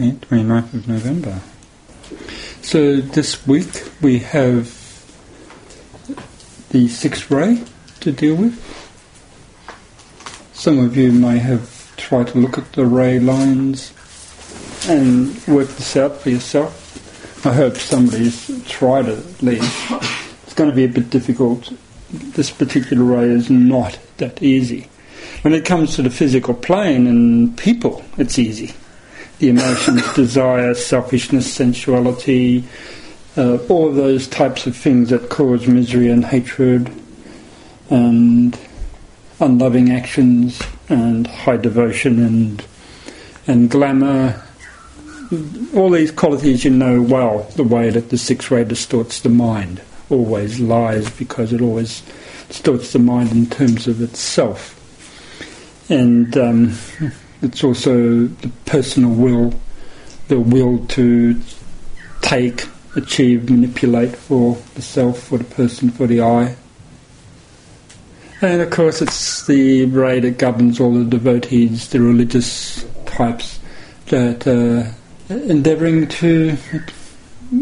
Okay, 0.00 0.12
29th 0.12 0.72
of 0.72 0.88
November. 0.88 1.40
So 2.62 3.02
this 3.02 3.46
week 3.46 3.84
we 4.00 4.20
have 4.20 4.64
the 6.70 6.88
sixth 6.88 7.30
ray 7.30 7.62
to 8.00 8.10
deal 8.10 8.36
with. 8.36 8.56
Some 10.54 10.78
of 10.78 10.96
you 10.96 11.12
may 11.12 11.36
have 11.36 11.94
tried 11.98 12.28
to 12.28 12.38
look 12.38 12.56
at 12.56 12.72
the 12.72 12.86
ray 12.86 13.18
lines 13.18 13.92
and 14.88 15.36
work 15.46 15.68
this 15.68 15.94
out 15.98 16.16
for 16.16 16.30
yourself. 16.30 17.44
I 17.46 17.52
hope 17.52 17.76
somebody's 17.76 18.48
tried 18.66 19.04
it 19.04 19.18
at 19.18 19.42
least. 19.42 19.90
It's 20.44 20.54
going 20.54 20.70
to 20.70 20.76
be 20.76 20.84
a 20.84 20.88
bit 20.88 21.10
difficult. 21.10 21.70
This 22.10 22.50
particular 22.50 23.04
ray 23.04 23.28
is 23.28 23.50
not 23.50 23.98
that 24.16 24.42
easy. 24.42 24.88
When 25.42 25.52
it 25.52 25.66
comes 25.66 25.94
to 25.96 26.02
the 26.02 26.08
physical 26.08 26.54
plane 26.54 27.06
and 27.06 27.54
people, 27.58 28.02
it's 28.16 28.38
easy. 28.38 28.74
The 29.40 29.48
emotions, 29.48 30.02
desire, 30.14 30.74
selfishness, 30.74 31.52
sensuality, 31.52 32.64
uh, 33.36 33.56
all 33.68 33.90
those 33.90 34.28
types 34.28 34.66
of 34.66 34.76
things 34.76 35.10
that 35.10 35.30
cause 35.30 35.66
misery 35.66 36.08
and 36.08 36.24
hatred 36.24 36.92
and 37.88 38.58
unloving 39.40 39.90
actions 39.90 40.60
and 40.88 41.26
high 41.26 41.56
devotion 41.56 42.22
and 42.22 42.64
and 43.46 43.70
glamour. 43.70 44.42
All 45.74 45.90
these 45.90 46.10
qualities 46.10 46.64
you 46.64 46.70
know 46.70 47.00
well, 47.00 47.44
the 47.56 47.64
way 47.64 47.90
that 47.90 48.10
the 48.10 48.18
sixth 48.18 48.50
ray 48.50 48.64
distorts 48.64 49.20
the 49.20 49.28
mind, 49.28 49.80
always 50.10 50.60
lies 50.60 51.08
because 51.10 51.52
it 51.52 51.60
always 51.60 52.02
distorts 52.48 52.92
the 52.92 52.98
mind 52.98 53.32
in 53.32 53.46
terms 53.46 53.86
of 53.86 54.02
itself. 54.02 54.76
And 55.88 56.36
um, 56.36 56.74
it's 57.42 57.64
also 57.64 58.26
the 58.26 58.50
personal 58.66 59.10
will, 59.10 59.54
the 60.28 60.40
will 60.40 60.86
to 60.88 61.40
take, 62.20 62.66
achieve, 62.96 63.50
manipulate 63.50 64.14
for 64.14 64.56
the 64.74 64.82
self, 64.82 65.22
for 65.24 65.38
the 65.38 65.44
person, 65.44 65.90
for 65.90 66.06
the 66.06 66.20
I. 66.20 66.56
And 68.42 68.62
of 68.62 68.70
course, 68.70 69.02
it's 69.02 69.46
the 69.46 69.84
ray 69.86 70.20
that 70.20 70.38
governs 70.38 70.80
all 70.80 70.94
the 70.94 71.04
devotees, 71.04 71.88
the 71.90 72.00
religious 72.00 72.84
types 73.06 73.60
that 74.06 74.46
are 74.46 74.94
endeavouring 75.28 76.08
to 76.08 76.56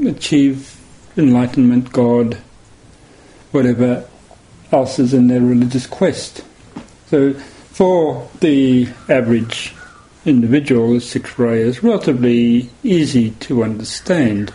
achieve 0.07 0.79
enlightenment, 1.17 1.93
God, 1.93 2.39
whatever 3.51 4.09
else 4.71 4.99
is 4.99 5.15
in 5.15 5.29
their 5.29 5.41
religious 5.41 5.87
quest. 5.87 6.45
So 7.07 7.35
for 7.79 8.29
the 8.41 8.89
average 9.09 9.73
individual, 10.27 10.95
the 10.95 11.01
sixth 11.01 11.39
ray 11.39 11.61
is 11.61 11.81
relatively 11.81 12.69
easy 12.83 13.31
to 13.31 13.63
understand. 13.63 14.53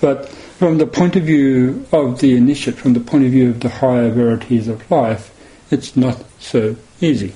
But 0.00 0.28
from 0.28 0.78
the 0.78 0.86
point 0.86 1.16
of 1.16 1.24
view 1.24 1.84
of 1.90 2.20
the 2.20 2.36
initiate, 2.36 2.76
from 2.76 2.92
the 2.92 3.00
point 3.00 3.24
of 3.24 3.32
view 3.32 3.50
of 3.50 3.58
the 3.58 3.68
higher 3.68 4.10
verities 4.10 4.68
of 4.68 4.88
life, 4.88 5.34
it's 5.72 5.96
not 5.96 6.22
so 6.38 6.76
easy. 7.00 7.34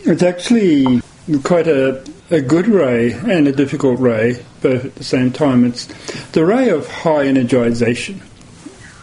It's 0.00 0.24
actually 0.24 1.00
quite 1.44 1.68
a, 1.68 2.04
a 2.32 2.40
good 2.40 2.66
ray 2.66 3.12
and 3.12 3.46
a 3.46 3.52
difficult 3.52 4.00
ray, 4.00 4.44
both 4.60 4.84
at 4.84 4.96
the 4.96 5.04
same 5.04 5.30
time. 5.30 5.64
It's 5.64 5.86
the 6.32 6.44
ray 6.44 6.70
of 6.70 6.90
high 6.90 7.26
energization. 7.26 8.20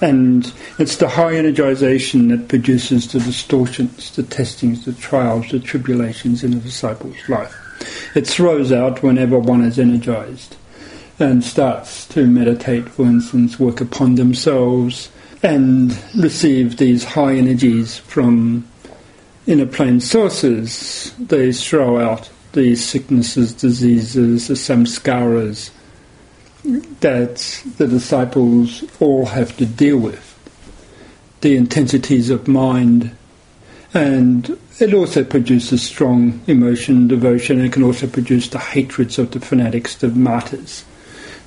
And 0.03 0.51
it's 0.79 0.97
the 0.97 1.07
high 1.07 1.31
energization 1.31 2.27
that 2.27 2.49
produces 2.49 3.09
the 3.13 3.19
distortions, 3.19 4.13
the 4.13 4.23
testings, 4.23 4.83
the 4.83 4.91
trials, 4.91 5.49
the 5.49 5.61
tribulations 5.61 6.43
in 6.43 6.51
the 6.51 6.57
disciple's 6.57 7.29
life. 7.29 7.55
It 8.13 8.27
throws 8.27 8.73
out 8.73 9.01
whenever 9.01 9.39
one 9.39 9.63
is 9.63 9.79
energized 9.79 10.57
and 11.19 11.41
starts 11.41 12.05
to 12.09 12.27
meditate, 12.27 12.89
for 12.89 13.05
instance, 13.05 13.57
work 13.57 13.79
upon 13.79 14.15
themselves 14.15 15.09
and 15.41 15.97
receive 16.17 16.75
these 16.75 17.05
high 17.05 17.35
energies 17.35 17.99
from 17.99 18.67
inner 19.47 19.67
plane 19.67 20.01
sources. 20.01 21.13
They 21.17 21.53
throw 21.53 21.97
out 22.01 22.29
these 22.51 22.83
sicknesses, 22.85 23.53
diseases, 23.53 24.49
the 24.49 24.55
samskaras, 24.55 25.69
that 26.63 27.63
the 27.77 27.87
disciples 27.87 28.83
all 28.99 29.25
have 29.25 29.55
to 29.57 29.65
deal 29.65 29.97
with 29.97 30.29
the 31.41 31.57
intensities 31.57 32.29
of 32.29 32.47
mind, 32.47 33.15
and 33.93 34.57
it 34.79 34.93
also 34.93 35.23
produces 35.23 35.83
strong 35.83 36.41
emotion, 36.47 37.07
devotion, 37.07 37.57
and 37.57 37.67
it 37.67 37.73
can 37.73 37.83
also 37.83 38.07
produce 38.07 38.47
the 38.47 38.59
hatreds 38.59 39.19
of 39.19 39.31
the 39.31 39.39
fanatics, 39.41 39.95
the 39.97 40.07
martyrs, 40.07 40.85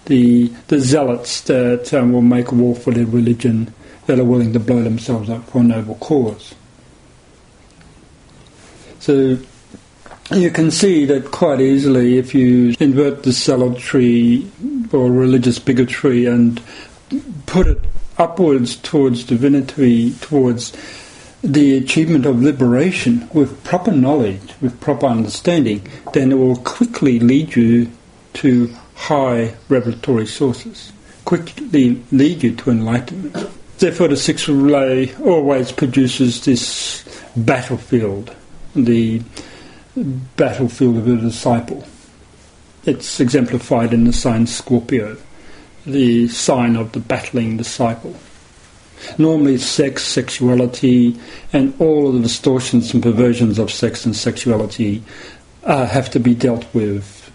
the 0.04 0.53
the 0.69 0.78
zealots 0.78 1.41
that 1.43 1.93
um, 1.94 2.12
will 2.12 2.21
make 2.21 2.53
war 2.53 2.75
for 2.77 2.93
their 2.93 3.06
religion, 3.06 3.72
that 4.04 4.19
are 4.19 4.25
willing 4.25 4.53
to 4.53 4.60
blow 4.60 4.83
themselves 4.83 5.31
up 5.31 5.48
for 5.48 5.60
a 5.60 5.65
noble 5.65 5.94
cause. 5.97 6.54
So 9.00 9.38
you 10.31 10.50
can 10.50 10.71
see 10.71 11.04
that 11.06 11.31
quite 11.31 11.60
easily 11.60 12.19
if 12.19 12.34
you 12.34 12.75
invert 12.81 13.22
the 13.22 13.33
zealotry 13.33 14.50
or 14.92 15.10
religious 15.10 15.58
bigotry 15.58 16.26
and 16.26 16.60
put 17.47 17.66
it 17.66 17.80
upwards 18.19 18.76
towards 18.76 19.24
divinity, 19.24 20.12
towards 20.20 20.72
the 21.42 21.76
achievement 21.76 22.26
of 22.26 22.42
liberation 22.42 23.28
with 23.32 23.62
proper 23.62 23.92
knowledge, 23.92 24.54
with 24.60 24.80
proper 24.80 25.06
understanding, 25.06 25.86
then 26.12 26.32
it 26.32 26.36
will 26.36 26.56
quickly 26.56 27.20
lead 27.20 27.54
you 27.54 27.91
to 28.32 28.74
high 28.94 29.54
revelatory 29.69 30.26
sources, 30.26 30.92
quickly 31.24 32.03
lead 32.10 32.42
you 32.42 32.54
to 32.54 32.70
enlightenment. 32.70 33.50
Therefore, 33.78 34.08
the 34.08 34.16
sixth 34.16 34.48
ray 34.48 35.14
always 35.16 35.70
produces 35.70 36.44
this 36.44 37.04
battlefield, 37.36 38.34
the 38.74 39.22
battlefield 40.36 40.97
of 40.97 41.04
the 41.04 41.16
disciple. 41.16 41.86
It's 42.86 43.19
exemplified 43.19 43.92
in 43.92 44.04
the 44.04 44.12
sign 44.12 44.47
Scorpio, 44.47 45.16
the 45.84 46.28
sign 46.28 46.76
of 46.76 46.92
the 46.92 47.00
battling 47.00 47.56
disciple. 47.56 48.14
Normally, 49.19 49.58
sex, 49.58 50.04
sexuality, 50.04 51.19
and 51.52 51.74
all 51.80 52.08
of 52.08 52.14
the 52.14 52.20
distortions 52.20 52.94
and 52.94 53.02
perversions 53.02 53.58
of 53.58 53.72
sex 53.72 54.06
and 54.06 54.14
sexuality 54.14 55.02
uh, 55.64 55.86
have 55.86 56.10
to 56.10 56.20
be 56.20 56.34
dealt 56.34 56.64
with 56.72 57.30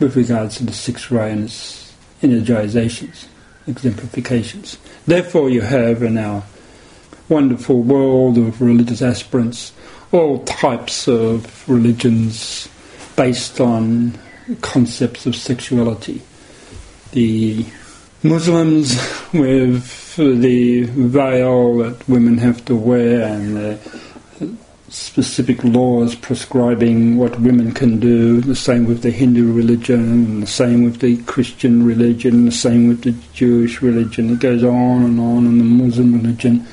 with 0.00 0.16
regards 0.16 0.56
to 0.56 0.64
the 0.64 0.72
sixth 0.72 1.10
ray 1.10 1.30
and 1.30 1.44
its 1.44 1.94
energizations, 2.22 3.26
exemplifications. 3.68 4.76
Therefore, 5.06 5.50
you 5.50 5.60
have 5.60 6.02
in 6.02 6.18
our 6.18 6.42
wonderful 7.28 7.80
world 7.80 8.38
of 8.38 8.60
religious 8.60 9.02
aspirants 9.02 9.72
all 10.10 10.42
types 10.44 11.06
of 11.06 11.68
religions 11.68 12.68
based 13.14 13.60
on 13.60 14.18
concepts 14.56 15.26
of 15.26 15.36
sexuality. 15.36 16.22
The 17.12 17.66
Muslims 18.22 18.94
with 19.32 20.16
the 20.16 20.82
veil 20.84 21.78
that 21.78 22.08
women 22.08 22.38
have 22.38 22.64
to 22.66 22.76
wear 22.76 23.22
and 23.22 23.56
the 23.56 23.78
specific 24.90 25.62
laws 25.62 26.16
prescribing 26.16 27.16
what 27.16 27.38
women 27.40 27.72
can 27.72 28.00
do, 28.00 28.40
the 28.40 28.56
same 28.56 28.86
with 28.86 29.02
the 29.02 29.10
Hindu 29.10 29.52
religion, 29.52 30.40
the 30.40 30.46
same 30.46 30.84
with 30.84 31.00
the 31.00 31.22
Christian 31.22 31.86
religion, 31.86 32.44
the 32.44 32.52
same 32.52 32.88
with 32.88 33.02
the 33.02 33.14
Jewish 33.32 33.80
religion. 33.82 34.30
It 34.30 34.40
goes 34.40 34.64
on 34.64 35.04
and 35.04 35.20
on, 35.20 35.46
and 35.46 35.60
the 35.60 35.64
Muslim 35.64 36.20
religion. 36.20 36.66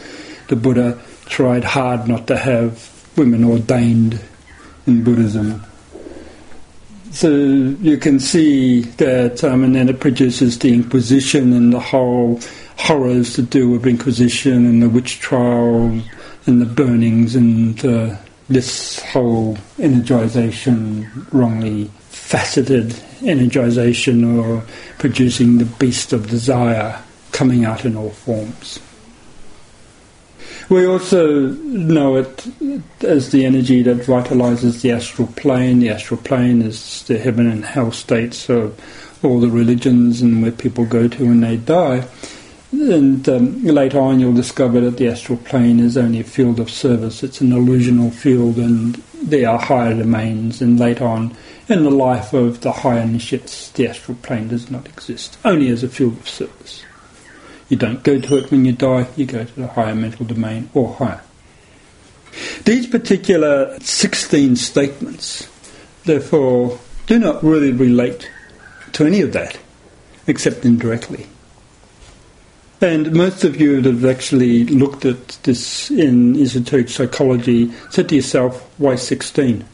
The 0.48 0.56
Buddha 0.56 1.00
tried 1.26 1.64
hard 1.64 2.08
not 2.08 2.28
to 2.28 2.38
have 2.38 2.92
women 3.16 3.44
ordained 3.44 4.20
in 4.88 5.04
Buddhism. 5.04 5.64
So 7.12 7.30
you 7.30 7.98
can 7.98 8.20
see 8.20 8.82
that, 8.82 9.44
um, 9.44 9.64
and 9.64 9.76
then 9.76 9.90
it 9.90 10.00
produces 10.00 10.60
the 10.60 10.74
Inquisition 10.74 11.54
and 11.54 11.74
the 11.74 11.80
whole 11.80 12.40
horrors 12.78 13.34
to 13.36 13.42
do 13.42 13.70
with 13.70 13.88
Inquisition 13.88 14.66
and 14.66 14.84
the 14.84 14.90
witch 14.90 15.20
trials 15.20 16.04
and 16.46 16.62
the 16.62 16.66
burnings 16.66 17.36
and 17.36 17.84
uh, 17.86 18.16
this 18.50 19.02
whole 19.02 19.56
energization, 19.78 21.10
wrongly 21.34 21.90
faceted 22.10 22.90
energization 23.20 24.38
or 24.38 24.64
producing 25.00 25.58
the 25.58 25.66
beast 25.66 26.14
of 26.14 26.30
desire 26.30 27.02
coming 27.32 27.66
out 27.66 27.86
in 27.86 27.96
all 27.96 28.10
forms. 28.12 28.80
We 30.70 30.86
also 30.86 31.48
know 31.48 32.18
it 32.18 32.46
as 33.02 33.32
the 33.32 33.46
energy 33.46 33.84
that 33.84 34.00
vitalizes 34.00 34.82
the 34.82 34.92
astral 34.92 35.30
plane. 35.30 35.80
The 35.80 35.90
astral 35.90 36.20
plane 36.20 36.62
is 36.62 37.04
the 37.04 37.18
heaven 37.18 37.50
and 37.50 37.64
hell 37.64 37.94
states 37.94 38.50
of 38.50 38.78
all 39.24 39.40
the 39.40 39.50
religions 39.50 40.22
and 40.22 40.42
where 40.42 40.52
people 40.52 40.86
go 40.86 41.08
to 41.08 41.26
when 41.26 41.40
they 41.40 41.56
die. 41.56 42.06
And 42.74 43.28
um, 43.30 43.64
later 43.64 44.00
on, 44.00 44.20
you'll 44.20 44.34
discover 44.34 44.82
that 44.82 44.98
the 44.98 45.08
astral 45.08 45.38
plane 45.38 45.80
is 45.80 45.96
only 45.96 46.20
a 46.20 46.26
field 46.26 46.60
of 46.60 46.70
service. 46.70 47.24
It's 47.24 47.40
an 47.40 47.52
illusional 47.52 48.12
field, 48.12 48.58
and 48.58 48.96
there 49.24 49.50
are 49.50 49.58
higher 49.58 49.94
domains. 49.94 50.62
And 50.62 50.78
later 50.78 51.06
on, 51.06 51.34
in 51.70 51.86
the 51.86 51.90
life 51.92 52.34
of 52.34 52.60
the 52.60 52.74
higher 52.74 53.02
initiates, 53.02 53.72
the 53.72 53.88
astral 53.88 54.18
plane 54.22 54.50
does 54.50 54.70
not 54.70 54.86
exist, 54.86 55.38
only 55.46 55.70
as 55.70 55.82
a 55.84 55.88
field 55.88 56.18
of 56.18 56.28
service. 56.28 56.84
You 57.70 57.78
don't 57.78 58.04
go 58.04 58.20
to 58.20 58.38
it 58.38 58.50
when 58.52 58.66
you 58.66 58.72
die, 58.72 59.08
you 59.16 59.26
go 59.26 59.44
to 59.44 59.56
the 59.56 59.68
higher 59.68 59.96
mental 59.96 60.26
domain 60.26 60.70
or 60.74 60.94
higher. 60.94 61.22
These 62.64 62.88
particular 62.88 63.78
16 63.80 64.56
statements, 64.56 65.50
therefore, 66.06 66.80
do 67.08 67.20
not 67.20 67.44
really 67.44 67.72
relate 67.72 68.30
to 68.94 69.06
any 69.06 69.22
of 69.22 69.34
that, 69.34 69.58
except 70.28 70.66
indirectly. 70.66 71.28
And 72.80 73.12
most 73.14 73.44
of 73.44 73.60
you 73.60 73.82
that 73.82 73.92
have 73.92 74.06
actually 74.06 74.66
looked 74.66 75.04
at 75.04 75.30
this 75.44 75.90
in 75.90 76.40
esoteric 76.40 76.90
psychology 76.90 77.72
said 77.90 78.10
to 78.10 78.16
yourself, 78.16 78.70
why 78.78 78.96
16? 78.96 79.66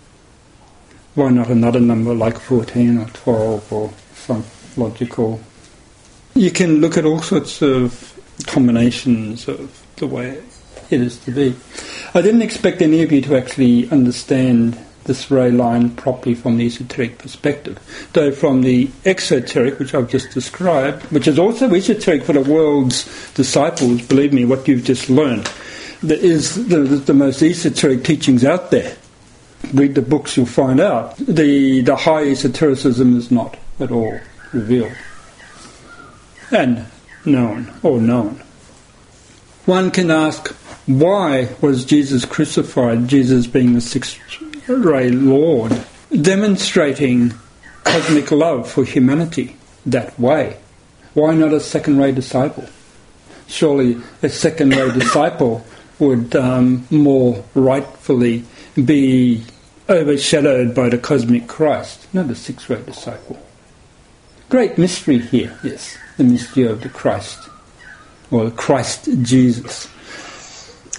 Why 1.16 1.30
not 1.30 1.50
another 1.50 1.81
number 1.81 2.13
like 2.13 2.40
14 2.40 2.98
or 2.98 3.06
12 3.06 3.74
or 3.74 3.94
some 4.16 4.45
logical? 4.78 5.42
You 6.35 6.50
can 6.50 6.81
look 6.81 6.97
at 6.97 7.06
all 7.06 7.21
sorts 7.21 7.62
of 7.62 8.19
combinations 8.47 9.47
of 9.47 9.85
the 9.97 10.07
way 10.07 10.41
it 10.89 11.00
is 11.00 11.19
to 11.25 11.31
be. 11.31 11.56
I 12.15 12.21
didn't 12.21 12.41
expect 12.41 12.81
any 12.81 13.03
of 13.03 13.12
you 13.12 13.21
to 13.21 13.38
actually 13.38 13.88
understand 13.91 14.80
this 15.03 15.30
ray 15.30 15.51
line 15.51 15.91
properly 15.91 16.33
from 16.33 16.57
the 16.57 16.65
esoteric 16.65 17.19
perspective. 17.19 17.80
Though 18.13 18.31
from 18.31 18.63
the 18.63 18.89
exoteric, 19.06 19.77
which 19.77 19.94
I've 19.94 20.09
just 20.09 20.31
described, 20.31 21.03
which 21.12 21.27
is 21.27 21.38
also 21.38 21.71
esoteric 21.71 22.24
for 22.24 22.33
the 22.33 22.41
world's 22.41 23.06
disciples, 23.33 24.01
believe 24.01 24.33
me, 24.33 24.45
what 24.45 24.68
you've 24.68 24.85
just 24.85 25.12
learned, 25.12 25.51
that 26.01 26.19
is 26.19 26.68
the, 26.68 26.80
the 26.80 27.13
most 27.13 27.44
esoteric 27.44 28.03
teachings 28.03 28.44
out 28.44 28.71
there. 28.71 28.95
Read 29.71 29.94
the 29.94 30.01
books, 30.01 30.35
you'll 30.35 30.47
find 30.47 30.80
out. 30.80 31.15
The, 31.18 31.81
the 31.81 31.95
high 31.95 32.24
esotericism 32.24 33.18
is 33.18 33.30
not 33.30 33.56
at 33.80 33.91
all 33.91 34.19
revealed 34.51 34.94
and 36.54 36.86
known 37.26 37.72
or 37.82 38.00
known. 38.00 38.42
One 39.66 39.92
can 39.92 40.12
ask, 40.12 40.50
why 40.86 41.50
was 41.62 41.86
Jesus 41.86 42.26
crucified, 42.26 43.08
Jesus 43.08 43.48
being 43.48 43.74
the 43.74 43.82
sixth 43.82 44.20
ray 44.68 45.10
Lord, 45.10 45.84
demonstrating 46.12 47.34
cosmic 47.84 48.32
love 48.32 48.70
for 48.70 48.84
humanity 48.84 49.56
that 49.86 50.20
way? 50.20 50.58
Why 51.14 51.34
not 51.34 51.54
a 51.54 51.60
second 51.60 51.98
ray 51.98 52.12
disciple? 52.12 52.68
Surely 53.48 53.98
a 54.22 54.30
second 54.30 54.76
ray 54.76 54.92
disciple 55.00 55.66
would 56.00 56.36
um, 56.36 56.86
more 56.90 57.44
rightfully 57.54 58.44
be 58.84 59.44
overshadowed 59.88 60.74
by 60.74 60.90
the 60.90 60.98
cosmic 60.98 61.48
Christ, 61.48 62.14
not 62.14 62.30
a 62.30 62.36
six 62.36 62.70
ray 62.70 62.82
disciple. 62.84 63.40
Great 64.50 64.78
mystery 64.78 65.20
here, 65.20 65.58
yes, 65.64 65.98
the 66.18 66.24
mystery 66.24 66.63
of 66.63 66.81
the 66.81 66.89
Christ, 66.89 67.50
or 68.31 68.51
Christ 68.51 69.10
Jesus. 69.21 69.89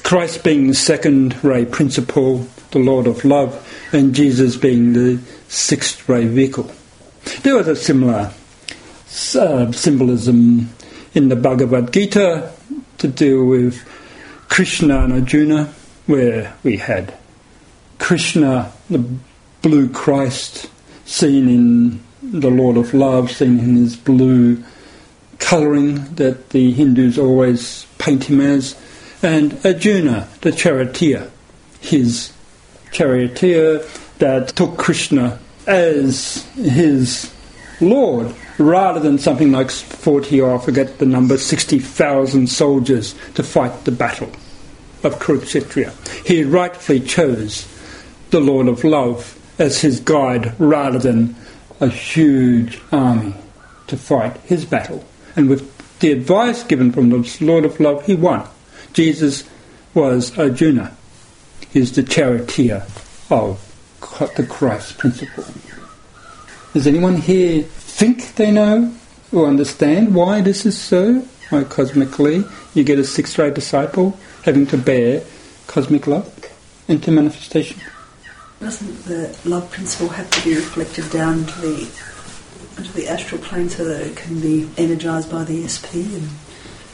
Christ 0.03 0.45
being 0.45 0.67
the 0.67 0.75
second 0.75 1.43
ray 1.43 1.65
principle, 1.65 2.47
the 2.71 2.79
Lord 2.79 3.07
of 3.07 3.25
love, 3.25 3.67
and 3.93 4.15
Jesus 4.15 4.57
being 4.57 4.93
the 4.93 5.19
sixth 5.49 6.09
ray 6.09 6.27
vehicle. 6.27 6.71
There 7.43 7.57
was 7.57 7.69
a 7.69 7.77
similar 7.77 8.33
uh, 9.37 9.73
symbolism 9.73 10.71
in 11.15 11.29
the 11.29 11.37
Bhagavad 11.37 11.93
Gita 11.93 12.53
to 12.99 13.09
do 13.09 13.45
with 13.47 13.83
Krishna 14.49 15.05
and 15.05 15.13
Arjuna, 15.13 15.73
where 16.07 16.55
we 16.63 16.77
had 16.77 17.15
Krishna, 17.99 18.73
the 18.91 19.05
blue 19.63 19.89
Christ, 19.89 20.69
seen 21.07 21.49
in 21.49 22.01
the 22.23 22.51
Lord 22.51 22.77
of 22.77 22.93
Love, 22.93 23.31
seen 23.31 23.59
in 23.59 23.77
his 23.77 23.97
blue 23.97 24.63
colouring 25.39 26.15
that 26.15 26.51
the 26.51 26.73
Hindus 26.73 27.19
always 27.19 27.87
paint 27.99 28.25
him 28.25 28.41
as, 28.41 28.77
and 29.23 29.59
Arjuna, 29.65 30.29
the 30.41 30.53
charioteer, 30.53 31.31
his 31.81 32.33
charioteer 32.93 33.85
that 34.19 34.49
took 34.49 34.77
Krishna 34.77 35.39
as 35.67 36.45
his 36.55 37.33
Lord, 37.81 38.35
rather 38.59 39.01
than 39.01 39.19
something 39.19 39.51
like 39.51 39.71
40 39.71 40.41
or 40.41 40.55
I 40.55 40.59
forget 40.59 40.99
the 40.99 41.07
number, 41.07 41.39
60,000 41.39 42.47
soldiers 42.47 43.15
to 43.35 43.43
fight 43.43 43.85
the 43.85 43.93
battle 43.93 44.31
of 45.03 45.19
Kurukshetra. 45.19 45.93
He 46.27 46.45
rightfully 46.45 47.01
chose 47.01 47.69
the 48.31 48.41
Lord 48.41 48.69
of 48.69 48.85
Love 48.85 49.39
as 49.59 49.81
his 49.81 50.01
guide 50.01 50.59
rather 50.59 50.99
than 50.99 51.37
a 51.81 51.89
huge 51.89 52.81
army 52.93 53.35
to 53.87 53.97
fight 53.97 54.37
his 54.39 54.65
battle. 54.65 55.05
And 55.37 55.49
with 55.49 55.99
the 55.99 56.13
advice 56.13 56.63
given 56.63 56.93
from 56.93 57.11
the 57.11 57.37
Lord 57.41 57.65
of 57.65 57.81
Love, 57.81 58.07
he 58.07 58.15
won. 58.15 58.47
Jesus 58.93 59.45
was 59.95 60.37
Arjuna. 60.39 60.97
He's 61.71 61.93
the 61.93 62.03
charioteer 62.03 62.87
of 63.31 63.61
the 64.37 64.47
Christ 64.49 64.99
principle. 64.99 65.45
Does 66.73 66.87
anyone 66.87 67.17
here 67.17 67.63
think 67.63 68.35
they 68.35 68.51
know 68.51 68.95
or 69.33 69.47
understand 69.47 70.15
why 70.15 70.41
this 70.41 70.67
is 70.67 70.79
so? 70.79 71.27
Why 71.51 71.65
cosmically 71.65 72.45
you 72.75 72.85
get 72.85 72.99
a 72.99 73.05
sixth 73.05 73.39
ray 73.39 73.51
disciple 73.51 74.19
having 74.45 74.67
to 74.69 74.79
bear 74.79 75.23
cosmic 75.67 76.07
love 76.07 76.33
into 76.89 77.11
manifestation? 77.11 77.81
Doesn't 78.61 79.05
the 79.05 79.37
love 79.45 79.71
principle 79.71 80.09
have 80.09 80.31
to 80.31 80.45
be 80.45 80.55
reflected 80.55 81.11
down 81.11 81.45
to 81.45 81.61
the 81.61 81.89
into 82.79 82.93
the 82.93 83.09
astral 83.09 83.41
plane 83.41 83.69
so 83.69 83.85
that 83.85 84.01
it 84.07 84.17
can 84.17 84.41
be 84.41 84.69
energized 84.77 85.31
by 85.31 85.45
the 85.45 85.67
SP 85.69 85.95
and 85.95 86.29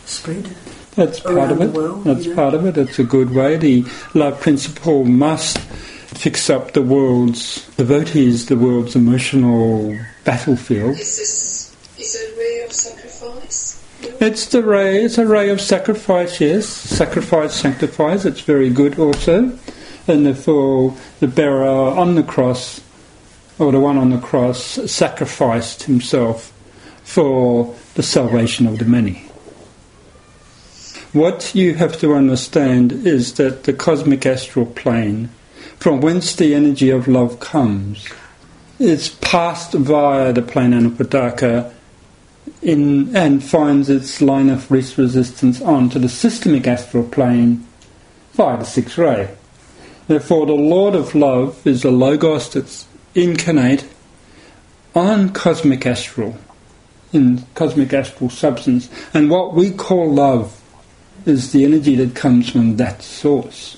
spread? 0.04 0.54
That's 0.96 1.20
part 1.20 1.52
of 1.52 1.60
it. 1.60 1.70
World, 1.70 2.04
That's 2.04 2.24
you 2.24 2.30
know? 2.30 2.36
part 2.36 2.54
of 2.54 2.66
it. 2.66 2.76
It's 2.76 2.98
a 2.98 3.04
good 3.04 3.34
way. 3.34 3.56
The 3.56 3.84
love 4.14 4.40
principle 4.40 5.04
must 5.04 5.58
fix 5.58 6.50
up 6.50 6.72
the 6.72 6.82
world's 6.82 7.66
devotees, 7.76 8.46
the 8.46 8.56
world's 8.56 8.96
emotional 8.96 9.98
battlefield. 10.24 10.98
Is 10.98 11.16
this 11.16 11.76
is 11.98 12.16
a 12.16 12.38
ray 12.38 12.62
of 12.64 12.72
sacrifice? 12.72 13.76
It's 14.20 14.46
the 14.46 14.62
ray. 14.62 15.04
It's 15.04 15.18
a 15.18 15.26
ray 15.26 15.50
of 15.50 15.60
sacrifice. 15.60 16.40
Yes, 16.40 16.66
sacrifice 16.66 17.54
sanctifies. 17.54 18.26
It's 18.26 18.40
very 18.40 18.70
good 18.70 18.98
also, 18.98 19.56
and 20.08 20.26
therefore 20.26 20.96
the 21.20 21.28
bearer 21.28 21.66
on 21.66 22.16
the 22.16 22.22
cross, 22.22 22.80
or 23.60 23.70
the 23.70 23.78
one 23.78 23.98
on 23.98 24.10
the 24.10 24.18
cross, 24.18 24.62
sacrificed 24.90 25.82
himself 25.84 26.52
for 27.04 27.76
the 27.94 28.02
salvation 28.02 28.66
of 28.66 28.78
the 28.78 28.84
many. 28.84 29.26
What 31.12 31.54
you 31.54 31.74
have 31.74 31.98
to 32.00 32.14
understand 32.14 32.92
is 32.92 33.34
that 33.34 33.64
the 33.64 33.72
cosmic 33.72 34.24
astral 34.24 34.64
plane, 34.64 35.28
from 35.76 36.00
whence 36.00 36.34
the 36.34 36.54
energy 36.54 36.88
of 36.88 37.06
love 37.06 37.38
comes, 37.38 38.08
is 38.78 39.10
passed 39.10 39.72
via 39.74 40.32
the 40.32 40.40
plane 40.40 40.70
Anupadaka 40.70 41.72
in, 42.62 43.14
and 43.14 43.44
finds 43.44 43.90
its 43.90 44.22
line 44.22 44.48
of 44.48 44.70
least 44.70 44.96
resistance 44.96 45.60
onto 45.60 45.98
the 45.98 46.08
systemic 46.08 46.66
astral 46.66 47.04
plane 47.04 47.66
via 48.32 48.56
the 48.56 48.64
sixth 48.64 48.96
ray. 48.96 49.36
Therefore, 50.06 50.46
the 50.46 50.52
Lord 50.52 50.94
of 50.94 51.14
Love 51.14 51.66
is 51.66 51.84
a 51.84 51.90
logos 51.90 52.52
that's 52.52 52.86
incarnate 53.14 53.86
on 54.94 55.32
cosmic 55.32 55.86
astral, 55.86 56.36
in 57.12 57.44
cosmic 57.54 57.92
astral 57.92 58.30
substance, 58.30 58.88
and 59.14 59.30
what 59.30 59.54
we 59.54 59.70
call 59.70 60.12
love 60.12 60.60
is 61.26 61.52
the 61.52 61.64
energy 61.64 61.94
that 61.96 62.14
comes 62.14 62.50
from 62.50 62.76
that 62.76 63.02
source. 63.02 63.76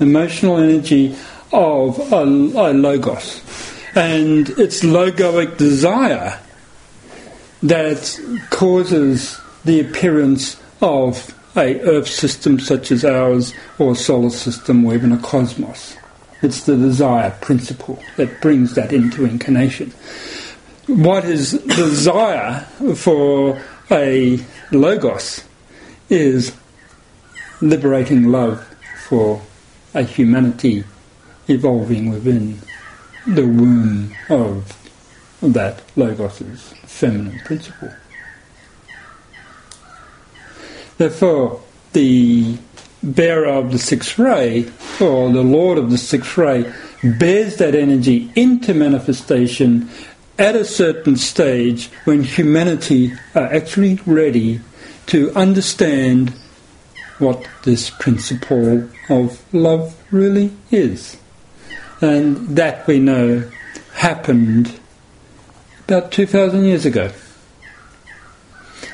Emotional 0.00 0.58
energy 0.58 1.14
of 1.52 1.98
a, 2.12 2.22
a 2.22 2.72
logos. 2.72 3.40
And 3.94 4.48
it's 4.50 4.82
logoic 4.82 5.56
desire 5.56 6.40
that 7.62 8.20
causes 8.50 9.40
the 9.64 9.80
appearance 9.80 10.60
of 10.82 11.34
a 11.56 11.80
earth 11.80 12.08
system 12.08 12.58
such 12.58 12.90
as 12.90 13.04
ours 13.04 13.54
or 13.78 13.92
a 13.92 13.96
solar 13.96 14.30
system 14.30 14.84
or 14.84 14.94
even 14.94 15.12
a 15.12 15.18
cosmos. 15.18 15.96
It's 16.44 16.64
the 16.64 16.76
desire 16.76 17.30
principle 17.40 17.98
that 18.18 18.42
brings 18.42 18.74
that 18.74 18.92
into 18.92 19.24
incarnation. 19.24 19.94
What 20.86 21.24
is 21.24 21.52
desire 21.52 22.60
for 22.96 23.62
a 23.90 24.38
logos 24.70 25.42
is 26.10 26.54
liberating 27.62 28.24
love 28.24 28.62
for 29.08 29.40
a 29.94 30.02
humanity 30.02 30.84
evolving 31.48 32.10
within 32.10 32.58
the 33.26 33.46
womb 33.46 34.14
of 34.28 34.76
that 35.40 35.82
logos's 35.96 36.74
feminine 36.84 37.40
principle. 37.46 37.90
Therefore, 40.98 41.62
the 41.94 42.58
bearer 43.04 43.46
of 43.46 43.72
the 43.72 43.78
sixth 43.78 44.18
ray, 44.18 44.70
or 45.00 45.30
the 45.30 45.42
lord 45.42 45.78
of 45.78 45.90
the 45.90 45.98
sixth 45.98 46.36
ray, 46.36 46.72
bears 47.18 47.56
that 47.56 47.74
energy 47.74 48.30
into 48.34 48.72
manifestation 48.74 49.88
at 50.38 50.56
a 50.56 50.64
certain 50.64 51.16
stage 51.16 51.88
when 52.04 52.22
humanity 52.22 53.12
are 53.34 53.52
actually 53.52 54.00
ready 54.06 54.60
to 55.06 55.30
understand 55.34 56.30
what 57.18 57.46
this 57.62 57.90
principle 57.90 58.88
of 59.08 59.54
love 59.54 59.94
really 60.10 60.50
is. 60.70 61.16
And 62.00 62.56
that 62.56 62.86
we 62.86 62.98
know 62.98 63.48
happened 63.94 64.80
about 65.86 66.10
2,000 66.10 66.64
years 66.64 66.84
ago. 66.84 67.12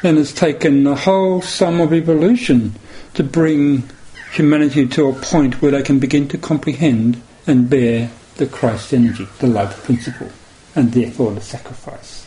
And 0.02 0.18
it's 0.18 0.32
taken 0.32 0.86
a 0.86 0.94
whole 0.94 1.40
sum 1.42 1.80
of 1.80 1.92
evolution 1.92 2.74
to 3.14 3.24
bring 3.24 3.88
humanity 4.32 4.86
to 4.86 5.08
a 5.08 5.12
point 5.12 5.60
where 5.60 5.72
they 5.72 5.82
can 5.82 5.98
begin 5.98 6.28
to 6.28 6.38
comprehend 6.38 7.20
and 7.46 7.68
bear 7.68 8.10
the 8.36 8.46
Christ 8.46 8.94
energy, 8.94 9.26
the 9.38 9.46
love 9.46 9.76
principle, 9.84 10.30
and 10.74 10.92
therefore 10.92 11.32
the 11.32 11.40
sacrifice. 11.40 12.24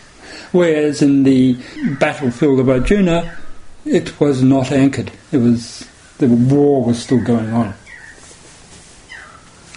Whereas 0.51 1.01
in 1.01 1.23
the 1.23 1.57
battlefield 1.99 2.59
of 2.59 2.69
Arjuna, 2.69 3.37
it 3.85 4.19
was 4.19 4.43
not 4.43 4.71
anchored. 4.71 5.11
It 5.31 5.37
was 5.37 5.87
the 6.19 6.27
war 6.27 6.83
was 6.83 7.01
still 7.01 7.21
going 7.21 7.51
on. 7.53 7.73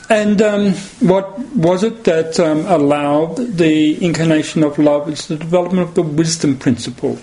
And 0.09 0.41
um, 0.41 0.73
what 1.01 1.39
was 1.57 1.83
it 1.83 2.05
that 2.05 2.39
um, 2.39 2.65
allowed 2.67 3.37
the 3.37 4.05
incarnation 4.05 4.63
of 4.63 4.79
love? 4.79 5.09
It's 5.09 5.27
the 5.27 5.37
development 5.37 5.89
of 5.89 5.95
the 5.95 6.03
wisdom 6.03 6.59
principle. 6.59 7.19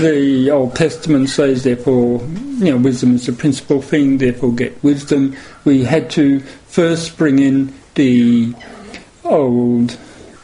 The 0.00 0.50
Old 0.50 0.76
Testament 0.76 1.28
says, 1.28 1.64
therefore, 1.64 2.22
you 2.22 2.70
know, 2.70 2.78
wisdom 2.78 3.16
is 3.16 3.26
the 3.26 3.34
principal 3.34 3.82
thing, 3.82 4.16
therefore 4.16 4.54
get 4.54 4.82
wisdom. 4.82 5.36
We 5.66 5.84
had 5.84 6.08
to 6.12 6.40
first 6.40 7.18
bring 7.18 7.38
in 7.38 7.74
the 7.96 8.54
old 9.24 9.92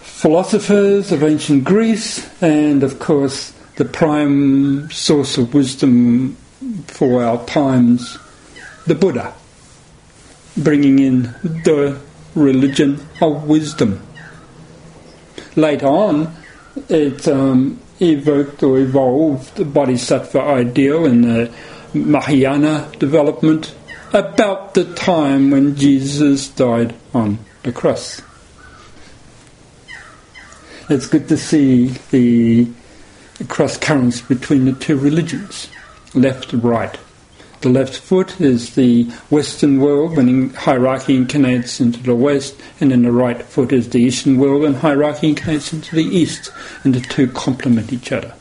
philosophers 0.02 1.10
of 1.10 1.22
ancient 1.22 1.64
Greece, 1.64 2.28
and 2.42 2.82
of 2.82 2.98
course, 2.98 3.54
the 3.76 3.86
prime 3.86 4.90
source 4.90 5.38
of 5.38 5.54
wisdom 5.54 6.36
for 6.88 7.24
our 7.24 7.42
times, 7.46 8.18
the 8.86 8.94
Buddha 8.94 9.32
bringing 10.58 10.98
in 10.98 11.22
the 11.64 11.98
religion 12.34 13.00
of 13.22 13.48
wisdom. 13.48 14.06
Later 15.54 15.86
on, 15.86 16.34
it 16.90 17.26
um, 17.26 17.80
evoked 18.00 18.62
or 18.62 18.78
evolved 18.78 19.56
the 19.56 19.64
Bodhisattva 19.64 20.40
ideal 20.40 21.06
in 21.06 21.22
the 21.22 21.52
Mahayana 21.94 22.90
development 22.98 23.74
about 24.12 24.74
the 24.74 24.84
time 24.94 25.50
when 25.50 25.76
Jesus 25.76 26.48
died 26.48 26.94
on 27.14 27.38
the 27.62 27.72
cross. 27.72 28.22
It's 30.88 31.06
good 31.06 31.28
to 31.28 31.36
see 31.36 31.88
the 32.10 32.68
cross 33.48 33.76
currents 33.76 34.20
between 34.20 34.66
the 34.66 34.72
two 34.72 34.96
religions, 34.96 35.68
left 36.14 36.52
right. 36.52 36.96
The 37.66 37.72
left 37.72 37.98
foot 37.98 38.40
is 38.40 38.76
the 38.76 39.10
Western 39.28 39.80
world 39.80 40.16
when 40.16 40.50
hierarchy 40.50 41.16
incarnates 41.16 41.80
into 41.80 42.00
the 42.00 42.14
West, 42.14 42.54
and 42.80 42.92
then 42.92 43.02
the 43.02 43.10
right 43.10 43.42
foot 43.42 43.72
is 43.72 43.88
the 43.88 43.98
Eastern 43.98 44.38
world 44.38 44.62
and 44.64 44.76
hierarchy 44.76 45.30
incarnates 45.30 45.72
into 45.72 45.96
the 45.96 46.04
East, 46.04 46.52
and 46.84 46.94
the 46.94 47.00
two 47.00 47.26
complement 47.26 47.92
each 47.92 48.12
other, 48.12 48.34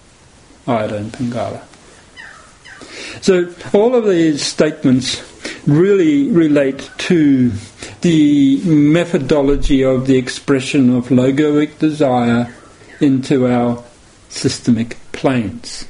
Ayurveda 0.68 0.98
and 0.98 1.12
Pingala. 1.12 1.64
So 3.24 3.52
all 3.74 3.96
of 3.96 4.06
these 4.06 4.44
statements 4.44 5.24
really 5.66 6.30
relate 6.30 6.88
to 7.10 7.52
the 8.02 8.62
methodology 8.64 9.84
of 9.84 10.06
the 10.06 10.20
expression 10.20 10.96
of 10.96 11.08
logoic 11.08 11.80
desire 11.80 12.54
into 13.02 13.48
our 13.48 13.84
systemic 14.30 14.98
planes 15.14 15.88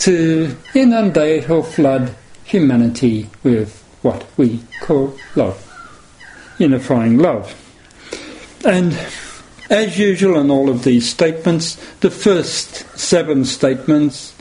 to 0.00 0.54
inundate 0.74 1.48
or 1.48 1.64
flood 1.64 2.14
humanity 2.46 3.28
with 3.42 3.82
what 4.02 4.24
we 4.36 4.60
call 4.80 5.16
love, 5.34 5.58
unifying 6.58 7.18
love. 7.18 7.54
And 8.64 8.96
as 9.68 9.98
usual 9.98 10.38
in 10.38 10.50
all 10.50 10.70
of 10.70 10.84
these 10.84 11.08
statements, 11.08 11.76
the 12.00 12.10
first 12.10 12.98
seven 12.98 13.44
statements 13.44 14.34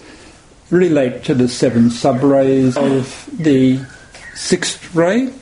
relate 0.69 1.23
to 1.23 1.33
the 1.33 1.47
seven 1.47 1.89
subrays 1.89 2.77
of 2.77 3.29
the 3.37 3.79
sixth 4.35 4.93
ray 4.95 5.33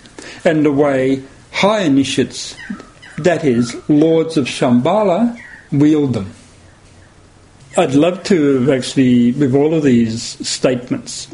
and 0.45 0.65
the 0.65 0.71
way 0.71 1.21
high 1.51 1.81
initiates, 1.81 2.55
that 3.17 3.43
is, 3.43 3.77
lords 3.89 4.37
of 4.37 4.45
Shambhala, 4.45 5.37
wield 5.71 6.13
them. 6.13 6.33
I'd 7.75 7.95
love 7.95 8.23
to 8.25 8.59
have 8.59 8.69
actually, 8.69 9.31
with 9.33 9.55
all 9.55 9.73
of 9.73 9.83
these 9.83 10.21
statements, 10.47 11.27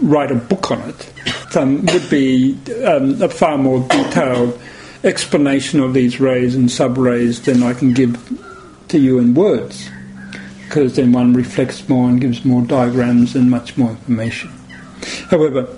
write 0.00 0.30
a 0.30 0.36
book 0.36 0.70
on 0.70 0.80
it. 0.88 1.12
Um, 1.54 1.84
would 1.86 2.08
be 2.08 2.58
um, 2.84 3.20
a 3.20 3.28
far 3.28 3.58
more 3.58 3.80
detailed 3.88 4.58
explanation 5.04 5.80
of 5.80 5.92
these 5.92 6.20
rays 6.20 6.54
and 6.54 6.70
sub-rays 6.70 7.42
than 7.42 7.62
I 7.62 7.74
can 7.74 7.92
give 7.92 8.16
to 8.88 8.98
you 8.98 9.18
in 9.18 9.34
words, 9.34 9.90
because 10.64 10.96
then 10.96 11.12
one 11.12 11.34
reflects 11.34 11.88
more 11.88 12.08
and 12.08 12.20
gives 12.20 12.44
more 12.44 12.62
diagrams 12.62 13.34
and 13.34 13.50
much 13.50 13.76
more 13.76 13.90
information. 13.90 14.50
However, 15.28 15.68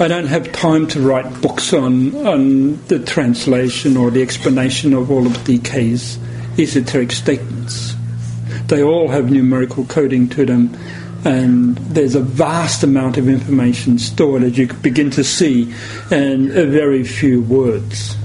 I 0.00 0.08
don't 0.08 0.26
have 0.26 0.50
time 0.52 0.88
to 0.88 1.00
write 1.00 1.40
books 1.40 1.72
on, 1.72 2.14
on 2.26 2.84
the 2.86 2.98
translation 2.98 3.96
or 3.96 4.10
the 4.10 4.22
explanation 4.22 4.92
of 4.92 5.10
all 5.10 5.24
of 5.24 5.32
DK's 5.44 6.18
esoteric 6.58 7.12
statements. 7.12 7.94
They 8.66 8.82
all 8.82 9.08
have 9.08 9.30
numerical 9.30 9.84
coding 9.84 10.28
to 10.30 10.44
them, 10.44 10.76
and 11.24 11.76
there's 11.76 12.14
a 12.14 12.20
vast 12.20 12.82
amount 12.82 13.16
of 13.16 13.28
information 13.28 13.98
stored, 13.98 14.42
as 14.42 14.58
you 14.58 14.66
begin 14.66 15.10
to 15.10 15.24
see, 15.24 15.72
in 16.10 16.50
a 16.56 16.66
very 16.66 17.02
few 17.02 17.42
words. 17.42 18.16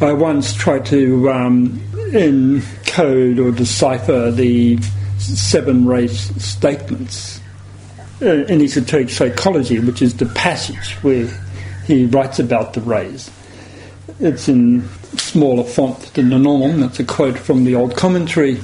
I 0.00 0.12
once 0.12 0.54
tried 0.54 0.86
to 0.86 1.30
um, 1.30 1.68
encode 2.12 3.44
or 3.44 3.52
decipher 3.52 4.30
the 4.30 4.80
seven 5.18 5.86
race 5.86 6.30
statements 6.42 7.40
uh, 8.22 8.44
in 8.46 8.62
esoteric 8.62 9.10
psychology, 9.10 9.78
which 9.80 10.00
is 10.00 10.16
the 10.16 10.26
passage 10.26 10.92
where 11.02 11.28
he 11.86 12.06
writes 12.06 12.38
about 12.38 12.72
the 12.72 12.80
rays. 12.80 13.30
It's 14.20 14.48
in 14.48 14.88
smaller 15.16 15.64
font 15.64 16.14
than 16.14 16.30
the 16.30 16.38
normal. 16.38 16.72
That's 16.72 17.00
a 17.00 17.04
quote 17.04 17.38
from 17.38 17.64
the 17.64 17.74
old 17.74 17.96
commentary 17.96 18.60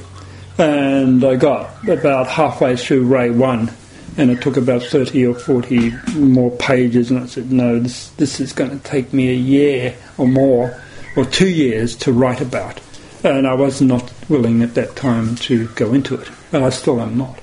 and 0.57 1.23
I 1.23 1.35
got 1.35 1.87
about 1.87 2.27
halfway 2.27 2.75
through 2.77 3.05
Ray 3.05 3.29
1 3.29 3.71
and 4.17 4.31
it 4.31 4.41
took 4.41 4.55
about 4.55 4.83
30 4.83 5.25
or 5.25 5.35
40 5.35 5.91
more 6.15 6.51
pages 6.51 7.11
and 7.11 7.19
I 7.19 7.25
said 7.25 7.51
no 7.51 7.79
this, 7.79 8.09
this 8.11 8.39
is 8.39 8.53
going 8.53 8.71
to 8.71 8.79
take 8.79 9.11
me 9.11 9.29
a 9.29 9.35
year 9.35 9.95
or 10.17 10.27
more 10.27 10.81
or 11.17 11.25
two 11.25 11.49
years 11.49 11.95
to 11.97 12.13
write 12.13 12.41
about 12.41 12.79
and 13.23 13.45
I 13.47 13.53
was 13.53 13.81
not 13.81 14.13
willing 14.29 14.61
at 14.61 14.75
that 14.75 14.95
time 14.95 15.35
to 15.35 15.67
go 15.69 15.93
into 15.93 16.15
it 16.15 16.29
and 16.53 16.63
I 16.63 16.69
still 16.69 17.01
am 17.01 17.17
not. 17.17 17.39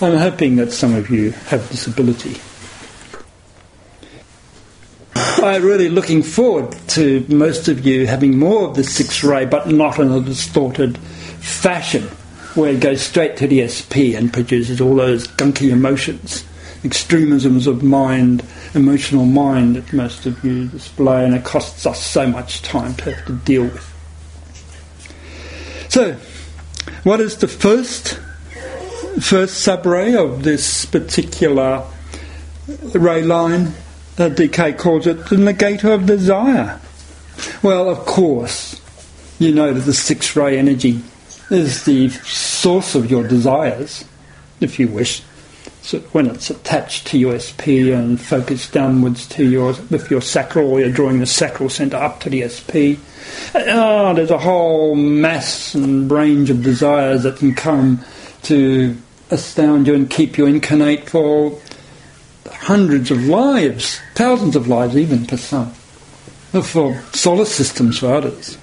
I'm 0.00 0.16
hoping 0.16 0.56
that 0.56 0.72
some 0.72 0.94
of 0.94 1.10
you 1.10 1.30
have 1.30 1.68
this 1.70 1.86
ability. 1.86 2.40
I'm 5.14 5.64
really 5.64 5.88
looking 5.88 6.22
forward 6.22 6.72
to 6.88 7.24
most 7.28 7.68
of 7.68 7.86
you 7.86 8.06
having 8.06 8.38
more 8.38 8.68
of 8.68 8.76
the 8.76 8.84
six 8.84 9.22
ray, 9.22 9.44
but 9.44 9.68
not 9.68 9.98
in 9.98 10.10
a 10.10 10.20
distorted 10.20 10.98
fashion 11.42 12.04
where 12.54 12.72
it 12.72 12.80
goes 12.80 13.00
straight 13.00 13.36
to 13.38 13.46
the 13.46 13.66
SP 13.66 14.14
and 14.14 14.32
produces 14.32 14.80
all 14.80 14.96
those 14.96 15.26
gunky 15.26 15.70
emotions, 15.70 16.44
extremisms 16.84 17.66
of 17.66 17.82
mind, 17.82 18.44
emotional 18.74 19.24
mind 19.24 19.76
that 19.76 19.92
most 19.92 20.26
of 20.26 20.44
you 20.44 20.68
display, 20.68 21.24
and 21.24 21.34
it 21.34 21.44
costs 21.44 21.86
us 21.86 22.02
so 22.04 22.26
much 22.26 22.62
time 22.62 22.94
to 22.94 23.12
have 23.12 23.26
to 23.26 23.32
deal 23.32 23.64
with. 23.64 23.88
So, 25.88 26.16
what 27.04 27.20
is 27.20 27.38
the 27.38 27.48
first 27.48 28.20
first 29.20 29.66
subray 29.66 30.16
of 30.16 30.42
this 30.42 30.84
particular 30.84 31.84
ray 32.94 33.22
line? 33.22 33.68
Uh, 34.18 34.28
DK 34.28 34.78
calls 34.78 35.06
it 35.06 35.26
the 35.26 35.36
negator 35.36 35.94
of 35.94 36.04
desire. 36.04 36.78
Well, 37.62 37.88
of 37.88 38.00
course, 38.00 38.80
you 39.38 39.54
know 39.54 39.72
that 39.72 39.80
the 39.80 39.94
six 39.94 40.36
ray 40.36 40.58
energy 40.58 41.02
is 41.52 41.84
the 41.84 42.08
source 42.08 42.94
of 42.94 43.10
your 43.10 43.26
desires, 43.26 44.04
if 44.60 44.78
you 44.78 44.88
wish. 44.88 45.22
So 45.82 45.98
when 46.12 46.26
it's 46.26 46.48
attached 46.48 47.08
to 47.08 47.18
your 47.18 47.38
SP 47.38 47.90
and 47.90 48.20
focused 48.20 48.72
downwards 48.72 49.26
to 49.30 49.44
your 49.44 49.74
with 49.90 50.10
your 50.10 50.22
sacral, 50.22 50.78
you're 50.78 50.92
drawing 50.92 51.18
the 51.18 51.26
sacral 51.26 51.68
centre 51.68 51.96
up 51.96 52.20
to 52.20 52.30
the 52.30 52.48
SP. 52.48 53.02
Oh, 53.54 53.64
ah, 53.68 54.12
there's 54.12 54.30
a 54.30 54.38
whole 54.38 54.94
mass 54.94 55.74
and 55.74 56.10
range 56.10 56.50
of 56.50 56.62
desires 56.62 57.24
that 57.24 57.38
can 57.38 57.54
come 57.54 58.04
to 58.44 58.96
astound 59.30 59.86
you 59.86 59.94
and 59.94 60.08
keep 60.08 60.38
you 60.38 60.46
incarnate 60.46 61.08
for 61.08 61.58
hundreds 62.48 63.10
of 63.10 63.24
lives, 63.26 64.00
thousands 64.14 64.54
of 64.54 64.68
lives 64.68 64.96
even 64.96 65.24
for 65.24 65.36
some. 65.36 65.72
for 66.62 67.00
solar 67.12 67.44
systems 67.44 67.98
for 67.98 68.12
others. 68.14 68.58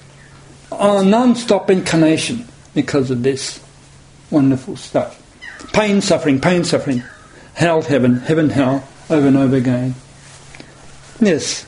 A 0.72 1.04
non-stop 1.04 1.70
incarnation 1.70 2.48
because 2.80 3.12
of 3.12 3.24
this 3.24 3.60
wonderful 4.32 4.78
stuff. 4.78 5.22
Pain, 5.74 6.00
suffering, 6.00 6.40
pain, 6.40 6.64
suffering. 6.64 7.04
Hell, 7.54 7.82
heaven, 7.82 8.22
heaven, 8.22 8.50
hell, 8.50 8.88
over 9.10 9.28
and 9.28 9.36
over 9.36 9.58
again. 9.58 9.96
Yes, 11.20 11.68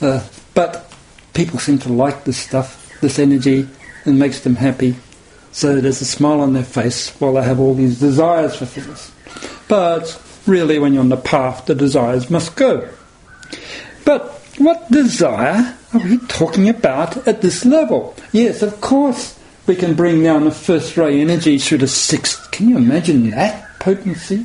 uh, 0.00 0.26
but 0.54 0.92
people 1.34 1.60
seem 1.60 1.78
to 1.78 1.92
like 1.92 2.24
this 2.24 2.36
stuff, 2.36 2.98
this 3.00 3.20
energy, 3.20 3.68
and 4.04 4.18
makes 4.18 4.40
them 4.40 4.56
happy. 4.56 4.96
So 5.52 5.80
there's 5.80 6.00
a 6.00 6.04
smile 6.04 6.40
on 6.40 6.52
their 6.52 6.64
face 6.64 7.10
while 7.20 7.34
they 7.34 7.44
have 7.44 7.60
all 7.60 7.74
these 7.74 8.00
desires 8.00 8.56
for 8.56 8.66
things. 8.66 9.12
But 9.68 10.20
really, 10.48 10.80
when 10.80 10.94
you're 10.94 11.02
on 11.04 11.10
the 11.10 11.16
path, 11.16 11.66
the 11.66 11.76
desires 11.76 12.28
must 12.28 12.56
go. 12.56 12.88
But 14.04 14.32
what 14.58 14.90
desire 14.90 15.76
are 15.92 16.00
we 16.00 16.18
talking 16.26 16.68
about 16.68 17.28
at 17.28 17.40
this 17.40 17.64
level? 17.64 18.16
Yes, 18.32 18.62
of 18.62 18.80
course, 18.80 19.38
we 19.66 19.74
can 19.74 19.94
bring 19.94 20.22
down 20.22 20.44
the 20.44 20.50
first 20.50 20.96
ray 20.96 21.20
energy 21.20 21.58
through 21.58 21.78
the 21.78 21.88
sixth. 21.88 22.50
Can 22.50 22.68
you 22.68 22.76
imagine 22.76 23.30
that 23.30 23.78
potency? 23.78 24.44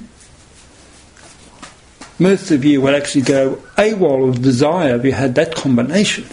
Most 2.18 2.52
of 2.52 2.66
you 2.66 2.82
would 2.82 2.96
actually 2.96 3.22
go 3.22 3.56
AWOL 3.78 4.30
of 4.30 4.42
desire 4.42 4.96
if 4.96 5.06
you 5.06 5.14
had 5.14 5.36
that 5.36 5.56
combination. 5.56 6.26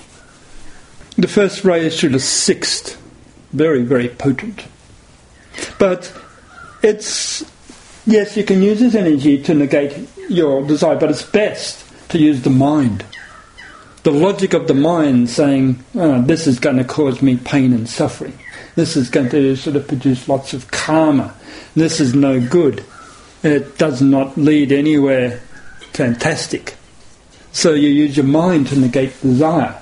The 1.17 1.29
first 1.29 1.65
ray 1.65 1.87
is 1.87 1.99
through 1.99 2.11
the 2.11 2.21
sixth. 2.21 3.01
Very, 3.53 3.83
very 3.83 4.09
potent. 4.09 4.65
But 5.79 6.13
it's, 6.83 7.45
yes, 8.05 8.37
you 8.37 8.45
can 8.45 8.63
use 8.63 8.81
this 8.81 8.95
energy 8.95 9.43
to 9.43 9.55
negate 9.55 10.09
your 10.29 10.63
desire, 10.67 10.97
but 10.97 11.11
it's 11.11 11.23
best 11.23 11.85
to 12.11 12.19
use 12.19 12.43
the 12.43 12.51
mind. 12.51 13.05
The 14.03 14.13
logic 14.13 14.55
of 14.55 14.69
the 14.69 14.75
mind 14.75 15.31
saying, 15.31 15.85
oh, 15.95 16.23
this 16.23 16.47
is 16.47 16.59
going 16.59 16.77
to 16.77 16.85
cause 16.85 17.23
me 17.23 17.37
pain 17.37 17.73
and 17.73 17.89
suffering. 17.89 18.39
This 18.77 18.97
is 18.97 19.11
going 19.11 19.31
to 19.31 19.57
sort 19.57 19.75
of 19.77 19.89
produce 19.89 20.29
lots 20.29 20.55
of 20.55 20.71
karma. 20.71 21.35
This 21.75 21.99
is 21.99 22.15
no 22.15 22.41
good. 22.41 22.85
It 23.43 23.79
does 23.79 24.01
not 24.01 24.37
lead 24.37 24.71
anywhere 24.71 25.41
fantastic. 25.93 26.77
So 27.53 27.73
you 27.73 27.89
use 27.89 28.17
your 28.17 28.27
mind 28.27 28.69
to 28.69 28.79
negate 28.79 29.21
desire. 29.23 29.81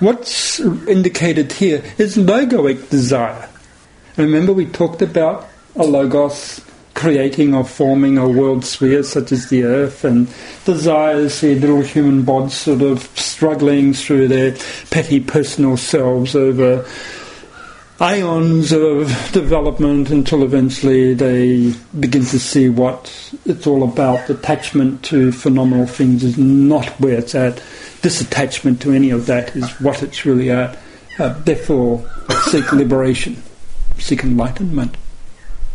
What's 0.00 0.58
indicated 0.58 1.52
here 1.52 1.84
is 1.98 2.16
logoic 2.16 2.88
desire. 2.88 3.48
Remember, 4.16 4.52
we 4.52 4.66
talked 4.66 5.02
about 5.02 5.48
a 5.76 5.84
logos 5.84 6.60
creating 6.94 7.54
or 7.54 7.64
forming 7.64 8.18
a 8.18 8.28
world 8.28 8.64
sphere 8.64 9.02
such 9.02 9.32
as 9.32 9.48
the 9.48 9.64
Earth, 9.64 10.04
and 10.04 10.28
desires 10.64 11.40
the 11.40 11.54
little 11.54 11.80
human 11.80 12.22
bods 12.22 12.50
sort 12.52 12.82
of 12.82 13.02
struggling 13.18 13.92
through 13.92 14.28
their 14.28 14.56
petty 14.90 15.20
personal 15.20 15.76
selves 15.76 16.34
over 16.34 16.86
aeons 18.00 18.72
of 18.72 19.06
development 19.32 20.10
until 20.10 20.42
eventually 20.42 21.14
they 21.14 21.72
begin 22.00 22.24
to 22.24 22.38
see 22.38 22.68
what 22.68 23.32
it's 23.46 23.66
all 23.66 23.84
about. 23.84 24.28
Attachment 24.28 25.04
to 25.04 25.30
phenomenal 25.30 25.86
things 25.86 26.24
is 26.24 26.36
not 26.36 26.88
where 27.00 27.18
it's 27.18 27.34
at. 27.34 27.56
Disattachment 28.02 28.80
to 28.80 28.92
any 28.92 29.10
of 29.10 29.26
that 29.26 29.54
is 29.54 29.70
what 29.80 30.02
it's 30.02 30.24
really 30.24 30.50
at. 30.50 30.76
Uh, 31.18 31.38
therefore, 31.44 32.04
seek 32.46 32.72
liberation, 32.72 33.40
seek 33.98 34.24
enlightenment, 34.24 34.96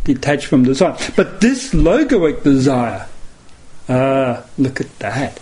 detach 0.08 0.46
from 0.46 0.64
desire. 0.64 0.96
But 1.16 1.40
this 1.42 1.74
logoic 1.74 2.42
desire, 2.42 3.06
ah, 3.88 4.44
look 4.56 4.80
at 4.80 4.98
that. 5.00 5.38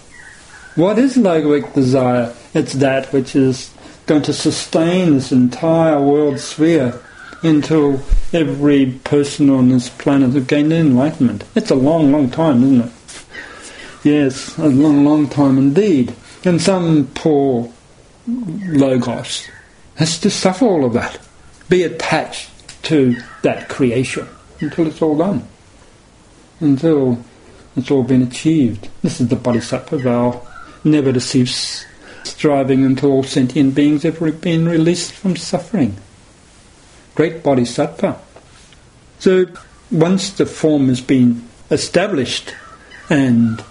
What 0.74 0.98
is 0.98 1.16
logoic 1.16 1.72
desire? 1.72 2.34
It's 2.52 2.74
that 2.74 3.12
which 3.12 3.36
is 3.36 3.72
going 4.06 4.22
to 4.22 4.32
sustain 4.32 5.14
this 5.14 5.30
entire 5.30 6.00
world 6.00 6.40
sphere 6.40 7.00
until 7.42 8.00
every 8.32 8.86
person 9.04 9.50
on 9.50 9.68
this 9.68 9.88
planet 9.88 10.32
has 10.32 10.44
gained 10.44 10.72
enlightenment. 10.72 11.44
It's 11.54 11.70
a 11.70 11.76
long, 11.76 12.10
long 12.10 12.28
time, 12.28 12.64
isn't 12.64 12.80
it? 12.80 12.92
Yes, 14.02 14.58
a 14.58 14.66
long, 14.66 15.04
long 15.04 15.28
time 15.28 15.58
indeed. 15.58 16.14
And 16.44 16.60
some 16.60 17.06
poor 17.14 17.72
logos 18.26 19.48
has 19.94 20.18
to 20.20 20.30
suffer 20.30 20.64
all 20.64 20.84
of 20.84 20.92
that, 20.94 21.20
be 21.68 21.84
attached 21.84 22.50
to 22.84 23.16
that 23.42 23.68
creation 23.68 24.26
until 24.60 24.86
it's 24.86 25.02
all 25.02 25.16
done, 25.16 25.46
until 26.60 27.22
it's 27.76 27.90
all 27.90 28.02
been 28.02 28.22
achieved. 28.22 28.88
This 29.02 29.20
is 29.20 29.28
the 29.28 29.36
bodhisattva 29.36 29.98
vow, 29.98 30.46
never 30.84 31.12
to 31.12 31.20
cease 31.20 31.84
striving 32.24 32.84
until 32.84 33.10
all 33.12 33.22
sentient 33.22 33.74
beings 33.74 34.02
have 34.02 34.18
been 34.40 34.68
released 34.68 35.12
from 35.12 35.36
suffering. 35.36 35.96
Great 37.14 37.42
bodhisattva. 37.42 38.20
So 39.18 39.46
once 39.90 40.30
the 40.30 40.46
form 40.46 40.88
has 40.88 41.00
been 41.00 41.48
established 41.70 42.54
and 43.08 43.62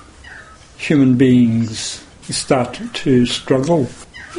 human 0.77 1.17
beings 1.17 2.03
start 2.23 2.79
to 2.93 3.25
struggle 3.25 3.87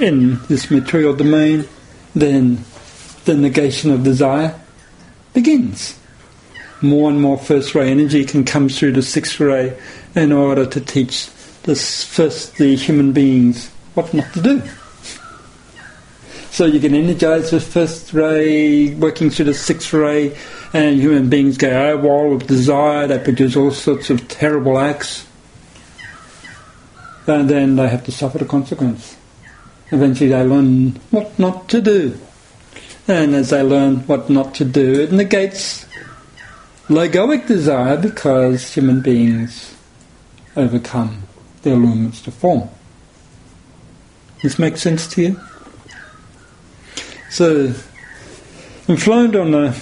in 0.00 0.40
this 0.48 0.70
material 0.70 1.14
domain, 1.14 1.68
then 2.14 2.64
the 3.24 3.34
negation 3.34 3.90
of 3.90 4.02
desire 4.02 4.58
begins. 5.34 5.98
More 6.86 7.10
and 7.10 7.20
more 7.20 7.36
first 7.36 7.74
ray 7.74 7.90
energy 7.90 8.24
can 8.24 8.44
come 8.44 8.68
through 8.68 8.92
the 8.92 9.02
sixth 9.02 9.40
ray 9.40 9.76
in 10.14 10.30
order 10.30 10.64
to 10.64 10.80
teach 10.80 11.28
this 11.64 12.04
first 12.04 12.58
the 12.58 12.76
human 12.76 13.12
beings 13.12 13.68
what 13.94 14.14
not 14.14 14.32
to 14.34 14.40
do. 14.40 14.62
So 16.52 16.64
you 16.64 16.78
can 16.78 16.94
energize 16.94 17.50
the 17.50 17.58
first 17.58 18.12
ray, 18.12 18.94
working 18.94 19.30
through 19.30 19.46
the 19.46 19.54
sixth 19.54 19.92
ray, 19.92 20.36
and 20.72 21.00
human 21.00 21.28
beings 21.28 21.58
go 21.58 21.70
oh, 21.70 21.98
AWOL 21.98 22.36
of 22.36 22.46
desire, 22.46 23.08
they 23.08 23.18
produce 23.18 23.56
all 23.56 23.72
sorts 23.72 24.08
of 24.08 24.28
terrible 24.28 24.78
acts, 24.78 25.26
and 27.26 27.50
then 27.50 27.74
they 27.74 27.88
have 27.88 28.04
to 28.04 28.12
suffer 28.12 28.38
the 28.38 28.44
consequence. 28.44 29.16
Eventually 29.90 30.30
they 30.30 30.44
learn 30.44 31.00
what 31.10 31.36
not 31.36 31.68
to 31.70 31.80
do. 31.80 32.16
And 33.08 33.34
as 33.34 33.50
they 33.50 33.64
learn 33.64 34.06
what 34.06 34.30
not 34.30 34.54
to 34.54 34.64
do, 34.64 35.00
it 35.00 35.10
negates 35.10 35.85
logoic 36.88 37.46
desire 37.46 37.96
because 37.96 38.72
human 38.74 39.00
beings 39.00 39.74
overcome 40.54 41.24
their 41.62 41.74
allurements 41.74 42.22
to 42.22 42.30
form. 42.30 42.68
This 44.42 44.58
makes 44.58 44.82
sense 44.82 45.06
to 45.08 45.22
you? 45.22 45.40
So, 47.30 47.74
enthroned 48.88 49.34
on 49.34 49.54
a 49.54 49.74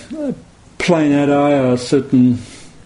plane 0.79 1.13
at 1.13 1.29
are 1.29 1.77
certain 1.77 2.39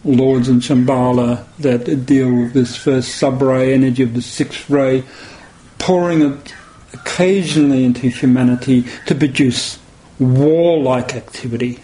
lords 0.05 0.49
in 0.49 0.61
Shambhala 0.61 1.45
that 1.59 2.07
deal 2.07 2.35
with 2.35 2.55
this 2.55 2.77
first 2.77 3.17
sub-ray 3.17 3.73
energy 3.73 4.03
of 4.03 4.15
the 4.15 4.23
sixth 4.23 4.69
ray, 4.69 5.05
pouring 5.79 6.23
it 6.23 6.55
occasionally 6.93 7.85
into 7.85 8.09
humanity 8.09 8.85
to 9.07 9.15
produce 9.15 9.79
warlike 10.19 11.15
activity 11.15 11.79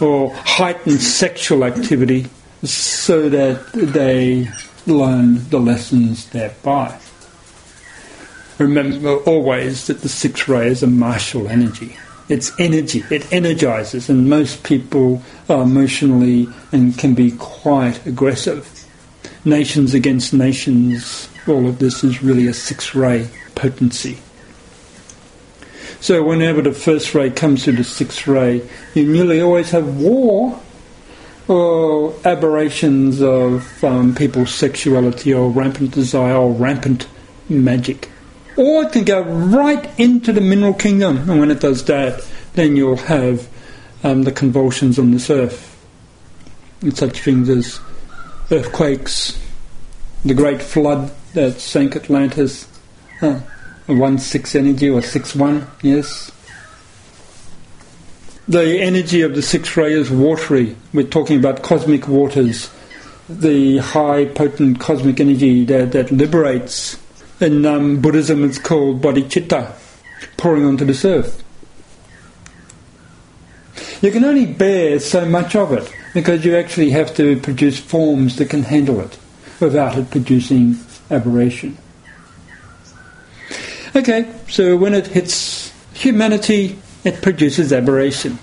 or 0.00 0.32
heightened 0.34 1.00
sexual 1.00 1.64
activity 1.64 2.26
so 2.64 3.28
that 3.28 3.72
they 3.72 4.48
learn 4.86 5.48
the 5.50 5.58
lessons 5.58 6.28
thereby. 6.30 6.98
Remember 8.58 9.16
always 9.18 9.86
that 9.86 10.02
the 10.02 10.08
six 10.08 10.48
ray 10.48 10.68
is 10.68 10.82
a 10.82 10.86
martial 10.86 11.48
energy. 11.48 11.96
It's 12.28 12.52
energy, 12.58 13.04
it 13.10 13.30
energizes, 13.32 14.08
and 14.08 14.30
most 14.30 14.62
people 14.62 15.22
are 15.48 15.62
emotionally 15.62 16.48
and 16.70 16.96
can 16.96 17.14
be 17.14 17.32
quite 17.32 18.06
aggressive. 18.06 18.68
Nations 19.44 19.92
against 19.92 20.32
nations, 20.32 21.28
all 21.48 21.66
of 21.66 21.78
this 21.78 22.04
is 22.04 22.22
really 22.22 22.46
a 22.46 22.54
six 22.54 22.94
ray 22.94 23.28
potency. 23.54 24.18
So, 26.02 26.20
whenever 26.24 26.62
the 26.62 26.72
first 26.72 27.14
ray 27.14 27.30
comes 27.30 27.62
to 27.62 27.70
the 27.70 27.84
sixth 27.84 28.26
ray, 28.26 28.68
you 28.92 29.06
nearly 29.06 29.40
always 29.40 29.70
have 29.70 30.00
war 30.00 30.60
or 31.46 32.12
aberrations 32.24 33.22
of 33.22 33.84
um, 33.84 34.12
people's 34.12 34.52
sexuality 34.52 35.32
or 35.32 35.48
rampant 35.48 35.92
desire 35.92 36.34
or 36.34 36.50
rampant 36.50 37.06
magic. 37.48 38.10
Or 38.56 38.82
it 38.82 38.90
can 38.90 39.04
go 39.04 39.22
right 39.22 39.88
into 39.96 40.32
the 40.32 40.40
mineral 40.40 40.74
kingdom, 40.74 41.30
and 41.30 41.38
when 41.38 41.52
it 41.52 41.60
does 41.60 41.84
that, 41.84 42.28
then 42.54 42.74
you'll 42.74 42.96
have 42.96 43.48
um, 44.02 44.24
the 44.24 44.32
convulsions 44.32 44.98
on 44.98 45.12
this 45.12 45.30
earth. 45.30 45.68
And 46.80 46.98
such 46.98 47.20
things 47.20 47.48
as 47.48 47.78
earthquakes, 48.50 49.40
the 50.24 50.34
great 50.34 50.62
flood 50.62 51.12
that 51.34 51.60
sank 51.60 51.94
Atlantis, 51.94 52.66
uh, 53.20 53.38
1 53.86 54.18
6 54.18 54.54
energy 54.54 54.88
or 54.88 55.02
6 55.02 55.34
1, 55.34 55.66
yes. 55.82 56.30
The 58.48 58.80
energy 58.80 59.22
of 59.22 59.36
the 59.36 59.42
six 59.42 59.76
ray 59.76 59.92
is 59.92 60.10
watery. 60.10 60.76
We're 60.92 61.06
talking 61.06 61.38
about 61.38 61.62
cosmic 61.62 62.08
waters, 62.08 62.70
the 63.28 63.78
high 63.78 64.24
potent 64.24 64.80
cosmic 64.80 65.20
energy 65.20 65.64
that, 65.66 65.92
that 65.92 66.10
liberates 66.10 66.98
In 67.42 67.66
um, 67.66 68.00
Buddhism, 68.00 68.44
it's 68.44 68.58
called 68.58 69.02
bodhicitta, 69.02 69.72
pouring 70.36 70.64
onto 70.64 70.84
this 70.84 71.04
earth. 71.04 71.42
You 74.00 74.12
can 74.12 74.24
only 74.24 74.46
bear 74.46 75.00
so 75.00 75.24
much 75.24 75.56
of 75.56 75.72
it 75.72 75.92
because 76.14 76.44
you 76.44 76.54
actually 76.54 76.90
have 76.90 77.12
to 77.16 77.40
produce 77.40 77.80
forms 77.80 78.36
that 78.36 78.48
can 78.48 78.62
handle 78.62 79.00
it 79.00 79.18
without 79.58 79.98
it 79.98 80.08
producing 80.12 80.78
aberration. 81.10 81.78
Okay, 83.94 84.32
so 84.48 84.76
when 84.76 84.94
it 84.94 85.06
hits 85.08 85.72
humanity, 85.92 86.78
it 87.04 87.20
produces 87.20 87.72
aberration. 87.72 88.38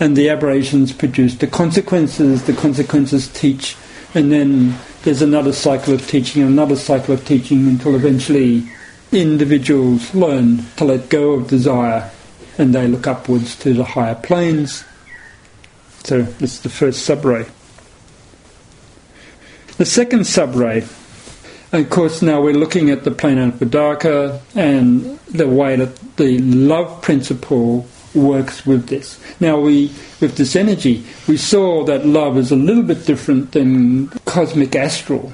And 0.00 0.16
the 0.16 0.30
aberrations 0.30 0.92
produce 0.92 1.34
the 1.34 1.46
consequences, 1.46 2.44
the 2.44 2.52
consequences 2.52 3.28
teach, 3.28 3.76
and 4.14 4.32
then 4.32 4.78
there's 5.02 5.22
another 5.22 5.52
cycle 5.52 5.92
of 5.92 6.06
teaching, 6.06 6.42
and 6.42 6.52
another 6.52 6.76
cycle 6.76 7.14
of 7.14 7.26
teaching 7.26 7.66
until 7.66 7.94
eventually 7.94 8.68
individuals 9.12 10.14
learn 10.14 10.64
to 10.76 10.84
let 10.84 11.08
go 11.08 11.32
of 11.32 11.48
desire 11.48 12.10
and 12.58 12.74
they 12.74 12.86
look 12.86 13.06
upwards 13.06 13.56
to 13.56 13.72
the 13.72 13.84
higher 13.84 14.14
planes 14.14 14.84
so 16.08 16.22
that's 16.22 16.60
the 16.60 16.70
first 16.70 17.04
sub-ray. 17.04 17.44
The 19.76 19.84
second 19.84 20.26
sub-ray, 20.26 20.86
of 21.72 21.90
course, 21.90 22.22
now 22.22 22.40
we're 22.40 22.54
looking 22.54 22.90
at 22.90 23.04
the 23.04 23.10
plane 23.10 23.38
of 23.38 23.54
Vidaka 23.54 24.40
and 24.54 25.18
the 25.28 25.48
way 25.48 25.76
that 25.76 26.16
the 26.16 26.38
love 26.38 27.02
principle 27.02 27.86
works 28.14 28.64
with 28.66 28.88
this. 28.88 29.20
Now, 29.40 29.60
we 29.60 29.92
with 30.20 30.36
this 30.36 30.56
energy, 30.56 31.04
we 31.26 31.36
saw 31.36 31.84
that 31.84 32.06
love 32.06 32.36
is 32.38 32.50
a 32.50 32.56
little 32.56 32.82
bit 32.82 33.06
different 33.06 33.52
than 33.52 34.08
cosmic 34.24 34.74
astral. 34.74 35.32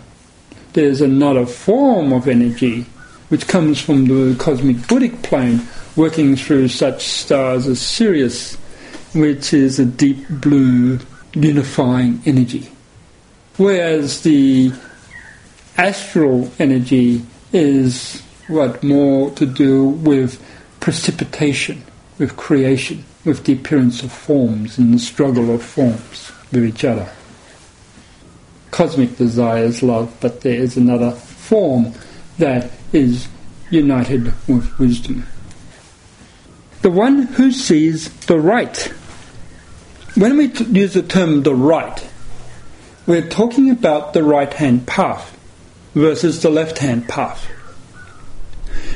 There's 0.73 1.01
another 1.01 1.47
form 1.47 2.13
of 2.13 2.29
energy 2.29 2.87
which 3.29 3.47
comes 3.47 3.81
from 3.81 4.07
the 4.07 4.37
cosmic 4.39 4.77
Buddhic 4.77 5.23
plane, 5.23 5.67
working 5.97 6.37
through 6.37 6.69
such 6.69 7.07
stars 7.07 7.67
as 7.67 7.81
Sirius 7.81 8.57
which 9.15 9.55
is 9.55 9.79
a 9.79 9.85
deep 9.85 10.29
blue 10.29 10.99
unifying 11.35 12.21
energy. 12.27 12.71
Whereas 13.57 14.23
the 14.23 14.73
astral 15.77 16.51
energy 16.59 17.25
is 17.53 18.23
what 18.49 18.83
more 18.83 19.31
to 19.33 19.47
do 19.47 19.85
with 19.85 20.43
precipitation, 20.81 21.83
with 22.19 22.37
creation, 22.37 23.05
with 23.25 23.45
the 23.45 23.55
appearance 23.55 24.03
of 24.03 24.13
forms 24.13 24.79
and 24.79 24.93
the 24.93 24.99
struggle 24.99 25.55
of 25.55 25.63
forms 25.63 26.33
with 26.53 26.65
each 26.65 26.85
other. 26.85 27.09
Cosmic 28.71 29.17
desire 29.17 29.65
is 29.65 29.83
love, 29.83 30.15
but 30.21 30.41
there 30.43 30.59
is 30.59 30.77
another 30.77 31.13
form 31.13 31.93
that 32.39 32.71
is 32.93 33.29
united 33.71 34.33
with 34.49 34.79
wisdom. 34.79 35.27
The 36.83 36.91
one 36.91 37.23
who 37.23 37.51
sees 37.51 38.11
the 38.27 38.39
right 38.39 38.93
when 40.17 40.37
we 40.37 40.49
t- 40.49 40.65
use 40.65 40.95
the 40.95 41.03
term 41.03 41.43
the 41.43 41.55
right, 41.55 42.09
we're 43.05 43.29
talking 43.29 43.71
about 43.71 44.13
the 44.13 44.23
right 44.23 44.53
hand 44.53 44.87
path 44.87 45.34
versus 45.95 46.43
the 46.43 46.51
left 46.51 46.79
hand 46.79 47.09
path. 47.09 47.49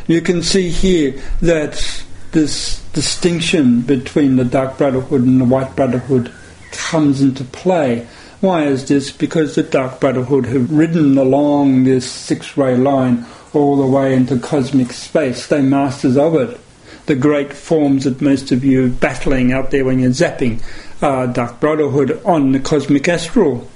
You 0.07 0.21
can 0.21 0.43
see 0.43 0.71
here 0.71 1.21
that 1.41 2.05
this 2.33 2.83
distinction 2.93 3.83
between 3.83 4.37
the 4.37 4.45
Dark 4.45 4.79
Brotherhood 4.79 5.23
and 5.23 5.41
the 5.41 5.45
White 5.45 5.77
Brotherhood 5.77 6.33
comes 6.73 7.23
into 7.23 7.45
play. 7.45 8.07
Why 8.41 8.65
is 8.65 8.89
this? 8.89 9.11
Because 9.11 9.55
the 9.55 9.63
Dark 9.63 10.01
Brotherhood 10.01 10.47
have 10.47 10.71
ridden 10.71 11.17
along 11.19 11.85
this 11.85 12.11
six 12.11 12.57
ray 12.57 12.77
line 12.77 13.27
all 13.53 13.77
the 13.77 13.87
way 13.87 14.15
into 14.15 14.39
cosmic 14.39 14.93
space. 14.93 15.47
They're 15.47 15.63
masters 15.63 16.17
of 16.17 16.35
it. 16.35 16.61
The 17.07 17.15
great 17.15 17.53
forms 17.53 18.05
that 18.05 18.21
most 18.21 18.53
of 18.53 18.65
you 18.65 18.87
are 18.87 18.91
battling 18.91 19.53
out 19.53 19.71
there 19.71 19.85
when 19.85 19.99
you're 19.99 20.11
zapping 20.11 20.63
uh, 21.01 21.27
Dark 21.27 21.61
Brotherhood 21.61 22.21
on 22.25 22.53
the 22.53 22.61
cosmic 22.61 23.09
astral 23.09 23.69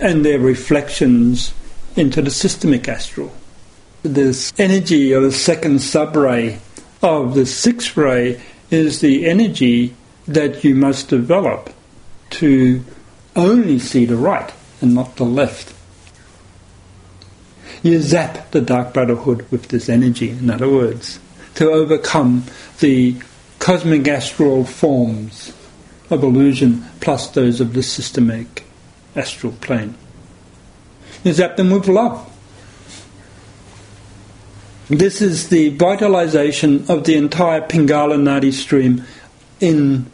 and 0.00 0.24
their 0.24 0.38
reflections 0.38 1.54
into 1.96 2.22
the 2.22 2.30
systemic 2.30 2.88
astral. 2.88 3.32
This 4.02 4.52
energy 4.58 5.12
of 5.12 5.22
the 5.22 5.32
second 5.32 5.76
subray 5.76 6.58
of 7.02 7.34
the 7.34 7.46
sixth 7.46 7.96
ray 7.96 8.40
is 8.70 9.00
the 9.00 9.26
energy 9.26 9.94
that 10.26 10.64
you 10.64 10.74
must 10.74 11.08
develop 11.08 11.70
to 12.30 12.82
only 13.36 13.78
see 13.78 14.04
the 14.04 14.16
right 14.16 14.52
and 14.80 14.94
not 14.94 15.16
the 15.16 15.24
left. 15.24 15.74
You 17.82 18.00
zap 18.00 18.50
the 18.52 18.60
Dark 18.60 18.94
Brotherhood 18.94 19.50
with 19.50 19.68
this 19.68 19.88
energy, 19.88 20.30
in 20.30 20.50
other 20.50 20.68
words, 20.68 21.18
to 21.56 21.70
overcome 21.70 22.44
the 22.78 23.16
cosmic 23.58 24.06
astral 24.08 24.64
forms 24.64 25.52
of 26.10 26.22
illusion 26.22 26.84
plus 27.00 27.28
those 27.28 27.60
of 27.60 27.74
the 27.74 27.82
systemic 27.82 28.64
astral 29.16 29.52
plane. 29.52 29.94
Them 31.22 31.70
with 31.70 31.88
love. 31.88 32.28
This 34.88 35.22
is 35.22 35.48
the 35.48 35.70
vitalization 35.70 36.84
of 36.90 37.04
the 37.04 37.16
entire 37.16 37.60
Pingala 37.60 38.16
Nadi 38.16 38.52
stream 38.52 39.04
in 39.60 40.10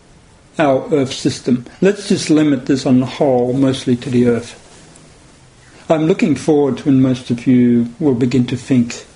our 0.59 0.87
Earth 0.93 1.13
system. 1.13 1.65
Let's 1.81 2.09
just 2.09 2.31
limit 2.31 2.67
this 2.67 2.85
on 2.85 3.01
the 3.01 3.07
whole, 3.07 3.55
mostly 3.55 3.97
to 3.97 4.11
the 4.11 4.29
Earth. 4.29 4.65
I'm 5.89 6.05
looking 6.05 6.37
forward 6.37 6.79
to 6.79 6.85
when 6.85 7.01
most 7.01 7.31
of 7.31 7.47
you 7.47 7.93
will 7.99 8.15
begin 8.15 8.47
to 8.49 8.57
think 8.57 9.07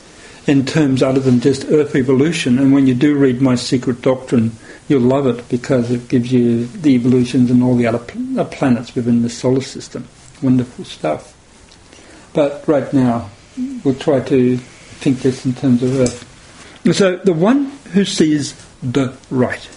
in 0.46 0.64
terms 0.64 1.02
other 1.02 1.20
than 1.20 1.40
just 1.40 1.66
Earth 1.66 1.94
evolution. 1.94 2.58
And 2.58 2.72
when 2.72 2.86
you 2.86 2.94
do 2.94 3.16
read 3.16 3.42
my 3.42 3.54
secret 3.54 4.00
doctrine, 4.00 4.52
you'll 4.88 5.02
love 5.02 5.26
it 5.26 5.48
because 5.48 5.90
it 5.90 6.08
gives 6.08 6.32
you 6.32 6.66
the 6.66 6.94
evolutions 6.94 7.50
and 7.50 7.62
all 7.62 7.76
the 7.76 7.86
other 7.86 8.02
uh, 8.38 8.44
planets 8.44 8.94
within 8.94 9.22
the 9.22 9.28
solar 9.28 9.60
system. 9.60 10.08
Wonderful 10.40 10.86
stuff. 10.86 11.31
But 12.32 12.66
right 12.66 12.92
now, 12.92 13.30
we'll 13.84 13.94
try 13.94 14.20
to 14.20 14.56
think 14.56 15.20
this 15.20 15.44
in 15.44 15.54
terms 15.54 15.82
of 15.82 16.00
Earth. 16.00 16.28
So 16.94 17.16
the 17.16 17.32
one 17.32 17.66
who 17.92 18.04
sees 18.04 18.54
the 18.82 19.16
right, 19.30 19.68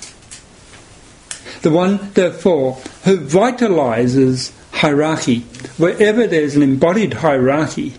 the 1.62 1.72
one, 1.72 2.12
therefore, 2.14 2.74
who 3.04 3.18
vitalizes 3.18 4.52
hierarchy, 4.72 5.42
wherever 5.78 6.26
there's 6.28 6.56
an 6.56 6.64
embodied 6.64 7.14
hierarchy, 7.16 7.94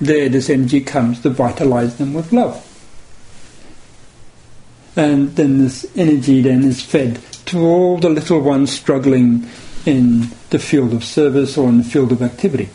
there 0.00 0.28
this 0.28 0.50
energy 0.50 0.80
comes 0.80 1.20
to 1.20 1.30
vitalize 1.30 1.96
them 1.96 2.14
with 2.14 2.32
love 2.32 2.68
and 4.96 5.34
then 5.36 5.58
this 5.58 5.86
energy 5.96 6.42
then 6.42 6.64
is 6.64 6.82
fed 6.82 7.18
to 7.46 7.60
all 7.60 7.98
the 7.98 8.10
little 8.10 8.40
ones 8.40 8.72
struggling 8.72 9.46
in 9.86 10.28
the 10.50 10.58
field 10.58 10.92
of 10.92 11.02
service 11.02 11.56
or 11.56 11.68
in 11.68 11.78
the 11.78 11.84
field 11.84 12.12
of 12.12 12.22
activity. 12.22 12.68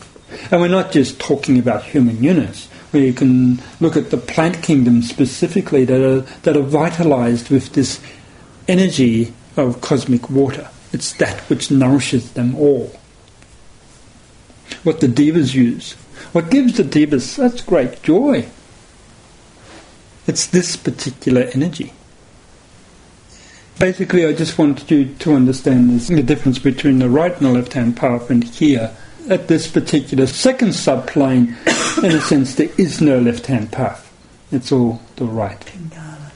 And 0.50 0.60
we're 0.60 0.68
not 0.68 0.92
just 0.92 1.18
talking 1.18 1.58
about 1.58 1.84
human 1.84 2.22
units. 2.22 2.68
We 2.92 3.12
can 3.12 3.60
look 3.80 3.96
at 3.96 4.10
the 4.10 4.16
plant 4.16 4.62
kingdom 4.62 5.02
specifically 5.02 5.84
that 5.84 6.02
are, 6.02 6.20
that 6.42 6.56
are 6.56 6.62
vitalized 6.62 7.50
with 7.50 7.72
this 7.72 8.00
energy 8.66 9.32
of 9.56 9.80
cosmic 9.80 10.30
water. 10.30 10.68
It's 10.92 11.12
that 11.14 11.40
which 11.50 11.70
nourishes 11.70 12.32
them 12.32 12.54
all. 12.54 12.92
What 14.82 15.00
the 15.00 15.08
devas 15.08 15.54
use. 15.54 15.94
What 16.32 16.50
gives 16.50 16.76
the 16.76 16.84
devas 16.84 17.28
such 17.28 17.66
great 17.66 18.02
joy? 18.02 18.48
It's 20.26 20.46
this 20.46 20.76
particular 20.76 21.42
energy. 21.54 21.92
Basically, 23.78 24.26
I 24.26 24.32
just 24.32 24.58
wanted 24.58 24.90
you 24.90 25.14
to 25.14 25.34
understand 25.34 25.90
this, 25.90 26.08
the 26.08 26.22
difference 26.22 26.58
between 26.58 26.98
the 26.98 27.08
right 27.08 27.34
and 27.34 27.46
the 27.46 27.50
left 27.52 27.74
hand 27.74 27.96
path, 27.96 28.28
and 28.28 28.42
here, 28.42 28.94
at 29.28 29.48
this 29.48 29.70
particular 29.70 30.26
second 30.26 30.74
subplane, 30.74 31.56
in 31.98 32.12
a 32.12 32.20
sense, 32.20 32.54
there 32.54 32.70
is 32.78 33.00
no 33.00 33.18
left 33.18 33.46
hand 33.46 33.70
path. 33.72 34.04
It's 34.50 34.72
all 34.72 35.00
the 35.16 35.26
right. 35.26 35.60
Pingala. 35.60 36.30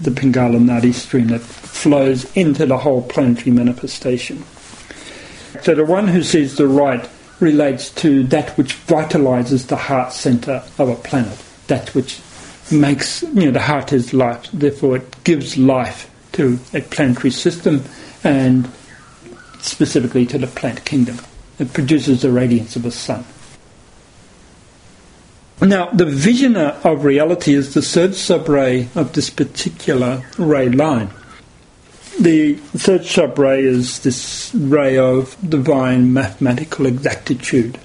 The 0.00 0.10
Pingala 0.10 0.58
Nadi 0.58 0.92
stream 0.92 1.28
that 1.28 1.40
flows 1.40 2.30
into 2.36 2.66
the 2.66 2.78
whole 2.78 3.02
planetary 3.02 3.50
manifestation. 3.50 4.44
So 5.62 5.74
the 5.74 5.84
one 5.84 6.08
who 6.08 6.22
sees 6.22 6.56
the 6.56 6.66
right 6.66 7.08
relates 7.40 7.90
to 7.90 8.24
that 8.24 8.56
which 8.56 8.74
vitalizes 8.86 9.66
the 9.66 9.76
heart 9.76 10.12
center 10.12 10.62
of 10.78 10.88
a 10.88 10.94
planet, 10.94 11.38
that 11.66 11.94
which 11.94 12.20
makes, 12.70 13.22
you 13.22 13.46
know, 13.46 13.50
the 13.50 13.60
heart 13.60 13.92
is 13.92 14.14
life, 14.14 14.48
therefore 14.52 14.96
it 14.96 15.24
gives 15.24 15.58
life 15.58 16.10
to 16.32 16.58
a 16.72 16.80
planetary 16.80 17.30
system 17.30 17.84
and 18.24 18.70
specifically 19.60 20.24
to 20.26 20.38
the 20.38 20.46
plant 20.46 20.84
kingdom. 20.84 21.18
It 21.62 21.72
produces 21.72 22.22
the 22.22 22.32
radiance 22.32 22.74
of 22.74 22.82
the 22.82 22.90
sun. 22.90 23.24
Now, 25.60 25.90
the 25.90 26.06
visioner 26.06 26.84
of 26.84 27.04
reality 27.04 27.54
is 27.54 27.72
the 27.72 27.82
third 27.82 28.10
subray 28.10 28.88
of 28.96 29.12
this 29.12 29.30
particular 29.30 30.24
ray 30.38 30.68
line. 30.68 31.10
The 32.20 32.54
third 32.54 33.02
subray 33.02 33.60
is 33.60 34.00
this 34.00 34.52
ray 34.56 34.98
of 34.98 35.36
divine 35.48 36.12
mathematical 36.12 36.86
exactitude. 36.86 37.78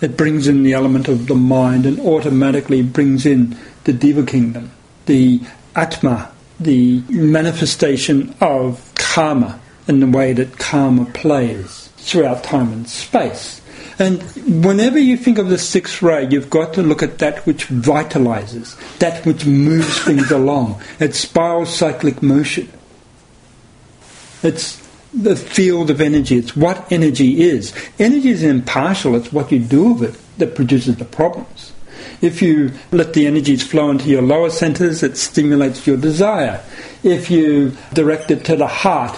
it 0.00 0.16
brings 0.16 0.48
in 0.48 0.62
the 0.62 0.72
element 0.72 1.08
of 1.08 1.26
the 1.26 1.34
mind 1.34 1.84
and 1.84 2.00
automatically 2.00 2.80
brings 2.80 3.26
in 3.26 3.54
the 3.84 3.92
Deva 3.92 4.24
kingdom, 4.24 4.70
the 5.04 5.42
Atma, 5.76 6.32
the 6.58 7.02
manifestation 7.10 8.34
of 8.40 8.90
karma 8.94 9.60
in 9.86 10.00
the 10.00 10.06
way 10.06 10.32
that 10.32 10.58
karma 10.58 11.04
plays 11.04 11.87
throughout 12.08 12.42
time 12.42 12.72
and 12.72 12.88
space. 12.88 13.60
And 13.98 14.22
whenever 14.64 14.98
you 14.98 15.16
think 15.16 15.38
of 15.38 15.48
the 15.48 15.58
sixth 15.58 16.02
ray, 16.02 16.28
you've 16.28 16.50
got 16.50 16.74
to 16.74 16.82
look 16.82 17.02
at 17.02 17.18
that 17.18 17.44
which 17.46 17.66
vitalizes, 17.68 18.76
that 18.98 19.26
which 19.26 19.44
moves 19.44 19.98
things 20.04 20.30
along. 20.30 20.80
It's 21.00 21.18
spiral 21.18 21.66
cyclic 21.66 22.22
motion. 22.22 22.72
It's 24.42 24.76
the 25.12 25.34
field 25.34 25.90
of 25.90 26.00
energy. 26.00 26.36
It's 26.36 26.54
what 26.54 26.90
energy 26.92 27.42
is. 27.42 27.74
Energy 27.98 28.30
is 28.30 28.42
impartial. 28.44 29.16
It's 29.16 29.32
what 29.32 29.50
you 29.50 29.58
do 29.58 29.94
with 29.94 30.14
it 30.14 30.38
that 30.38 30.54
produces 30.54 30.96
the 30.96 31.04
problems. 31.04 31.72
If 32.20 32.40
you 32.40 32.72
let 32.92 33.14
the 33.14 33.26
energies 33.26 33.66
flow 33.66 33.90
into 33.90 34.08
your 34.08 34.22
lower 34.22 34.50
centers, 34.50 35.02
it 35.02 35.16
stimulates 35.16 35.86
your 35.86 35.96
desire. 35.96 36.62
If 37.02 37.30
you 37.30 37.72
direct 37.92 38.30
it 38.30 38.44
to 38.46 38.56
the 38.56 38.66
heart, 38.66 39.16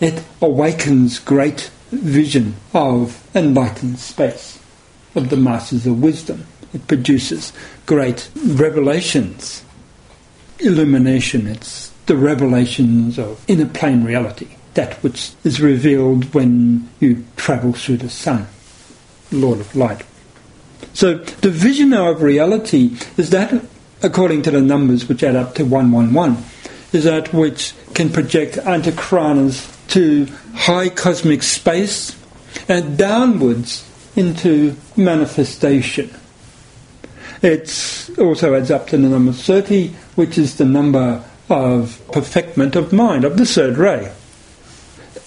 it 0.00 0.22
awakens 0.40 1.18
great 1.18 1.70
vision 1.94 2.56
of 2.72 3.26
enlightened 3.34 3.98
space, 3.98 4.58
of 5.14 5.30
the 5.30 5.36
masters 5.36 5.86
of 5.86 6.02
wisdom. 6.02 6.46
It 6.72 6.86
produces 6.88 7.52
great 7.86 8.28
revelations, 8.44 9.64
illumination. 10.58 11.46
It's 11.46 11.92
the 12.06 12.16
revelations 12.16 13.18
of 13.18 13.44
inner 13.48 13.66
plane 13.66 14.04
reality 14.04 14.48
that 14.74 14.94
which 15.02 15.32
is 15.44 15.60
revealed 15.60 16.34
when 16.34 16.88
you 17.00 17.24
travel 17.36 17.72
through 17.72 17.98
the 17.98 18.10
sun, 18.10 18.46
Lord 19.30 19.60
of 19.60 19.74
Light. 19.74 20.04
So 20.92 21.18
the 21.18 21.50
vision 21.50 21.92
of 21.92 22.22
reality 22.22 22.96
is 23.16 23.30
that, 23.30 23.64
according 24.02 24.42
to 24.42 24.50
the 24.50 24.60
numbers 24.60 25.08
which 25.08 25.22
add 25.22 25.36
up 25.36 25.54
to 25.54 25.64
111, 25.64 26.44
is 26.92 27.04
that 27.04 27.32
which 27.32 27.72
can 27.94 28.10
project 28.10 28.56
antahkaranas 28.56 29.73
to 29.94 30.26
high 30.54 30.88
cosmic 30.88 31.42
space 31.42 32.16
and 32.68 32.96
downwards 32.96 33.88
into 34.14 34.76
manifestation. 34.96 36.14
It 37.42 38.10
also 38.18 38.54
adds 38.54 38.70
up 38.70 38.86
to 38.88 38.96
the 38.96 39.08
number 39.08 39.32
30, 39.32 39.88
which 40.14 40.38
is 40.38 40.56
the 40.56 40.64
number 40.64 41.24
of 41.50 42.00
perfectment 42.12 42.76
of 42.76 42.92
mind, 42.92 43.24
of 43.24 43.36
the 43.36 43.44
third 43.44 43.76
ray 43.76 44.12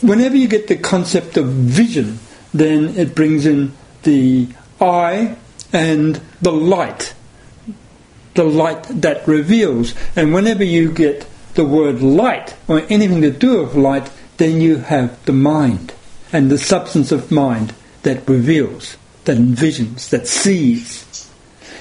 whenever 0.01 0.35
you 0.35 0.47
get 0.47 0.67
the 0.67 0.77
concept 0.77 1.37
of 1.37 1.47
vision, 1.47 2.19
then 2.53 2.95
it 2.97 3.15
brings 3.15 3.45
in 3.45 3.73
the 4.03 4.47
eye 4.79 5.35
and 5.73 6.21
the 6.41 6.51
light, 6.51 7.13
the 8.35 8.43
light 8.43 8.83
that 8.89 9.27
reveals. 9.27 9.93
And 10.15 10.33
whenever 10.33 10.63
you 10.63 10.91
get 10.91 11.27
the 11.55 11.65
word 11.65 12.01
light 12.01 12.55
or 12.67 12.81
anything 12.89 13.21
to 13.21 13.31
do 13.31 13.63
with 13.63 13.75
light, 13.75 14.09
then 14.37 14.61
you 14.61 14.77
have 14.77 15.23
the 15.25 15.33
mind 15.33 15.93
and 16.31 16.49
the 16.49 16.57
substance 16.57 17.11
of 17.11 17.31
mind 17.31 17.73
that 18.03 18.27
reveals, 18.27 18.97
that 19.25 19.37
envisions, 19.37 20.09
that 20.09 20.27
sees. 20.27 21.29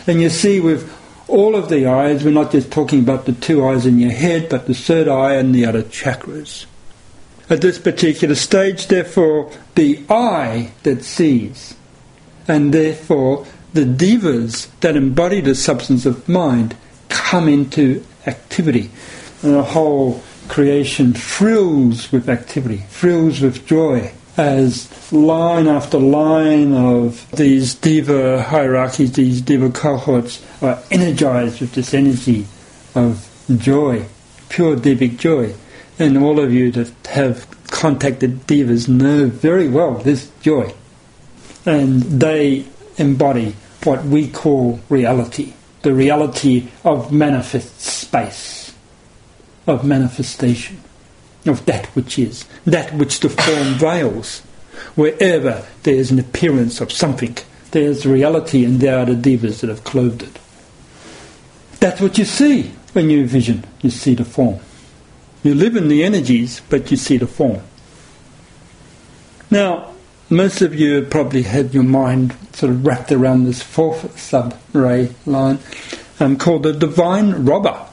And 0.07 0.21
you 0.21 0.31
see 0.31 0.61
with 0.61 0.92
all 1.29 1.57
of 1.57 1.69
the 1.69 1.87
eyes, 1.87 2.25
we're 2.25 2.31
not 2.31 2.53
just 2.53 2.71
talking 2.71 3.01
about 3.01 3.27
the 3.27 3.33
two 3.33 3.66
eyes 3.66 3.87
in 3.87 3.99
your 3.99 4.12
head, 4.12 4.49
but 4.49 4.66
the 4.66 4.75
third 4.75 5.09
eye 5.09 5.35
and 5.35 5.55
the 5.55 5.66
other 5.66 5.83
chakras. 5.83 6.66
At 7.49 7.61
this 7.61 7.79
particular 7.79 8.35
stage, 8.35 8.87
therefore, 8.88 9.53
the 9.75 10.05
eye 10.09 10.73
that 10.83 11.05
sees, 11.05 11.75
and 12.49 12.73
therefore 12.73 13.47
the 13.73 13.85
devas 13.85 14.69
that 14.81 14.97
embody 14.97 15.40
the 15.40 15.55
substance 15.55 16.07
of 16.07 16.29
mind 16.29 16.77
come 17.09 17.49
into 17.49 18.05
activity. 18.27 18.90
And 19.42 19.55
the 19.55 19.62
whole 19.62 20.23
creation 20.49 21.13
thrills 21.13 22.11
with 22.13 22.29
activity, 22.29 22.79
thrills 22.89 23.41
with 23.41 23.67
joy, 23.67 24.13
as 24.37 25.13
line 25.13 25.67
after 25.67 25.99
line 25.99 26.75
of 26.75 27.31
these 27.33 27.75
deva 27.75 28.43
hierarchies, 28.43 29.13
these 29.13 29.41
deva 29.41 29.71
cohorts 29.71 30.45
are 30.63 30.79
energized 30.91 31.61
with 31.61 31.75
this 31.75 31.95
energy 31.95 32.47
of 32.95 33.29
joy, 33.59 34.05
pure 34.49 34.77
devic 34.77 35.19
joy 35.19 35.55
and 35.99 36.19
all 36.19 36.41
of 36.41 36.53
you 36.53 36.71
that 36.73 36.93
have 37.07 37.47
contacted 37.69 38.47
devas 38.47 38.89
know 38.89 39.27
very 39.27 39.69
well 39.69 39.95
this 39.95 40.31
joy. 40.43 40.73
And 41.65 42.03
they 42.03 42.67
embody 42.97 43.57
what 43.85 44.05
we 44.05 44.29
call 44.29 44.81
reality, 44.89 45.55
the 45.83 45.95
reality 45.95 46.69
of 46.85 47.13
manifest 47.13 47.81
space, 47.81 48.56
of 49.67 49.85
manifestation, 49.85 50.81
of 51.47 51.65
that 51.67 51.87
which 51.97 52.19
is, 52.19 52.45
that 52.65 52.93
which 52.95 53.21
the 53.21 53.29
form 53.29 53.75
veils. 53.75 54.41
Wherever 54.95 55.67
there 55.83 55.95
is 55.95 56.11
an 56.11 56.19
appearance 56.19 56.81
of 56.81 56.93
something, 56.93 57.37
there 57.71 57.85
is 57.85 58.07
reality 58.07 58.65
and 58.65 58.81
there 58.81 58.99
are 58.99 59.07
the 59.07 59.15
devas 59.15 59.61
that 59.61 59.71
have 59.71 59.85
clothed 59.85 60.23
it. 60.23 60.39
That's 61.81 62.01
what 62.01 62.19
you 62.19 62.25
see 62.25 62.73
when 62.93 63.11
you 63.11 63.27
vision, 63.27 63.65
you 63.83 63.91
see 63.91 64.15
the 64.15 64.25
form. 64.25 64.61
You 65.43 65.55
live 65.55 65.77
in 65.77 65.89
the 65.89 66.03
energies, 66.03 66.61
but 66.69 66.91
you 66.91 66.97
see 66.97 67.19
the 67.19 67.27
form. 67.27 67.61
Now, 69.51 69.93
most 70.29 70.61
of 70.61 70.75
you 70.75 71.03
probably 71.03 71.43
had 71.43 71.73
your 71.73 71.85
mind 71.85 72.35
sort 72.53 72.73
of 72.73 72.85
wrapped 72.85 73.13
around 73.13 73.45
this 73.45 73.63
fourth 73.63 74.19
sub-ray 74.19 75.15
line 75.25 75.59
um, 76.19 76.37
called 76.37 76.65
the 76.65 76.73
divine 76.73 77.45
robber. 77.45 77.86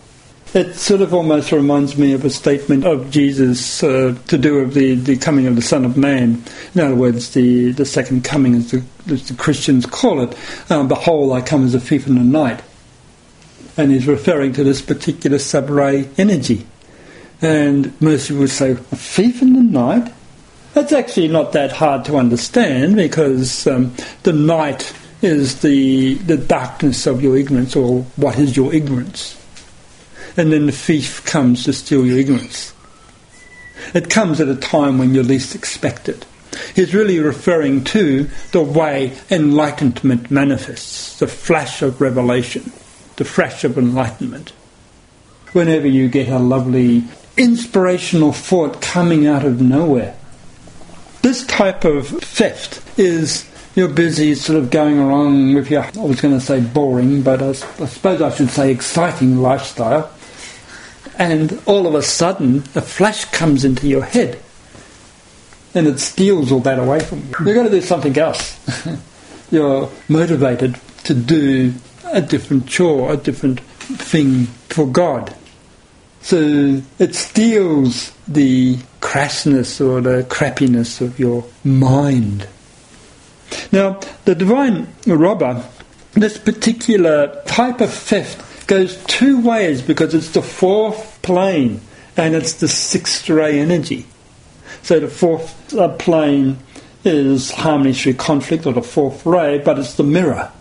It 0.53 0.75
sort 0.75 1.01
of 1.01 1.15
almost 1.15 1.51
reminds 1.51 1.97
me 1.97 2.13
of 2.13 2.23
a 2.23 2.29
statement 2.29 2.85
of 2.85 3.09
Jesus 3.09 3.81
uh, 3.81 4.15
to 4.27 4.37
do 4.37 4.59
with 4.59 4.75
the, 4.75 4.93
the 4.93 5.17
coming 5.17 5.47
of 5.47 5.55
the 5.55 5.63
Son 5.63 5.83
of 5.83 5.97
Man. 5.97 6.43
In 6.75 6.81
other 6.81 6.93
words, 6.93 7.33
the, 7.33 7.71
the 7.71 7.85
second 7.85 8.23
coming, 8.23 8.53
as 8.53 8.69
the, 8.69 8.83
as 9.07 9.27
the 9.27 9.33
Christians 9.33 9.87
call 9.87 10.21
it. 10.21 10.37
Um, 10.69 10.87
Behold, 10.87 11.33
I 11.33 11.41
come 11.41 11.65
as 11.65 11.73
a 11.73 11.79
thief 11.79 12.05
in 12.05 12.15
the 12.15 12.21
night. 12.21 12.61
And 13.77 13.91
he's 13.91 14.05
referring 14.05 14.53
to 14.53 14.63
this 14.63 14.79
particular 14.79 15.39
sub-ray 15.39 16.07
energy. 16.19 16.67
And 17.41 17.99
Mercy 17.99 18.35
would 18.35 18.51
say, 18.51 18.71
a 18.71 18.75
thief 18.75 19.41
in 19.41 19.53
the 19.53 19.63
night? 19.63 20.13
That's 20.75 20.93
actually 20.93 21.29
not 21.29 21.53
that 21.53 21.71
hard 21.71 22.05
to 22.05 22.17
understand 22.17 22.95
because 22.95 23.65
um, 23.65 23.95
the 24.21 24.33
night 24.33 24.93
is 25.23 25.61
the, 25.61 26.13
the 26.13 26.37
darkness 26.37 27.07
of 27.07 27.23
your 27.23 27.37
ignorance, 27.37 27.75
or 27.75 28.03
what 28.17 28.37
is 28.37 28.55
your 28.55 28.71
ignorance. 28.71 29.42
And 30.35 30.51
then 30.51 30.65
the 30.65 30.71
thief 30.71 31.25
comes 31.25 31.65
to 31.65 31.73
steal 31.73 32.05
your 32.05 32.17
ignorance. 32.17 32.73
It 33.93 34.09
comes 34.09 34.39
at 34.39 34.47
a 34.47 34.55
time 34.55 34.97
when 34.97 35.13
you're 35.13 35.23
least 35.23 35.55
expected. 35.55 36.25
He's 36.75 36.93
really 36.93 37.19
referring 37.19 37.83
to 37.85 38.29
the 38.51 38.61
way 38.61 39.17
enlightenment 39.29 40.31
manifests, 40.31 41.19
the 41.19 41.27
flash 41.27 41.81
of 41.81 41.99
revelation, 42.01 42.71
the 43.15 43.25
flash 43.25 43.63
of 43.63 43.77
enlightenment. 43.77 44.53
Whenever 45.51 45.87
you 45.87 46.07
get 46.07 46.29
a 46.29 46.39
lovely 46.39 47.03
inspirational 47.37 48.31
thought 48.31 48.81
coming 48.81 49.27
out 49.27 49.45
of 49.45 49.61
nowhere. 49.61 50.15
This 51.21 51.45
type 51.45 51.85
of 51.85 52.07
theft 52.07 52.81
is 52.99 53.49
you're 53.75 53.87
busy 53.87 54.35
sort 54.35 54.59
of 54.59 54.69
going 54.69 54.99
along 54.99 55.55
with 55.55 55.71
your, 55.71 55.83
I 55.83 55.91
was 56.01 56.21
going 56.21 56.37
to 56.37 56.41
say 56.41 56.59
boring, 56.59 57.23
but 57.23 57.41
I, 57.41 57.49
I 57.49 57.87
suppose 57.87 58.21
I 58.21 58.29
should 58.29 58.49
say 58.49 58.71
exciting 58.71 59.41
lifestyle. 59.41 60.11
And 61.17 61.61
all 61.65 61.87
of 61.87 61.95
a 61.95 62.01
sudden, 62.01 62.57
a 62.75 62.81
flash 62.81 63.25
comes 63.25 63.65
into 63.65 63.87
your 63.87 64.03
head 64.03 64.39
and 65.75 65.87
it 65.87 65.99
steals 65.99 66.51
all 66.51 66.59
that 66.61 66.79
away 66.79 66.99
from 66.99 67.19
you. 67.19 67.45
You've 67.45 67.55
got 67.55 67.63
to 67.63 67.69
do 67.69 67.81
something 67.81 68.17
else. 68.17 68.59
You're 69.51 69.89
motivated 70.07 70.79
to 71.05 71.13
do 71.13 71.73
a 72.11 72.21
different 72.21 72.67
chore, 72.67 73.13
a 73.13 73.17
different 73.17 73.59
thing 73.59 74.45
for 74.45 74.87
God. 74.87 75.35
So 76.21 76.81
it 76.99 77.15
steals 77.15 78.11
the 78.27 78.77
crassness 79.01 79.85
or 79.85 80.01
the 80.01 80.23
crappiness 80.23 81.01
of 81.01 81.19
your 81.19 81.43
mind. 81.63 82.47
Now, 83.71 83.99
the 84.25 84.35
divine 84.35 84.87
robber, 85.05 85.63
this 86.13 86.37
particular 86.37 87.43
type 87.45 87.81
of 87.81 87.91
theft 87.91 88.41
goes 88.67 89.03
two 89.05 89.41
ways 89.41 89.81
because 89.81 90.13
it's 90.13 90.29
the 90.29 90.41
fourth 90.41 91.21
plane 91.21 91.81
and 92.15 92.35
it's 92.35 92.53
the 92.53 92.67
sixth 92.67 93.29
ray 93.29 93.59
energy. 93.59 94.05
So 94.83 94.99
the 94.99 95.07
fourth 95.07 95.73
uh, 95.73 95.89
plane 95.89 96.57
is 97.03 97.51
harmony 97.51 97.93
through 97.93 98.15
conflict 98.15 98.65
or 98.65 98.73
the 98.73 98.81
fourth 98.81 99.25
ray, 99.25 99.57
but 99.59 99.79
it's 99.79 99.95
the 99.95 100.03
mirror. 100.03 100.51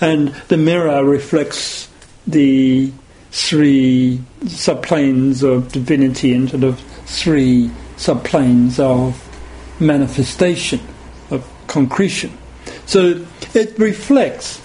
And 0.00 0.28
the 0.48 0.56
mirror 0.56 1.04
reflects 1.04 1.88
the 2.26 2.92
three 3.30 4.20
subplanes 4.44 5.42
of 5.42 5.72
divinity 5.72 6.32
into 6.32 6.56
the 6.56 6.72
three 7.06 7.70
subplanes 7.96 8.80
of 8.80 9.26
manifestation, 9.80 10.80
of 11.30 11.48
concretion. 11.66 12.36
So 12.86 13.24
it 13.54 13.78
reflects. 13.78 14.60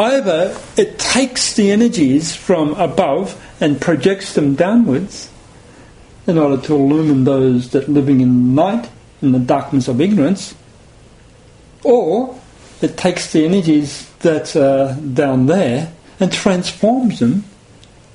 Either 0.00 0.58
it 0.78 0.98
takes 0.98 1.52
the 1.52 1.70
energies 1.70 2.34
from 2.34 2.72
above 2.80 3.38
and 3.60 3.78
projects 3.78 4.32
them 4.32 4.54
downwards 4.54 5.28
in 6.26 6.38
order 6.38 6.56
to 6.62 6.74
illumine 6.74 7.24
those 7.24 7.68
that 7.72 7.86
living 7.86 8.22
in 8.22 8.54
night, 8.54 8.88
in 9.20 9.32
the 9.32 9.38
darkness 9.38 9.88
of 9.88 10.00
ignorance, 10.00 10.54
or 11.84 12.34
it 12.80 12.96
takes 12.96 13.30
the 13.34 13.44
energies 13.44 14.08
that 14.20 14.56
are 14.56 14.94
down 14.94 15.44
there 15.44 15.92
and 16.18 16.32
transforms 16.32 17.18
them, 17.20 17.44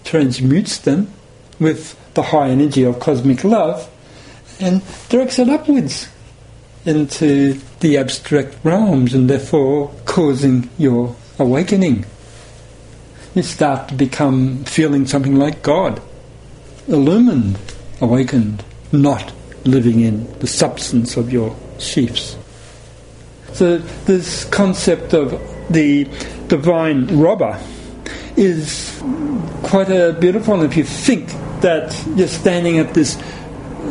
transmutes 0.03 0.79
them 0.79 1.07
with 1.59 1.95
the 2.15 2.23
high 2.23 2.49
energy 2.49 2.81
of 2.81 2.99
cosmic 2.99 3.43
love 3.43 3.87
and 4.59 4.81
directs 5.09 5.37
it 5.37 5.49
upwards 5.49 6.09
into 6.83 7.53
the 7.81 7.95
abstract 7.95 8.57
realms 8.63 9.13
and 9.13 9.29
therefore 9.29 9.93
causing 10.05 10.67
your 10.79 11.15
awakening. 11.39 12.05
You 13.33 13.43
start 13.43 13.89
to 13.89 13.95
become 13.95 14.63
feeling 14.65 15.05
something 15.05 15.35
like 15.35 15.61
God, 15.61 16.01
illumined, 16.87 17.59
awakened, 17.99 18.63
not 18.91 19.33
living 19.65 19.99
in 20.01 20.31
the 20.39 20.47
substance 20.47 21.17
of 21.17 21.31
your 21.33 21.55
sheaths. 21.79 22.37
So, 23.53 23.77
this 24.05 24.45
concept 24.45 25.13
of 25.13 25.31
the 25.69 26.05
divine 26.47 27.07
robber 27.19 27.59
is 28.35 29.01
quite 29.63 29.89
a 29.89 30.13
beautiful 30.13 30.57
one 30.57 30.65
if 30.65 30.77
you 30.77 30.83
think 30.83 31.29
that 31.61 32.05
you're 32.15 32.27
standing 32.27 32.79
at 32.79 32.93
this 32.93 33.17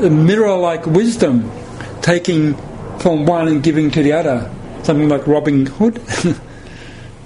mirror 0.01 0.57
like 0.57 0.87
wisdom, 0.87 1.51
taking 2.03 2.55
from 2.99 3.27
one 3.27 3.49
and 3.49 3.63
giving 3.63 3.91
to 3.91 4.03
the 4.03 4.13
other, 4.13 4.51
something 4.83 5.09
like 5.09 5.27
Robin 5.27 5.67
Hood. 5.67 6.01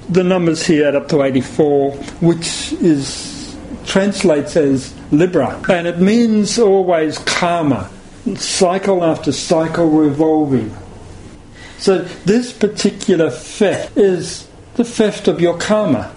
the 0.08 0.24
numbers 0.24 0.66
here 0.66 0.88
add 0.88 0.96
up 0.96 1.08
to 1.08 1.22
84, 1.22 1.92
which 2.20 2.72
is 2.74 3.56
translates 3.84 4.56
as 4.56 4.94
Libra, 5.10 5.60
and 5.70 5.86
it 5.86 5.98
means 5.98 6.58
always 6.58 7.18
karma, 7.18 7.90
cycle 8.36 9.02
after 9.02 9.32
cycle 9.32 9.88
revolving. 9.88 10.74
So 11.78 12.00
this 12.26 12.52
particular 12.52 13.30
theft 13.30 13.96
is 13.96 14.46
the 14.74 14.84
theft 14.84 15.26
of 15.28 15.40
your 15.40 15.56
karma. 15.56 16.14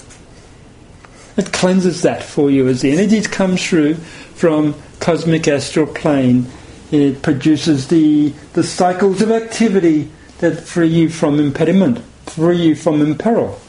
It 1.37 1.53
cleanses 1.53 2.01
that 2.01 2.23
for 2.23 2.51
you 2.51 2.67
as 2.67 2.81
the 2.81 2.91
energies 2.91 3.27
come 3.27 3.55
through 3.55 3.95
from 3.95 4.75
cosmic 4.99 5.47
astral 5.47 5.87
plane. 5.87 6.47
It 6.91 7.21
produces 7.21 7.87
the, 7.87 8.33
the 8.51 8.63
cycles 8.63 9.21
of 9.21 9.31
activity 9.31 10.11
that 10.39 10.59
free 10.59 10.87
you 10.87 11.09
from 11.09 11.39
impediment, 11.39 11.99
free 12.25 12.57
you 12.57 12.75
from 12.75 13.01
imperil. 13.01 13.59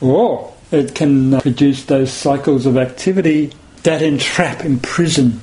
Or 0.00 0.54
it 0.70 0.94
can 0.94 1.34
uh, 1.34 1.40
produce 1.40 1.84
those 1.84 2.12
cycles 2.12 2.66
of 2.66 2.76
activity 2.76 3.52
that 3.82 4.02
entrap, 4.02 4.64
imprison 4.64 5.40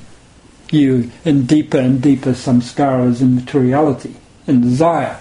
you 0.70 1.10
in 1.24 1.46
deeper 1.46 1.78
and 1.78 2.02
deeper 2.02 2.30
samskaras 2.30 3.20
and 3.20 3.36
materiality 3.36 4.14
and 4.46 4.62
desire. 4.62 5.18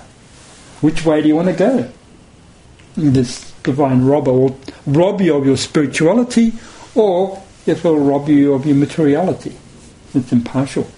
Which 0.81 1.05
way 1.05 1.21
do 1.21 1.27
you 1.27 1.35
want 1.35 1.47
to 1.49 1.53
go? 1.53 1.91
This 2.95 3.51
divine 3.63 4.05
robber 4.05 4.31
will 4.31 4.59
rob 4.85 5.21
you 5.21 5.35
of 5.35 5.45
your 5.45 5.57
spirituality 5.57 6.53
or 6.93 7.41
it 7.65 7.83
will 7.83 7.99
rob 7.99 8.29
you 8.29 8.53
of 8.53 8.65
your 8.65 8.75
materiality. 8.75 9.55
It's 10.13 10.31
impartial. 10.31 10.89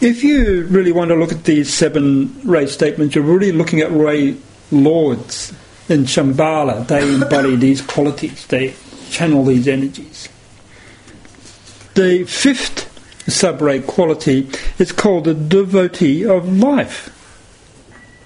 If 0.00 0.24
you 0.24 0.66
really 0.66 0.92
want 0.92 1.10
to 1.10 1.14
look 1.14 1.32
at 1.32 1.44
these 1.44 1.72
seven 1.72 2.40
ray 2.44 2.66
statements, 2.66 3.14
you're 3.14 3.24
really 3.24 3.52
looking 3.52 3.80
at 3.80 3.92
ray 3.92 4.36
lords 4.70 5.52
in 5.92 6.04
Shambhala. 6.04 6.86
They 6.88 7.02
embody 7.14 7.54
these 7.54 7.80
qualities, 7.82 8.46
they 8.46 8.74
channel 9.10 9.44
these 9.44 9.68
energies. 9.68 10.28
The 11.94 12.24
fifth 12.24 12.88
sub-ray 13.30 13.80
quality 13.80 14.50
is 14.78 14.90
called 14.90 15.24
the 15.24 15.34
devotee 15.34 16.24
of 16.26 16.58
life. 16.58 17.10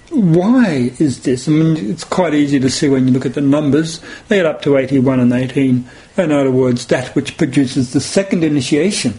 Why 0.09 0.91
is 0.99 1.23
this? 1.23 1.47
I 1.47 1.51
mean, 1.51 1.91
it's 1.91 2.05
quite 2.05 2.33
easy 2.33 2.59
to 2.61 2.69
see 2.69 2.87
when 2.87 3.07
you 3.07 3.13
look 3.13 3.25
at 3.25 3.33
the 3.33 3.41
numbers. 3.41 3.99
They 4.29 4.37
get 4.37 4.45
up 4.45 4.61
to 4.61 4.77
81 4.77 5.19
and 5.19 5.33
18. 5.33 5.85
In 6.17 6.31
other 6.31 6.49
words, 6.49 6.87
that 6.87 7.13
which 7.13 7.37
produces 7.37 7.91
the 7.91 7.99
second 7.99 8.43
initiation. 8.43 9.15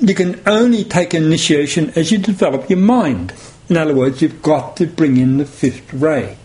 You 0.00 0.14
can 0.14 0.40
only 0.46 0.84
take 0.84 1.14
initiation 1.14 1.92
as 1.96 2.12
you 2.12 2.18
develop 2.18 2.68
your 2.68 2.78
mind. 2.78 3.32
In 3.70 3.78
other 3.78 3.94
words, 3.94 4.20
you've 4.20 4.42
got 4.42 4.76
to 4.76 4.86
bring 4.86 5.16
in 5.16 5.38
the 5.38 5.46
fifth 5.46 5.94
ray. 5.94 6.36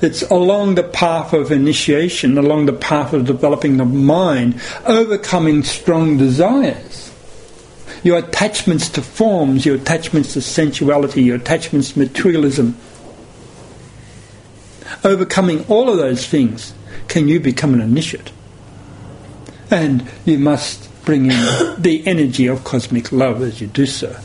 It's 0.00 0.22
along 0.22 0.76
the 0.76 0.84
path 0.84 1.32
of 1.32 1.50
initiation, 1.50 2.38
along 2.38 2.66
the 2.66 2.72
path 2.72 3.12
of 3.12 3.26
developing 3.26 3.78
the 3.78 3.84
mind, 3.84 4.60
overcoming 4.86 5.64
strong 5.64 6.16
desires 6.16 7.08
your 8.02 8.18
attachments 8.18 8.88
to 8.90 9.02
forms, 9.02 9.66
your 9.66 9.76
attachments 9.76 10.34
to 10.34 10.40
sensuality, 10.40 11.22
your 11.22 11.36
attachments 11.36 11.92
to 11.92 11.98
materialism. 11.98 12.76
Overcoming 15.04 15.64
all 15.66 15.90
of 15.90 15.96
those 15.96 16.26
things, 16.26 16.72
can 17.08 17.28
you 17.28 17.40
become 17.40 17.74
an 17.74 17.80
initiate? 17.80 18.32
And 19.70 20.10
you 20.24 20.38
must 20.38 20.88
bring 21.04 21.26
in 21.26 21.30
the 21.78 22.02
energy 22.06 22.46
of 22.46 22.64
cosmic 22.64 23.12
love 23.12 23.42
as 23.42 23.60
you 23.60 23.66
do 23.66 23.86
so. 23.86 24.18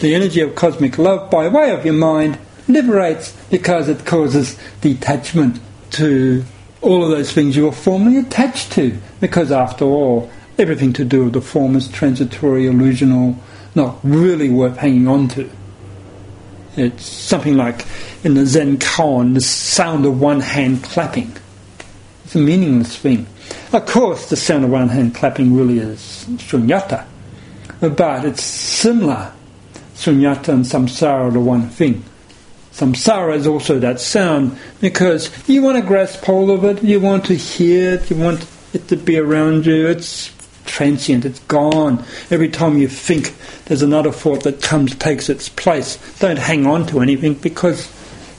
The 0.00 0.14
energy 0.14 0.40
of 0.40 0.54
cosmic 0.54 0.98
love, 0.98 1.30
by 1.30 1.48
way 1.48 1.70
of 1.70 1.84
your 1.84 1.94
mind, 1.94 2.38
liberates 2.68 3.32
because 3.50 3.88
it 3.88 4.04
causes 4.04 4.58
detachment 4.80 5.60
to 5.92 6.44
all 6.80 7.04
of 7.04 7.10
those 7.10 7.32
things 7.32 7.56
you 7.56 7.64
were 7.64 7.72
formerly 7.72 8.18
attached 8.18 8.72
to. 8.72 8.98
Because 9.20 9.50
after 9.50 9.84
all, 9.84 10.30
everything 10.58 10.92
to 10.94 11.04
do 11.04 11.24
with 11.24 11.32
the 11.32 11.40
form 11.40 11.76
is 11.76 11.88
transitory, 11.88 12.64
illusional, 12.64 13.36
not 13.74 13.98
really 14.02 14.50
worth 14.50 14.76
hanging 14.76 15.08
on 15.08 15.28
to. 15.28 15.50
It's 16.76 17.06
something 17.06 17.56
like 17.56 17.86
in 18.24 18.34
the 18.34 18.46
Zen 18.46 18.78
koan, 18.78 19.34
the 19.34 19.40
sound 19.40 20.04
of 20.06 20.20
one 20.20 20.40
hand 20.40 20.82
clapping. 20.82 21.36
It's 22.24 22.34
a 22.34 22.38
meaningless 22.38 22.96
thing. 22.96 23.26
Of 23.72 23.86
course, 23.86 24.28
the 24.28 24.36
sound 24.36 24.64
of 24.64 24.70
one 24.70 24.88
hand 24.88 25.14
clapping 25.14 25.56
really 25.56 25.78
is 25.78 26.26
shunyata, 26.28 27.04
but 27.80 28.24
it's 28.24 28.42
similar. 28.42 29.32
Shunyata 29.94 30.48
and 30.48 30.64
samsara 30.64 31.32
the 31.32 31.40
one 31.40 31.68
thing. 31.68 32.02
Samsara 32.74 33.36
is 33.36 33.46
also 33.46 33.78
that 33.78 34.00
sound 34.00 34.58
because 34.80 35.30
you 35.48 35.62
want 35.62 35.76
to 35.76 35.82
grasp 35.82 36.24
hold 36.24 36.50
of 36.50 36.64
it, 36.64 36.82
you 36.82 36.98
want 36.98 37.24
to 37.26 37.36
hear 37.36 37.94
it, 37.94 38.10
you 38.10 38.16
want 38.16 38.44
it 38.72 38.88
to 38.88 38.96
be 38.96 39.16
around 39.16 39.64
you. 39.64 39.86
It's 39.86 40.32
transient, 40.66 41.24
it's 41.24 41.38
gone. 41.40 42.04
Every 42.32 42.48
time 42.48 42.76
you 42.76 42.88
think 42.88 43.32
there's 43.66 43.82
another 43.82 44.10
thought 44.10 44.42
that 44.42 44.60
comes, 44.60 44.96
takes 44.96 45.28
its 45.28 45.48
place. 45.48 45.98
Don't 46.18 46.36
hang 46.38 46.66
on 46.66 46.84
to 46.88 46.98
anything 46.98 47.34
because 47.34 47.88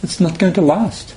it's 0.03 0.19
not 0.19 0.37
going 0.37 0.53
to 0.53 0.61
last. 0.61 1.15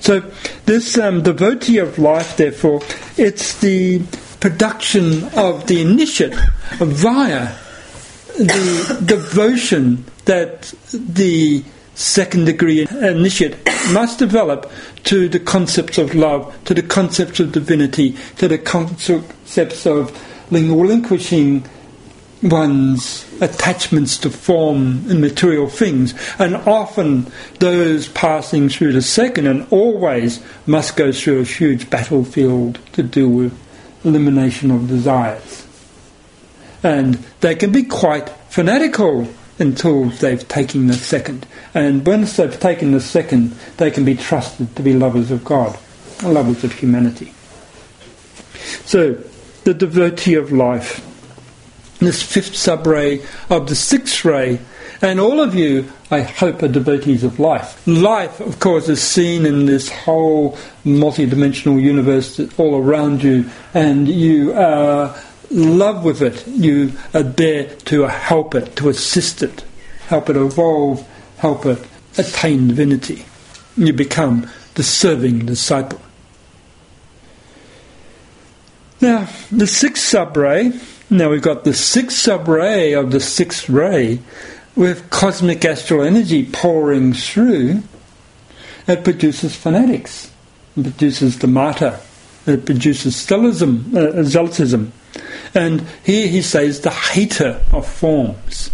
So, 0.00 0.20
this 0.66 0.98
um, 0.98 1.22
devotee 1.22 1.78
of 1.78 1.98
life, 1.98 2.36
therefore, 2.36 2.82
it's 3.16 3.58
the 3.60 4.02
production 4.40 5.24
of 5.34 5.66
the 5.66 5.80
initiate 5.80 6.34
via 6.74 7.56
the 8.40 9.02
devotion 9.04 10.04
that 10.24 10.72
the 10.92 11.62
second 11.94 12.46
degree 12.46 12.86
initiate 12.90 13.56
must 13.92 14.18
develop 14.18 14.70
to 15.04 15.28
the 15.28 15.38
concepts 15.38 15.98
of 15.98 16.14
love, 16.14 16.56
to 16.64 16.72
the 16.72 16.82
concepts 16.82 17.40
of 17.40 17.52
divinity, 17.52 18.16
to 18.38 18.48
the 18.48 18.56
concepts 18.58 19.86
of 19.86 20.50
relinquishing 20.50 21.68
one's 22.42 23.26
attachments 23.42 24.16
to 24.16 24.30
form 24.30 25.04
and 25.10 25.20
material 25.20 25.68
things. 25.68 26.14
And 26.38 26.56
often 26.56 27.30
those 27.58 28.08
passing 28.08 28.70
through 28.70 28.94
the 28.94 29.02
second 29.02 29.46
and 29.46 29.66
always 29.70 30.42
must 30.66 30.96
go 30.96 31.12
through 31.12 31.40
a 31.40 31.44
huge 31.44 31.90
battlefield 31.90 32.78
to 32.92 33.02
do 33.02 33.28
with 33.28 33.58
elimination 34.04 34.70
of 34.70 34.88
desires. 34.88 35.66
And 36.82 37.14
they 37.40 37.54
can 37.54 37.72
be 37.72 37.82
quite 37.82 38.28
fanatical 38.48 39.28
until 39.58 40.06
they've 40.06 40.46
taken 40.48 40.86
the 40.86 40.94
second. 40.94 41.46
And 41.74 42.06
once 42.06 42.36
they've 42.36 42.58
taken 42.58 42.92
the 42.92 43.00
second, 43.00 43.52
they 43.76 43.90
can 43.90 44.04
be 44.04 44.14
trusted 44.14 44.74
to 44.76 44.82
be 44.82 44.94
lovers 44.94 45.30
of 45.30 45.44
God, 45.44 45.78
lovers 46.22 46.64
of 46.64 46.72
humanity. 46.72 47.32
So, 48.86 49.22
the 49.64 49.74
devotee 49.74 50.34
of 50.34 50.50
life, 50.52 51.06
this 51.98 52.22
fifth 52.22 52.56
sub-ray 52.56 53.22
of 53.50 53.68
the 53.68 53.74
sixth 53.74 54.24
ray, 54.24 54.60
and 55.02 55.20
all 55.20 55.40
of 55.40 55.54
you, 55.54 55.90
I 56.10 56.20
hope, 56.22 56.62
are 56.62 56.68
devotees 56.68 57.24
of 57.24 57.38
life. 57.38 57.86
Life, 57.86 58.40
of 58.40 58.58
course, 58.60 58.88
is 58.88 59.02
seen 59.02 59.46
in 59.46 59.66
this 59.66 59.90
whole 59.90 60.58
multi-dimensional 60.84 61.78
universe 61.78 62.40
all 62.58 62.76
around 62.76 63.22
you, 63.22 63.50
and 63.74 64.08
you 64.08 64.52
are 64.54 65.14
love 65.50 66.04
with 66.04 66.22
it. 66.22 66.46
You 66.46 66.92
are 67.12 67.22
there 67.22 67.74
to 67.86 68.02
help 68.02 68.54
it, 68.54 68.76
to 68.76 68.88
assist 68.88 69.42
it, 69.42 69.64
help 70.06 70.30
it 70.30 70.36
evolve, 70.36 71.06
help 71.38 71.66
it 71.66 71.86
attain 72.18 72.68
divinity. 72.68 73.24
You 73.76 73.92
become 73.92 74.48
the 74.74 74.82
serving 74.82 75.46
disciple. 75.46 76.00
Now, 79.00 79.28
the 79.50 79.66
sixth 79.66 80.04
sub-ray, 80.04 80.72
now 81.08 81.30
we've 81.30 81.40
got 81.40 81.64
the 81.64 81.72
sixth 81.72 82.18
sub-ray 82.18 82.92
of 82.92 83.12
the 83.12 83.20
sixth 83.20 83.68
ray 83.68 84.20
with 84.76 85.08
cosmic 85.10 85.64
astral 85.64 86.02
energy 86.02 86.46
pouring 86.46 87.14
through. 87.14 87.82
It 88.86 89.04
produces 89.04 89.56
fanatics. 89.56 90.30
It 90.76 90.82
produces 90.82 91.38
the 91.38 91.46
martyr. 91.46 91.98
It 92.46 92.66
produces 92.66 93.14
stellism, 93.14 93.94
uh, 93.94 94.22
zealotism. 94.22 94.92
And 95.54 95.86
here 96.04 96.28
he 96.28 96.42
says 96.42 96.80
the 96.80 96.90
hater 96.90 97.60
of 97.72 97.86
forms. 97.86 98.70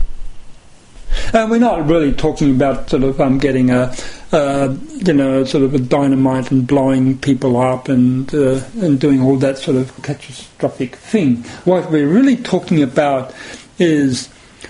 And 1.33 1.51
we're 1.51 1.59
not 1.59 1.87
really 1.87 2.13
talking 2.13 2.55
about 2.55 2.91
sort 2.91 3.03
of 3.03 3.21
um, 3.21 3.39
getting 3.39 3.71
a, 3.71 3.95
you 4.33 5.13
know, 5.13 5.45
sort 5.45 5.65
of 5.65 5.75
a 5.75 5.79
dynamite 5.79 6.51
and 6.51 6.67
blowing 6.67 7.19
people 7.19 7.57
up 7.57 7.89
and 7.89 8.33
uh, 8.35 8.63
and 8.81 9.01
doing 9.01 9.23
all 9.23 9.37
that 9.37 9.59
sort 9.59 9.77
of 9.77 10.03
catastrophic 10.03 10.97
thing. 10.97 11.43
What 11.65 11.91
we're 11.91 12.09
really 12.09 12.37
talking 12.37 12.83
about 12.83 13.35
is 13.79 14.29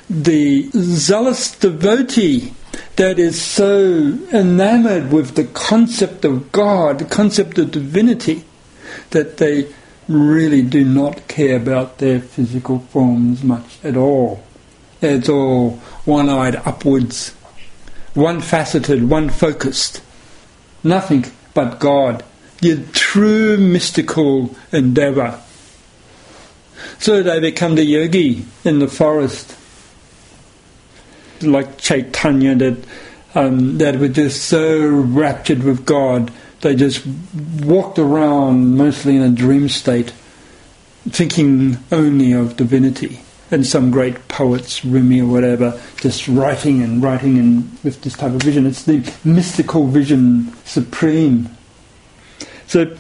the 0.09 0.71
zealous 0.73 1.57
devotee 1.59 2.53
that 2.97 3.19
is 3.19 3.41
so 3.41 4.19
enamored 4.33 5.12
with 5.12 5.35
the 5.35 5.45
concept 5.45 6.25
of 6.25 6.53
God, 6.53 6.99
the 6.99 7.05
concept 7.05 7.59
of 7.59 7.71
divinity, 7.71 8.45
that 9.11 9.37
they 9.39 9.67
really 10.09 10.63
do 10.63 10.85
not 10.85 11.29
care 11.29 11.57
about 11.57 11.99
their 11.99 12.21
physical 12.21 12.79
forms 12.79 13.43
much 13.43 13.79
at 13.85 13.97
all. 13.97 14.43
It's 15.03 15.29
all 15.29 15.73
one 16.05 16.29
eyed 16.29 16.57
upwards, 16.57 17.33
one 18.15 18.41
faceted, 18.41 19.09
one 19.09 19.29
focused. 19.29 20.03
Nothing 20.83 21.27
but 21.55 21.81
God, 21.81 22.25
the 22.61 22.83
true 22.93 23.57
mystical 23.57 24.55
endeavour. 24.73 25.41
So 26.99 27.23
they 27.23 27.41
become 27.41 27.75
the 27.75 27.85
yogi 27.85 28.47
in 28.65 28.79
the 28.79 28.89
forest, 28.89 29.57
like 31.43 31.79
Chaitanya, 31.79 32.55
that 32.55 32.79
um, 33.35 33.77
that 33.79 33.99
were 33.99 34.09
just 34.09 34.45
so 34.45 34.89
raptured 34.89 35.63
with 35.63 35.85
God, 35.85 36.33
they 36.67 36.75
just 36.75 37.07
walked 37.62 37.97
around 37.97 38.77
mostly 38.77 39.14
in 39.14 39.23
a 39.23 39.31
dream 39.31 39.69
state, 39.69 40.11
thinking 41.09 41.79
only 41.93 42.33
of 42.33 42.57
divinity 42.57 43.21
and 43.53 43.64
some 43.64 43.93
great 43.93 44.27
poets, 44.27 44.85
Rumi 44.85 45.21
or 45.21 45.27
whatever, 45.27 45.81
just 45.99 46.27
writing 46.27 46.83
and 46.83 47.01
writing 47.01 47.39
and 47.39 47.79
with 47.85 48.03
this 48.03 48.14
type 48.14 48.33
of 48.33 48.43
vision. 48.43 48.67
It's 48.67 48.83
the 48.83 49.09
mystical 49.25 49.87
vision 49.87 50.53
supreme. 50.64 51.57
So 52.67 52.97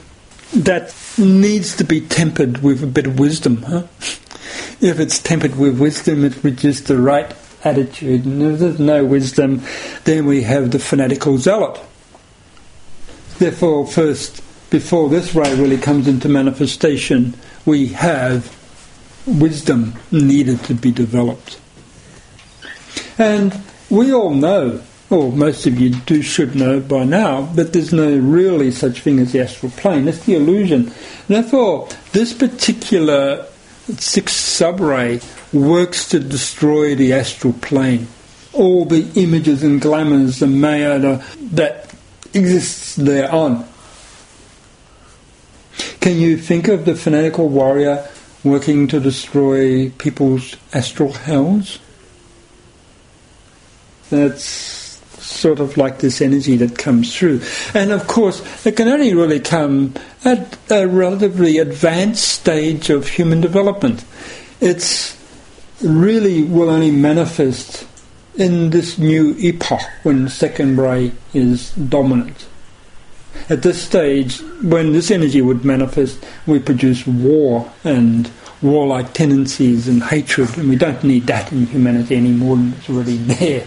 that 0.54 0.94
needs 1.18 1.76
to 1.78 1.82
be 1.82 2.00
tempered 2.00 2.62
with 2.62 2.84
a 2.84 2.86
bit 2.86 3.08
of 3.08 3.18
wisdom. 3.18 3.62
Huh? 3.62 3.82
If 4.80 5.00
it's 5.00 5.18
tempered 5.18 5.56
with 5.56 5.80
wisdom, 5.80 6.24
it 6.24 6.44
reaches 6.44 6.84
the 6.84 6.98
right 6.98 7.34
attitude. 7.64 8.26
And 8.26 8.42
if 8.42 8.60
there's 8.60 8.78
no 8.78 9.04
wisdom, 9.04 9.62
then 10.04 10.26
we 10.26 10.42
have 10.42 10.70
the 10.70 10.78
fanatical 10.78 11.38
zealot. 11.38 11.80
Therefore, 13.38 13.86
first, 13.86 14.42
before 14.70 15.08
this 15.08 15.34
ray 15.34 15.54
really 15.54 15.78
comes 15.78 16.08
into 16.08 16.28
manifestation, 16.28 17.34
we 17.64 17.88
have 17.88 18.54
wisdom 19.26 19.94
needed 20.10 20.62
to 20.64 20.74
be 20.74 20.90
developed. 20.90 21.60
And 23.18 23.60
we 23.90 24.12
all 24.12 24.34
know, 24.34 24.82
or 25.10 25.32
most 25.32 25.66
of 25.66 25.78
you 25.78 25.90
do 25.90 26.22
should 26.22 26.54
know 26.54 26.80
by 26.80 27.04
now, 27.04 27.42
that 27.54 27.72
there's 27.72 27.92
no 27.92 28.16
really 28.16 28.70
such 28.70 29.00
thing 29.00 29.18
as 29.18 29.32
the 29.32 29.40
astral 29.40 29.72
plane. 29.72 30.08
It's 30.08 30.24
the 30.24 30.34
illusion. 30.34 30.92
Therefore, 31.28 31.88
this 32.12 32.32
particular 32.32 33.46
sixth 33.98 34.36
subray 34.36 35.22
works 35.52 36.08
to 36.08 36.18
destroy 36.20 36.94
the 36.94 37.12
astral 37.12 37.52
plane. 37.54 38.08
All 38.52 38.84
the 38.84 39.08
images 39.14 39.62
and 39.62 39.80
glamours, 39.80 40.40
the 40.40 40.46
maya 40.46 40.98
that 41.52 41.95
exists 42.36 42.96
thereon. 42.96 43.66
Can 46.00 46.16
you 46.16 46.36
think 46.36 46.68
of 46.68 46.84
the 46.84 46.94
fanatical 46.94 47.48
warrior 47.48 48.06
working 48.46 48.86
to 48.86 49.00
destroy 49.00 49.90
people's 49.90 50.56
astral 50.72 51.12
hells. 51.12 51.78
That's 54.08 54.44
sort 55.20 55.58
of 55.58 55.76
like 55.76 55.98
this 55.98 56.20
energy 56.20 56.56
that 56.56 56.78
comes 56.78 57.14
through. 57.16 57.42
And 57.74 57.90
of 57.90 58.06
course, 58.06 58.64
it 58.64 58.76
can 58.76 58.88
only 58.88 59.12
really 59.14 59.40
come 59.40 59.94
at 60.24 60.56
a 60.70 60.86
relatively 60.86 61.58
advanced 61.58 62.26
stage 62.26 62.88
of 62.88 63.08
human 63.08 63.40
development. 63.40 64.04
It's 64.60 65.16
really 65.82 66.42
will 66.44 66.70
only 66.70 66.92
manifest 66.92 67.86
in 68.36 68.70
this 68.70 68.98
new 68.98 69.34
epoch 69.38 69.82
when 70.02 70.28
second 70.28 70.78
ray 70.78 71.12
is 71.34 71.70
dominant. 71.72 72.46
At 73.48 73.62
this 73.62 73.82
stage, 73.82 74.40
when 74.62 74.92
this 74.92 75.10
energy 75.10 75.40
would 75.40 75.64
manifest, 75.64 76.24
we 76.46 76.58
produce 76.58 77.06
war 77.06 77.70
and 77.84 78.30
warlike 78.62 79.12
tendencies 79.12 79.88
and 79.88 80.02
hatred, 80.02 80.56
and 80.56 80.68
we 80.68 80.76
don't 80.76 81.02
need 81.04 81.26
that 81.26 81.52
in 81.52 81.66
humanity 81.66 82.16
anymore, 82.16 82.58
it's 82.76 82.88
already 82.88 83.16
there. 83.18 83.66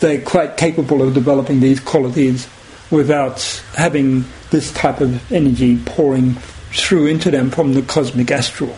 They're 0.00 0.22
quite 0.22 0.56
capable 0.56 1.02
of 1.02 1.14
developing 1.14 1.60
these 1.60 1.80
qualities 1.80 2.48
without 2.90 3.40
having 3.76 4.24
this 4.50 4.72
type 4.72 5.00
of 5.00 5.32
energy 5.32 5.78
pouring 5.84 6.34
through 6.72 7.06
into 7.06 7.30
them 7.30 7.50
from 7.50 7.74
the 7.74 7.82
cosmic 7.82 8.30
astral. 8.30 8.76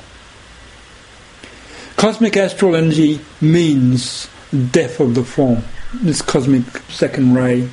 Cosmic 1.97 2.37
astral 2.37 2.75
energy 2.75 3.21
means 3.41 4.29
death 4.71 5.01
of 5.01 5.15
the 5.15 5.25
form, 5.25 5.63
this 5.95 6.23
cosmic 6.23 6.65
second 6.89 7.35
ray 7.35 7.69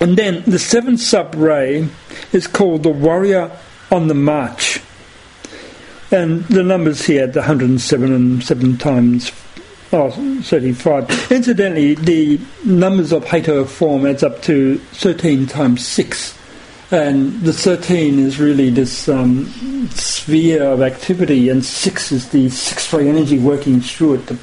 and 0.00 0.16
then 0.16 0.42
the 0.46 0.58
seventh 0.58 1.00
sub 1.00 1.34
ray 1.34 1.86
is 2.32 2.46
called 2.46 2.84
the 2.84 2.90
warrior 2.90 3.50
on 3.92 4.08
the 4.08 4.14
march. 4.14 4.80
And 6.10 6.42
the 6.46 6.62
numbers 6.62 7.04
here, 7.04 7.26
the 7.26 7.40
107 7.40 8.12
and 8.12 8.42
7 8.42 8.78
times 8.78 9.30
oh, 9.92 10.10
35. 10.42 11.30
Incidentally, 11.30 11.94
the 11.94 12.40
numbers 12.64 13.12
of 13.12 13.26
Hato 13.26 13.66
form 13.66 14.06
adds 14.06 14.22
up 14.22 14.40
to 14.42 14.78
13 14.78 15.46
times 15.46 15.86
6. 15.86 16.36
And 16.90 17.38
the 17.42 17.52
13 17.52 18.18
is 18.18 18.40
really 18.40 18.70
this 18.70 19.06
um, 19.06 19.46
sphere 19.90 20.62
of 20.62 20.80
activity, 20.80 21.50
and 21.50 21.64
6 21.64 22.10
is 22.10 22.30
the 22.30 22.48
six 22.48 22.92
ray 22.92 23.08
energy 23.08 23.38
working 23.38 23.80
through 23.80 24.14
it 24.14 24.26
to 24.28 24.38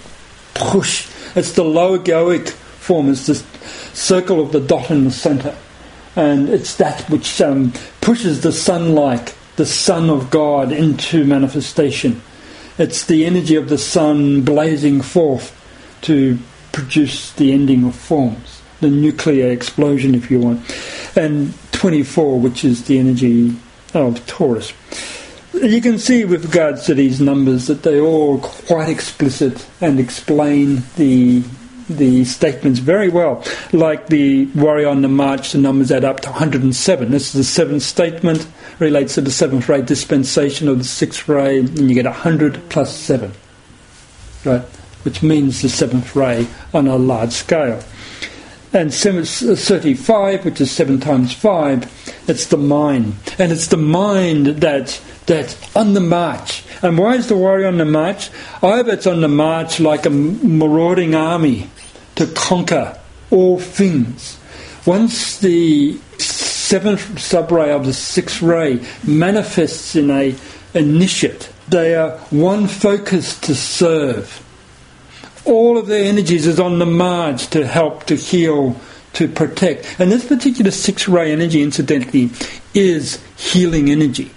push. 0.53 1.09
It's 1.37 1.51
the 1.51 1.63
logoic 1.63 2.49
form, 2.49 3.09
it's 3.09 3.27
the 3.27 3.35
circle 3.93 4.41
of 4.41 4.51
the 4.51 4.59
dot 4.59 4.89
in 4.89 5.03
the 5.03 5.11
centre. 5.11 5.55
And 6.15 6.49
it's 6.49 6.75
that 6.77 7.07
which 7.11 7.39
um, 7.41 7.73
pushes 8.01 8.41
the 8.41 8.51
sun 8.51 8.95
like, 8.95 9.35
the 9.55 9.65
Son 9.67 10.09
of 10.09 10.31
God, 10.31 10.71
into 10.71 11.23
manifestation. 11.25 12.23
It's 12.79 13.05
the 13.05 13.23
energy 13.23 13.55
of 13.55 13.69
the 13.69 13.77
sun 13.77 14.41
blazing 14.41 15.01
forth 15.01 15.53
to 16.01 16.39
produce 16.71 17.31
the 17.33 17.53
ending 17.53 17.83
of 17.83 17.95
forms, 17.95 18.63
the 18.81 18.89
nuclear 18.89 19.51
explosion, 19.51 20.15
if 20.15 20.31
you 20.31 20.39
want. 20.39 20.61
And 21.15 21.53
24, 21.71 22.39
which 22.39 22.65
is 22.65 22.85
the 22.85 22.97
energy 22.97 23.55
of 23.93 24.25
Taurus. 24.25 24.73
You 25.61 25.81
can 25.81 25.97
see 25.97 26.23
with 26.25 26.45
regards 26.45 26.85
to 26.85 26.93
these 26.93 27.19
numbers 27.19 27.67
that 27.67 27.83
they're 27.83 28.01
all 28.01 28.39
quite 28.39 28.89
explicit 28.89 29.67
and 29.81 29.99
explain 29.99 30.83
the 30.95 31.43
the 31.89 32.25
statements 32.25 32.79
very 32.79 33.09
well. 33.09 33.43
Like 33.71 34.07
the 34.07 34.45
warrior 34.47 34.89
on 34.89 35.01
the 35.01 35.07
march, 35.07 35.53
the 35.53 35.57
numbers 35.57 35.91
add 35.91 36.03
up 36.03 36.19
to 36.21 36.29
107. 36.29 37.11
This 37.11 37.27
is 37.27 37.33
the 37.33 37.43
seventh 37.43 37.83
statement, 37.83 38.47
relates 38.79 39.15
to 39.15 39.21
the 39.21 39.31
seventh 39.31 39.69
ray 39.69 39.81
dispensation 39.81 40.67
of 40.67 40.79
the 40.79 40.83
sixth 40.83 41.27
ray, 41.27 41.59
and 41.59 41.89
you 41.89 41.95
get 41.95 42.05
100 42.05 42.69
plus 42.69 42.95
7, 42.95 43.31
right? 44.43 44.63
Which 45.03 45.23
means 45.23 45.61
the 45.61 45.69
seventh 45.69 46.15
ray 46.15 46.47
on 46.73 46.87
a 46.87 46.97
large 46.97 47.31
scale. 47.31 47.81
And 48.73 48.93
35, 48.93 50.43
which 50.43 50.59
is 50.59 50.69
7 50.71 50.99
times 50.99 51.33
5, 51.33 52.25
it's 52.27 52.47
the 52.47 52.57
mind. 52.57 53.15
And 53.39 53.53
it's 53.53 53.67
the 53.67 53.77
mind 53.77 54.47
that, 54.47 55.01
that 55.27 55.57
on 55.75 55.93
the 55.93 56.01
march. 56.01 56.63
And 56.81 56.97
why 56.97 57.15
is 57.15 57.27
the 57.27 57.37
warrior 57.37 57.67
on 57.67 57.77
the 57.77 57.85
march? 57.85 58.29
Oh, 58.63 58.71
Either 58.71 58.93
it's 58.93 59.07
on 59.07 59.21
the 59.21 59.27
march 59.27 59.79
like 59.79 60.05
a 60.05 60.09
marauding 60.09 61.15
army 61.15 61.69
to 62.15 62.27
conquer 62.27 62.99
all 63.29 63.59
things. 63.59 64.39
Once 64.85 65.37
the 65.39 65.97
seventh 66.17 67.19
sub-ray 67.19 67.71
of 67.71 67.85
the 67.85 67.93
sixth 67.93 68.41
ray 68.41 68.83
manifests 69.05 69.95
in 69.95 70.09
a 70.09 70.35
initiate, 70.73 71.49
they 71.67 71.95
are 71.95 72.17
one 72.29 72.67
focus 72.67 73.39
to 73.41 73.53
serve. 73.53 74.43
All 75.45 75.77
of 75.77 75.87
their 75.87 76.05
energies 76.05 76.47
is 76.47 76.59
on 76.59 76.79
the 76.79 76.85
march 76.85 77.47
to 77.47 77.65
help, 77.65 78.05
to 78.05 78.15
heal, 78.15 78.75
to 79.13 79.27
protect. 79.27 79.99
And 79.99 80.11
this 80.11 80.25
particular 80.25 80.71
six 80.71 81.07
ray 81.07 81.31
energy, 81.31 81.61
incidentally, 81.61 82.29
is 82.73 83.23
healing 83.37 83.89
energy. 83.89 84.31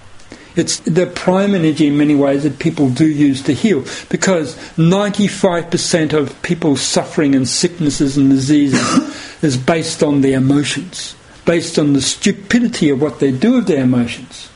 It's 0.60 0.80
the 0.80 1.06
prime 1.06 1.54
energy 1.54 1.86
in 1.86 1.96
many 1.96 2.14
ways 2.14 2.42
that 2.42 2.58
people 2.58 2.90
do 2.90 3.06
use 3.06 3.40
to 3.44 3.54
heal 3.54 3.80
because 4.10 4.56
95% 4.76 6.12
of 6.12 6.42
people's 6.42 6.82
suffering 6.82 7.34
and 7.34 7.48
sicknesses 7.48 8.18
and 8.18 8.28
diseases 8.28 9.38
is 9.42 9.56
based 9.56 10.02
on 10.02 10.20
their 10.20 10.36
emotions, 10.36 11.16
based 11.46 11.78
on 11.78 11.94
the 11.94 12.02
stupidity 12.02 12.90
of 12.90 13.00
what 13.00 13.20
they 13.20 13.32
do 13.32 13.54
with 13.54 13.68
their 13.68 13.82
emotions. 13.82 14.50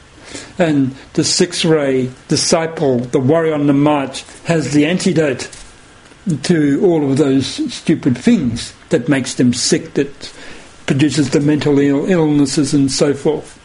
And 0.59 0.94
the 1.14 1.24
six 1.24 1.64
ray 1.64 2.11
disciple, 2.28 2.98
the 2.98 3.18
warrior 3.18 3.55
on 3.55 3.66
the 3.66 3.72
march, 3.72 4.24
has 4.44 4.74
the 4.74 4.84
antidote 4.84 5.48
to 6.42 6.84
all 6.84 7.11
of 7.11 7.16
those 7.16 7.46
stupid 7.72 8.18
things 8.18 8.74
that 8.90 9.09
makes 9.09 9.36
them 9.36 9.55
sick, 9.55 9.94
that 9.94 10.34
produces 10.84 11.30
the 11.30 11.40
mental 11.40 11.78
Ill- 11.78 12.11
illnesses 12.11 12.74
and 12.74 12.92
so 12.92 13.14
forth. 13.14 13.59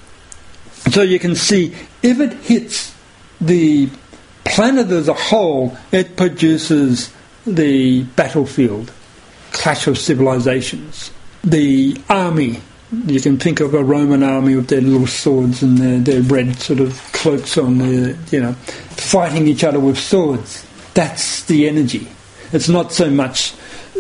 So 0.92 1.02
you 1.02 1.20
can 1.20 1.36
see 1.36 1.76
if 2.02 2.20
it 2.20 2.34
hits 2.34 2.96
the 3.40 3.90
planet 4.46 4.90
as 4.90 5.08
a 5.08 5.14
whole, 5.14 5.78
it 5.92 6.18
produces 6.18 7.14
the 7.46 8.04
battlefield, 8.16 8.92
clash 9.52 9.88
of 9.88 9.98
civilizations, 9.98 11.12
the 11.44 11.98
army. 12.10 12.62
You 13.06 13.22
can 13.22 13.38
think 13.38 13.60
of 13.60 13.76
a 13.76 13.84
Roman 13.84 14.24
army 14.24 14.56
with 14.56 14.68
their 14.68 14.82
little 14.82 15.06
swords 15.06 15.62
and 15.62 15.78
their, 15.78 16.00
their 16.00 16.22
red 16.24 16.56
sort 16.58 16.80
of 16.80 17.00
cloaks 17.12 17.58
on, 17.58 17.78
their, 17.78 18.18
you 18.32 18.42
know, 18.42 18.54
fighting 18.54 19.48
each 19.48 19.64
other 19.64 19.80
with 19.80 19.98
swords. 20.00 20.66
That's 20.96 21.44
the 21.46 21.68
energy. 21.68 22.08
It's 22.52 22.68
not 22.68 22.92
so 22.92 23.12
much 23.12 23.54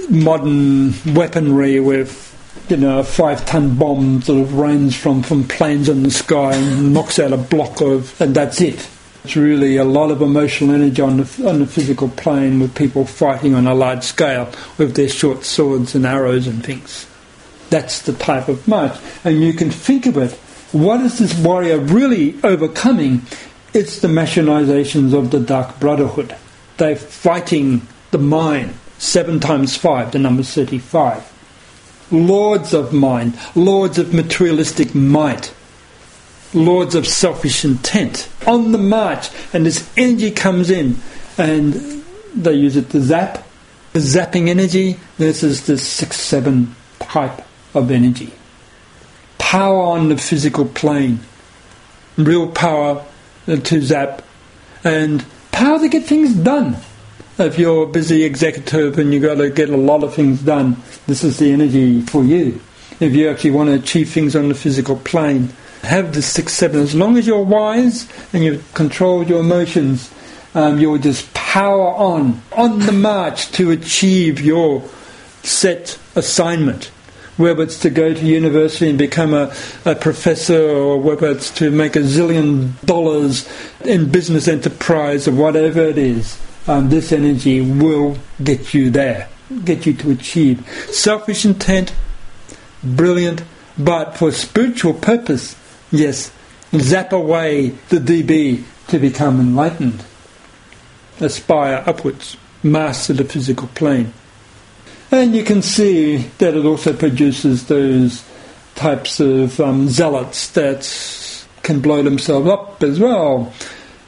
modern 0.09 0.93
weaponry 1.13 1.80
with 1.80 2.28
you 2.70 2.78
know, 2.78 2.99
a 2.99 3.03
five 3.03 3.45
ton 3.45 3.76
bomb 3.76 4.22
sort 4.22 4.41
of 4.41 4.53
rains 4.53 4.95
from, 4.95 5.24
from 5.24 5.47
planes 5.47 5.89
in 5.89 6.03
the 6.03 6.11
sky 6.11 6.53
and 6.53 6.93
knocks 6.93 7.17
out 7.17 7.34
a 7.34 7.38
block 7.38 7.82
of, 7.82 8.20
and 8.22 8.36
that's 8.36 8.61
it. 8.61 8.88
It's 9.24 9.36
really 9.36 9.78
a 9.78 9.84
lot 9.84 10.11
of 10.11 10.22
emotional 10.22 10.76
energy 10.76 11.01
on 11.01 11.17
the, 11.17 11.49
on 11.49 11.59
the 11.59 11.67
physical 11.67 12.09
plane 12.09 12.59
with 12.59 12.76
people 12.76 13.05
fighting 13.05 13.55
on 13.55 13.67
a 13.67 13.74
large 13.74 14.03
scale 14.03 14.51
with 14.78 14.95
their 14.95 15.09
short 15.09 15.43
swords 15.43 15.95
and 15.95 16.05
arrows 16.05 16.47
and 16.47 16.63
things. 16.63 17.07
That's 17.70 18.03
the 18.03 18.13
type 18.13 18.47
of 18.47 18.67
march. 18.67 18.97
And 19.24 19.41
you 19.41 19.53
can 19.53 19.72
think 19.72 20.05
of 20.05 20.17
it. 20.17 20.32
What 20.72 21.01
is 21.01 21.20
this 21.20 21.38
warrior 21.39 21.80
really 21.80 22.38
overcoming? 22.43 23.24
It's 23.74 23.99
the 23.99 24.07
machinations 24.07 25.13
of 25.13 25.32
the 25.32 25.39
Dark 25.39 25.80
Brotherhood. 25.80 26.36
They're 26.78 26.95
fighting 26.95 27.82
the 28.11 28.20
mind. 28.20 28.74
Seven 28.99 29.39
times 29.39 29.76
five, 29.76 30.11
the 30.11 30.20
number 30.20 30.43
35 30.43 31.38
lords 32.12 32.74
of 32.74 32.93
mind, 32.93 33.38
lords 33.55 33.97
of 33.97 34.14
materialistic 34.14 34.95
might, 34.95 35.53
lords 36.53 36.95
of 36.95 37.07
selfish 37.07 37.64
intent 37.64 38.30
on 38.47 38.72
the 38.72 38.78
march, 38.78 39.30
and 39.53 39.66
this 39.66 39.89
energy 39.97 40.32
comes 40.32 40.70
in, 40.70 40.97
and 41.38 41.74
they 42.36 42.53
use 42.53 42.76
it 42.76 42.89
to 42.91 43.01
zap. 43.01 43.45
The 43.93 43.99
zapping 43.99 44.49
energy, 44.49 44.99
this 45.18 45.43
is 45.43 45.66
the 45.66 45.78
6 45.78 46.16
7 46.16 46.76
type 46.99 47.41
of 47.74 47.91
energy. 47.91 48.34
Power 49.38 49.82
on 49.82 50.10
the 50.10 50.18
physical 50.18 50.66
plane, 50.66 51.20
real 52.18 52.51
power 52.51 53.03
to 53.45 53.82
zap, 53.82 54.22
and 54.84 55.26
power 55.51 55.80
to 55.80 55.89
get 55.89 56.03
things 56.03 56.36
done 56.36 56.78
if 57.39 57.57
you're 57.57 57.83
a 57.83 57.87
busy 57.87 58.23
executive 58.23 58.99
and 58.99 59.13
you've 59.13 59.23
got 59.23 59.35
to 59.35 59.49
get 59.49 59.69
a 59.69 59.77
lot 59.77 60.03
of 60.03 60.13
things 60.13 60.41
done, 60.41 60.75
this 61.07 61.23
is 61.23 61.39
the 61.39 61.51
energy 61.51 62.01
for 62.01 62.23
you. 62.23 62.59
If 62.99 63.15
you 63.15 63.29
actually 63.29 63.51
want 63.51 63.69
to 63.69 63.75
achieve 63.75 64.09
things 64.09 64.35
on 64.35 64.49
the 64.49 64.55
physical 64.55 64.97
plane, 64.97 65.49
have 65.83 66.13
the 66.13 66.21
six, 66.21 66.53
seven. 66.53 66.81
As 66.81 66.93
long 66.93 67.17
as 67.17 67.25
you're 67.25 67.41
wise 67.41 68.09
and 68.33 68.43
you've 68.43 68.73
controlled 68.73 69.29
your 69.29 69.39
emotions, 69.39 70.13
um, 70.53 70.79
you'll 70.79 70.97
just 70.97 71.33
power 71.33 71.93
on, 71.93 72.41
on 72.51 72.79
the 72.79 72.91
march 72.91 73.51
to 73.53 73.71
achieve 73.71 74.41
your 74.41 74.83
set 75.43 75.97
assignment. 76.15 76.91
Whether 77.37 77.63
it's 77.63 77.79
to 77.79 77.89
go 77.89 78.13
to 78.13 78.25
university 78.25 78.89
and 78.89 78.97
become 78.97 79.33
a, 79.33 79.55
a 79.85 79.95
professor, 79.95 80.61
or 80.61 80.99
whether 80.99 81.31
it's 81.31 81.51
to 81.51 81.71
make 81.71 81.95
a 81.95 81.99
zillion 81.99 82.77
dollars 82.85 83.47
in 83.85 84.11
business 84.11 84.49
enterprise, 84.49 85.25
or 85.25 85.31
whatever 85.31 85.79
it 85.79 85.97
is 85.97 86.37
um, 86.70 86.89
this 86.89 87.11
energy 87.11 87.61
will 87.61 88.15
get 88.43 88.76
you 88.76 88.91
there, 88.91 89.28
get 89.65 89.88
you 89.88 89.93
to 89.95 90.11
achieve. 90.11 90.70
Selfish 90.91 91.43
intent, 91.43 91.91
brilliant, 92.84 93.43
but 93.76 94.15
for 94.15 94.32
spiritual 94.32 94.93
purpose, 94.93 95.55
yes, 95.91 96.32
zap 96.76 97.11
away 97.11 97.70
the 97.89 97.97
DB 97.97 98.63
to 98.88 98.99
become 98.99 99.39
enlightened. 99.39 100.05
Aspire 101.20 101.84
upwards, 101.88 102.38
master 102.61 103.13
the 103.13 103.26
physical 103.26 103.67
plane. 103.70 104.13
And 105.09 105.36
you 105.36 105.43
can 105.43 105.63
see 105.63 106.17
that 106.38 106.53
it 106.53 106.65
also 106.65 106.93
produces 106.93 107.65
those 107.65 108.24
types 108.76 109.20
of 109.20 109.59
um, 109.59 109.89
zealots 109.89 110.49
that 110.51 111.47
can 111.63 111.80
blow 111.80 112.03
themselves 112.03 112.47
up 112.47 112.84
as 112.84 112.99
well, 112.99 113.51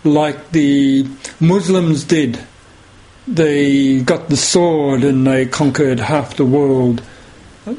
like 0.03 0.51
the 0.51 1.07
Muslims 1.39 2.03
did 2.03 2.39
they 3.27 4.01
got 4.01 4.29
the 4.29 4.37
sword 4.37 5.03
and 5.03 5.25
they 5.25 5.45
conquered 5.45 5.99
half 5.99 6.35
the 6.35 6.45
world. 6.45 7.01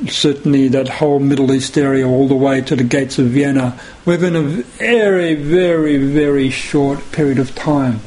Certainly, 0.09 0.69
that 0.69 0.89
whole 0.89 1.19
Middle 1.19 1.53
East 1.53 1.77
area, 1.77 2.07
all 2.07 2.29
the 2.29 2.37
way 2.37 2.61
to 2.61 2.77
the 2.77 2.85
gates 2.85 3.19
of 3.19 3.27
Vienna, 3.27 3.79
within 4.05 4.37
a 4.37 4.43
very, 4.43 5.35
very, 5.35 5.97
very 5.97 6.51
short 6.51 7.11
period 7.11 7.41
of 7.41 7.55
time. 7.57 8.01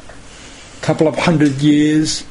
A 0.78 0.86
couple 0.86 1.08
of 1.08 1.18
hundred 1.18 1.62
years. 1.62 2.24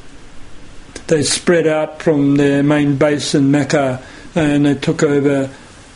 They 1.07 1.21
spread 1.21 1.67
out 1.67 2.01
from 2.01 2.37
their 2.37 2.63
main 2.63 2.97
base 2.97 3.35
in 3.35 3.51
Mecca 3.51 4.01
and 4.33 4.65
they 4.65 4.73
took 4.73 5.03
over 5.03 5.47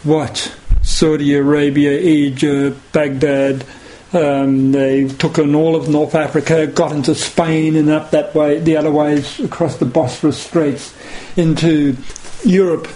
what? 0.03 0.55
Saudi 0.81 1.33
Arabia, 1.33 1.99
Egypt, 1.99 2.79
Baghdad, 2.93 3.65
um, 4.13 4.71
they 4.71 5.07
took 5.07 5.37
on 5.37 5.53
all 5.53 5.75
of 5.75 5.87
North 5.87 6.15
Africa, 6.15 6.65
got 6.67 6.91
into 6.91 7.13
Spain 7.13 7.75
and 7.75 7.89
up 7.89 8.11
that 8.11 8.33
way, 8.33 8.59
the 8.59 8.75
other 8.77 8.91
ways 8.91 9.39
across 9.39 9.77
the 9.77 9.85
Bosphorus 9.85 10.41
Straits 10.41 10.93
into 11.37 11.95
Europe, 12.43 12.87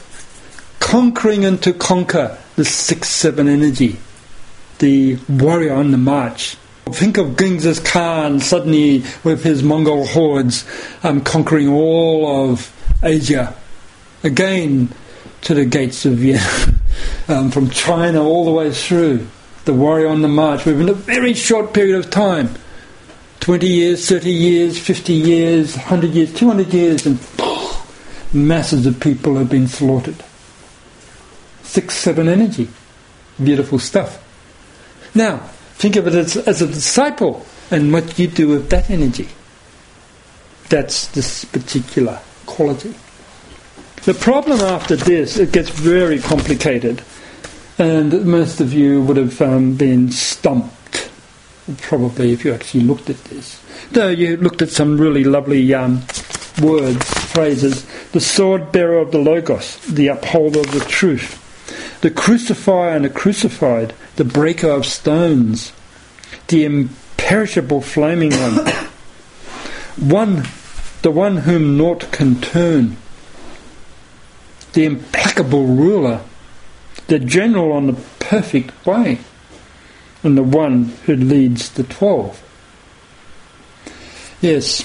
conquering 0.80 1.46
and 1.46 1.62
to 1.64 1.74
conquer 1.74 2.38
the 2.56 2.66
6 2.66 3.08
7 3.08 3.48
energy, 3.48 3.98
the 4.80 5.18
warrior 5.30 5.74
on 5.74 5.92
the 5.92 5.98
march. 5.98 6.58
Think 6.86 7.18
of 7.18 7.38
Genghis 7.38 7.80
Khan 7.80 8.40
suddenly 8.40 9.04
with 9.24 9.44
his 9.44 9.64
Mongol 9.64 10.06
hordes 10.06 10.66
um, 11.04 11.22
conquering 11.22 11.70
all 11.70 12.52
of 12.52 12.72
Asia. 13.02 13.56
Again, 14.24 14.90
to 15.42 15.54
the 15.54 15.66
gates 15.66 16.06
of 16.06 16.14
Vienna, 16.14 16.80
um, 17.28 17.52
from 17.52 17.70
China 17.70 18.24
all 18.24 18.46
the 18.46 18.52
way 18.52 18.72
through 18.72 19.28
the 19.66 19.74
warrior 19.74 20.08
on 20.08 20.22
the 20.22 20.28
march 20.28 20.66
within 20.66 20.90
a 20.90 20.94
very 20.94 21.34
short 21.34 21.74
period 21.74 21.96
of 21.96 22.10
time 22.10 22.56
20 23.44 23.68
years, 23.68 24.08
30 24.08 24.32
years, 24.32 24.80
50 24.80 25.14
years, 25.14 25.76
100 25.76 26.12
years, 26.12 26.34
200 26.34 26.74
years, 26.74 27.06
and 27.06 27.20
masses 28.34 28.86
of 28.86 28.98
people 29.02 29.36
have 29.36 29.50
been 29.50 29.68
slaughtered. 29.68 30.16
Six, 31.62 31.94
seven 31.94 32.30
energy. 32.30 32.70
Beautiful 33.44 33.80
stuff. 33.80 34.24
Now, 35.14 35.40
think 35.74 35.98
of 35.98 36.08
it 36.08 36.14
as, 36.14 36.38
as 36.38 36.62
a 36.62 36.68
disciple 36.68 37.46
and 37.70 37.92
what 37.92 38.18
you 38.18 38.28
do 38.28 38.48
with 38.48 38.70
that 38.70 38.90
energy. 38.90 39.28
That's 40.70 41.08
this 41.08 41.44
particular 41.44 42.22
quality. 42.46 42.96
The 44.06 44.14
problem 44.14 44.62
after 44.62 44.96
this, 44.96 45.38
it 45.38 45.52
gets 45.52 45.70
very 45.70 46.20
complicated 46.20 47.02
and 47.78 48.26
most 48.26 48.62
of 48.62 48.74
you 48.74 49.02
would 49.04 49.18
have 49.18 49.42
um, 49.42 49.76
been 49.76 50.12
stumped, 50.12 51.10
probably, 51.82 52.32
if 52.32 52.46
you 52.46 52.54
actually 52.54 52.82
looked 52.82 53.10
at 53.10 53.24
this. 53.26 53.62
Though 53.92 54.10
you 54.10 54.38
looked 54.38 54.62
at 54.62 54.70
some 54.70 55.00
really 55.00 55.24
lovely 55.24 55.74
um, 55.74 56.04
words, 56.62 57.24
phrases. 57.34 57.86
The 58.12 58.20
sword 58.20 58.72
bearer 58.72 59.00
of 59.00 59.12
the 59.12 59.18
Logos, 59.18 59.78
the 59.88 60.08
upholder 60.08 60.60
of 60.60 60.72
the 60.72 60.82
truth, 60.82 61.40
the 62.02 62.12
crucifier 62.12 62.96
and 62.96 63.06
the 63.06 63.10
crucified, 63.10 63.94
the 64.16 64.26
breaker 64.26 64.70
of 64.70 64.86
stones, 64.86 65.74
the 66.48 66.64
imperishable 66.66 67.82
flaming 67.82 68.32
one, 68.32 68.56
one, 70.10 70.44
the 71.02 71.12
one 71.12 71.38
whom 71.38 71.78
naught 71.78 72.12
can 72.12 72.40
turn, 72.40 72.98
the 74.74 74.86
implacable 74.86 75.66
ruler 75.66 76.22
the 77.14 77.20
general 77.20 77.74
on 77.74 77.86
the 77.86 77.94
perfect 78.18 78.72
way, 78.88 79.20
and 80.24 80.36
the 80.36 80.42
one 80.42 80.86
who 81.06 81.16
leads 81.16 81.70
the 81.70 81.84
twelve. 81.84 82.42
Yes, 84.42 84.82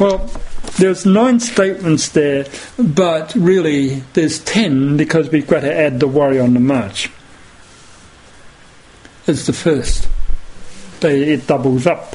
well, 0.00 0.30
There's 0.78 1.04
nine 1.04 1.38
statements 1.40 2.08
there, 2.08 2.46
but 2.78 3.34
really 3.34 4.02
there's 4.14 4.38
ten 4.38 4.96
because 4.96 5.28
we've 5.28 5.46
got 5.46 5.60
to 5.60 5.74
add 5.74 6.00
the 6.00 6.08
worry 6.08 6.40
on 6.40 6.54
the 6.54 6.60
march. 6.60 7.10
It's 9.26 9.44
the 9.46 9.52
first. 9.52 10.08
They, 11.00 11.34
it 11.34 11.46
doubles 11.46 11.86
up. 11.86 12.14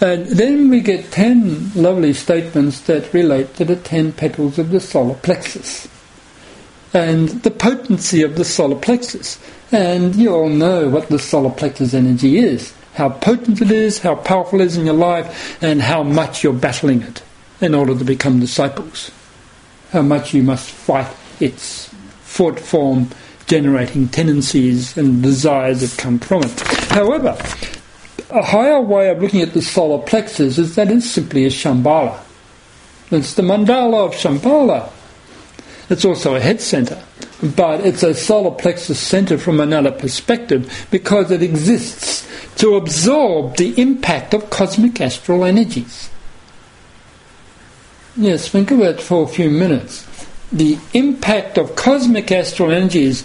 And 0.00 0.24
then 0.26 0.70
we 0.70 0.80
get 0.80 1.12
ten 1.12 1.70
lovely 1.74 2.14
statements 2.14 2.80
that 2.82 3.12
relate 3.12 3.54
to 3.56 3.66
the 3.66 3.76
ten 3.76 4.12
petals 4.12 4.58
of 4.58 4.70
the 4.70 4.80
solar 4.80 5.16
plexus 5.16 5.86
and 6.92 7.28
the 7.42 7.50
potency 7.50 8.22
of 8.22 8.36
the 8.36 8.44
solar 8.44 8.76
plexus. 8.76 9.38
And 9.70 10.14
you 10.14 10.32
all 10.34 10.48
know 10.48 10.88
what 10.88 11.08
the 11.08 11.18
solar 11.18 11.50
plexus 11.50 11.94
energy 11.94 12.38
is 12.38 12.72
how 12.98 13.08
potent 13.08 13.62
it 13.62 13.70
is, 13.70 14.00
how 14.00 14.16
powerful 14.16 14.60
it 14.60 14.64
is 14.64 14.76
in 14.76 14.84
your 14.84 14.92
life, 14.92 15.62
and 15.62 15.80
how 15.80 16.02
much 16.02 16.42
you're 16.42 16.52
battling 16.52 17.00
it 17.00 17.22
in 17.60 17.72
order 17.72 17.96
to 17.96 18.04
become 18.04 18.40
disciples. 18.40 19.12
How 19.92 20.02
much 20.02 20.34
you 20.34 20.42
must 20.42 20.68
fight 20.68 21.06
its 21.38 21.86
thought 22.24 22.58
form 22.58 23.08
generating 23.46 24.08
tendencies 24.08 24.96
and 24.98 25.22
desires 25.22 25.80
that 25.80 25.96
come 25.96 26.18
from 26.18 26.42
it. 26.42 26.60
However, 26.90 27.38
a 28.30 28.42
higher 28.42 28.80
way 28.80 29.10
of 29.10 29.22
looking 29.22 29.42
at 29.42 29.54
the 29.54 29.62
solar 29.62 30.04
plexus 30.04 30.58
is 30.58 30.74
that 30.74 30.90
it's 30.90 31.08
simply 31.08 31.44
a 31.44 31.50
Shambhala. 31.50 32.18
It's 33.12 33.34
the 33.34 33.42
mandala 33.42 34.06
of 34.06 34.12
Shambhala. 34.12 34.90
It's 35.90 36.04
also 36.04 36.34
a 36.34 36.40
head 36.40 36.60
center, 36.60 37.02
but 37.56 37.84
it's 37.86 38.02
a 38.02 38.14
solar 38.14 38.50
plexus 38.50 38.98
center 38.98 39.38
from 39.38 39.60
another 39.60 39.90
perspective 39.90 40.86
because 40.90 41.30
it 41.30 41.42
exists 41.42 42.28
to 42.56 42.76
absorb 42.76 43.56
the 43.56 43.80
impact 43.80 44.34
of 44.34 44.50
cosmic 44.50 45.00
astral 45.00 45.44
energies. 45.44 46.10
Yes, 48.16 48.48
think 48.48 48.70
of 48.70 48.80
it 48.80 49.00
for 49.00 49.22
a 49.22 49.28
few 49.28 49.48
minutes. 49.48 50.06
The 50.50 50.78
impact 50.92 51.56
of 51.56 51.76
cosmic 51.76 52.32
astral 52.32 52.72
energies 52.72 53.24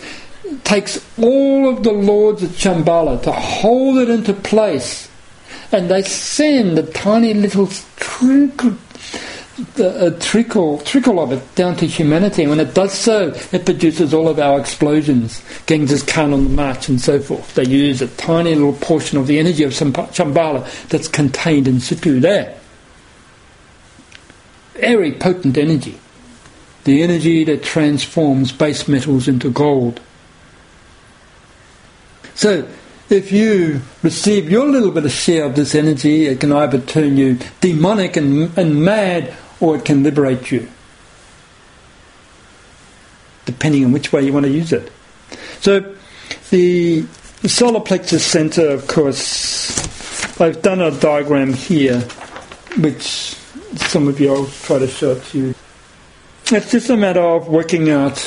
takes 0.63 1.03
all 1.17 1.67
of 1.67 1.83
the 1.83 1.91
lords 1.91 2.43
of 2.43 2.51
Shambhala 2.51 3.21
to 3.23 3.31
hold 3.31 3.97
it 3.97 4.09
into 4.09 4.33
place, 4.33 5.09
and 5.71 5.89
they 5.89 6.03
send 6.03 6.77
the 6.77 6.83
tiny 6.83 7.33
little 7.33 7.67
a 9.77 10.11
trickle, 10.19 10.79
trickle 10.79 11.19
of 11.19 11.31
it 11.31 11.55
down 11.55 11.75
to 11.77 11.85
humanity. 11.85 12.43
And 12.43 12.49
when 12.49 12.59
it 12.59 12.73
does 12.73 12.93
so, 12.93 13.33
it 13.51 13.65
produces 13.65 14.13
all 14.13 14.27
of 14.27 14.39
our 14.39 14.59
explosions, 14.59 15.43
Genghis 15.67 16.03
Khan 16.03 16.33
on 16.33 16.43
the 16.45 16.49
march, 16.49 16.89
and 16.89 16.99
so 16.99 17.19
forth. 17.19 17.53
They 17.55 17.65
use 17.65 18.01
a 18.01 18.07
tiny 18.07 18.55
little 18.55 18.73
portion 18.73 19.17
of 19.17 19.27
the 19.27 19.39
energy 19.39 19.63
of 19.63 19.71
Shambhala 19.71 20.87
that's 20.87 21.07
contained 21.07 21.67
in 21.67 21.79
situ 21.79 22.19
there. 22.19 22.57
Very 24.73 25.11
potent 25.11 25.57
energy. 25.57 25.99
The 26.83 27.03
energy 27.03 27.43
that 27.45 27.63
transforms 27.63 28.51
base 28.51 28.87
metals 28.87 29.27
into 29.27 29.49
gold 29.51 30.01
so, 32.35 32.67
if 33.09 33.31
you 33.31 33.81
receive 34.01 34.49
your 34.49 34.67
little 34.67 34.91
bit 34.91 35.05
of 35.05 35.11
share 35.11 35.45
of 35.45 35.55
this 35.55 35.75
energy, 35.75 36.25
it 36.25 36.39
can 36.39 36.51
either 36.51 36.79
turn 36.79 37.15
you 37.17 37.37
demonic 37.61 38.17
and, 38.17 38.57
and 38.57 38.83
mad 38.83 39.35
or 39.63 39.77
it 39.77 39.85
can 39.85 40.03
liberate 40.03 40.51
you, 40.51 40.67
depending 43.45 43.85
on 43.85 43.93
which 43.93 44.11
way 44.11 44.21
you 44.21 44.33
want 44.33 44.45
to 44.45 44.51
use 44.51 44.73
it. 44.73 44.91
So, 45.61 45.95
the, 46.49 47.05
solar 47.45 47.79
plexus 47.79 48.25
center, 48.25 48.67
of 48.67 48.89
course, 48.89 50.41
I've 50.41 50.61
done 50.61 50.81
a 50.81 50.91
diagram 50.91 51.53
here, 51.53 52.01
which 52.77 53.35
some 53.77 54.09
of 54.09 54.19
you 54.19 54.35
I'll 54.35 54.47
try 54.47 54.79
to 54.79 54.87
show 54.87 55.17
to 55.17 55.37
you. 55.37 55.55
It's 56.51 56.69
just 56.69 56.89
a 56.89 56.97
matter 56.97 57.21
of 57.21 57.47
working 57.47 57.89
out 57.89 58.19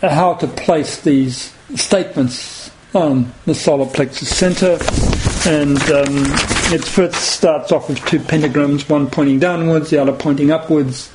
how 0.00 0.32
to 0.32 0.46
place 0.46 1.02
these 1.02 1.52
statements 1.76 2.59
on 2.94 3.32
the 3.46 3.54
solar 3.54 3.86
plexus 3.86 4.28
center, 4.28 4.78
and 5.48 5.80
um, 5.90 6.24
it 6.72 6.84
first 6.84 7.14
starts 7.14 7.72
off 7.72 7.88
with 7.88 8.04
two 8.06 8.18
pentagrams, 8.18 8.88
one 8.88 9.08
pointing 9.08 9.38
downwards, 9.38 9.90
the 9.90 9.98
other 10.00 10.12
pointing 10.12 10.50
upwards, 10.50 11.10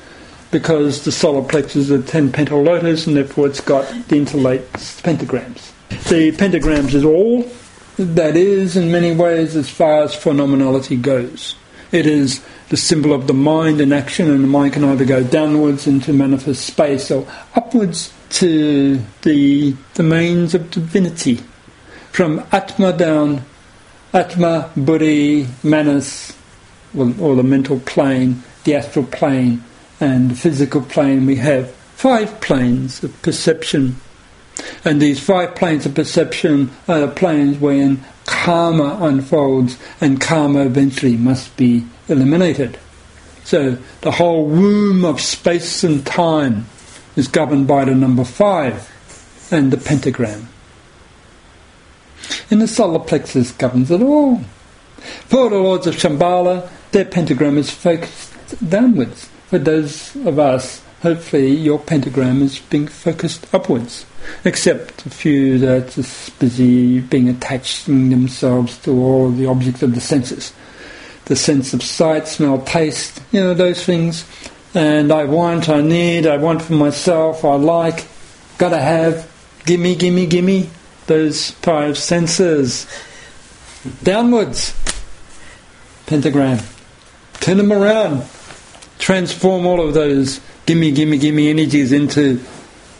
because 0.50 1.04
the 1.04 1.12
solar 1.12 1.46
plexus 1.46 1.76
is 1.76 1.90
a 1.90 2.02
ten 2.02 2.32
petal 2.32 2.62
lotus, 2.62 3.06
and 3.06 3.16
therefore 3.16 3.46
it's 3.46 3.60
got 3.60 3.86
the 4.08 4.16
interlaced 4.16 5.02
pentagrams. 5.04 5.72
The 6.08 6.32
pentagrams 6.32 6.94
is 6.94 7.04
all 7.04 7.48
that 7.98 8.36
is, 8.36 8.76
in 8.76 8.90
many 8.90 9.14
ways, 9.14 9.56
as 9.56 9.68
far 9.68 10.02
as 10.02 10.14
phenomenality 10.14 11.00
goes. 11.00 11.56
It 11.92 12.06
is 12.06 12.44
the 12.68 12.76
symbol 12.76 13.12
of 13.12 13.26
the 13.26 13.34
mind 13.34 13.80
in 13.80 13.92
action, 13.92 14.30
and 14.30 14.42
the 14.42 14.48
mind 14.48 14.72
can 14.72 14.84
either 14.84 15.04
go 15.04 15.22
downwards 15.22 15.86
into 15.86 16.12
manifest 16.12 16.66
space 16.66 17.10
or 17.10 17.26
upwards 17.54 18.12
to 18.30 19.00
the 19.22 19.76
domains 19.94 20.54
of 20.54 20.70
divinity 20.70 21.40
from 22.16 22.42
Atma 22.50 22.94
down, 22.94 23.44
Atma, 24.14 24.70
Buddhi, 24.74 25.46
Manas, 25.62 26.34
or 26.96 27.36
the 27.36 27.42
mental 27.42 27.78
plane, 27.80 28.42
the 28.64 28.74
astral 28.74 29.04
plane, 29.04 29.62
and 30.00 30.30
the 30.30 30.34
physical 30.34 30.80
plane, 30.80 31.26
we 31.26 31.36
have 31.36 31.70
five 31.70 32.40
planes 32.40 33.04
of 33.04 33.20
perception. 33.20 33.96
And 34.82 34.98
these 34.98 35.20
five 35.20 35.56
planes 35.56 35.84
of 35.84 35.94
perception 35.94 36.70
are 36.88 37.00
the 37.00 37.08
planes 37.08 37.58
wherein 37.58 38.02
karma 38.24 38.96
unfolds, 39.02 39.76
and 40.00 40.18
karma 40.18 40.64
eventually 40.64 41.18
must 41.18 41.54
be 41.58 41.84
eliminated. 42.08 42.78
So 43.44 43.76
the 44.00 44.12
whole 44.12 44.46
womb 44.46 45.04
of 45.04 45.20
space 45.20 45.84
and 45.84 46.06
time 46.06 46.64
is 47.14 47.28
governed 47.28 47.66
by 47.66 47.84
the 47.84 47.94
number 47.94 48.24
five 48.24 48.90
and 49.52 49.70
the 49.70 49.76
pentagram 49.76 50.48
and 52.50 52.60
the 52.60 52.68
solar 52.68 52.98
plexus 52.98 53.52
governs 53.52 53.90
it 53.90 54.02
all. 54.02 54.40
For 55.26 55.50
the 55.50 55.56
lords 55.56 55.86
of 55.86 55.94
Shambhala, 55.94 56.68
their 56.92 57.04
pentagram 57.04 57.58
is 57.58 57.70
focused 57.70 58.34
downwards. 58.68 59.28
For 59.48 59.58
those 59.58 60.14
of 60.16 60.38
us, 60.38 60.82
hopefully 61.02 61.54
your 61.54 61.78
pentagram 61.78 62.42
is 62.42 62.58
being 62.58 62.88
focused 62.88 63.52
upwards. 63.54 64.06
Except 64.44 65.06
a 65.06 65.10
few 65.10 65.58
that 65.58 65.96
are 65.96 66.32
busy 66.40 67.00
being 67.00 67.28
attaching 67.28 68.10
themselves 68.10 68.78
to 68.78 68.90
all 68.90 69.30
the 69.30 69.46
objects 69.46 69.82
of 69.82 69.94
the 69.94 70.00
senses. 70.00 70.52
The 71.26 71.36
sense 71.36 71.74
of 71.74 71.82
sight, 71.82 72.26
smell, 72.26 72.60
taste, 72.62 73.20
you 73.30 73.40
know, 73.40 73.54
those 73.54 73.84
things. 73.84 74.24
And 74.74 75.12
I 75.12 75.24
want, 75.24 75.68
I 75.68 75.80
need, 75.80 76.26
I 76.26 76.36
want 76.36 76.62
for 76.62 76.74
myself, 76.74 77.44
I 77.44 77.54
like, 77.54 78.06
gotta 78.58 78.80
have, 78.80 79.30
gimme, 79.64 79.94
gimme, 79.94 80.26
gimme 80.26 80.70
those 81.06 81.50
five 81.50 81.96
senses 81.96 82.86
downwards. 84.02 84.74
Pentagram. 86.06 86.58
Turn 87.34 87.56
them 87.56 87.72
around. 87.72 88.24
Transform 88.98 89.66
all 89.66 89.80
of 89.86 89.94
those 89.94 90.40
gimme, 90.66 90.90
gimme, 90.92 91.18
gimme 91.18 91.48
energies 91.48 91.92
into 91.92 92.40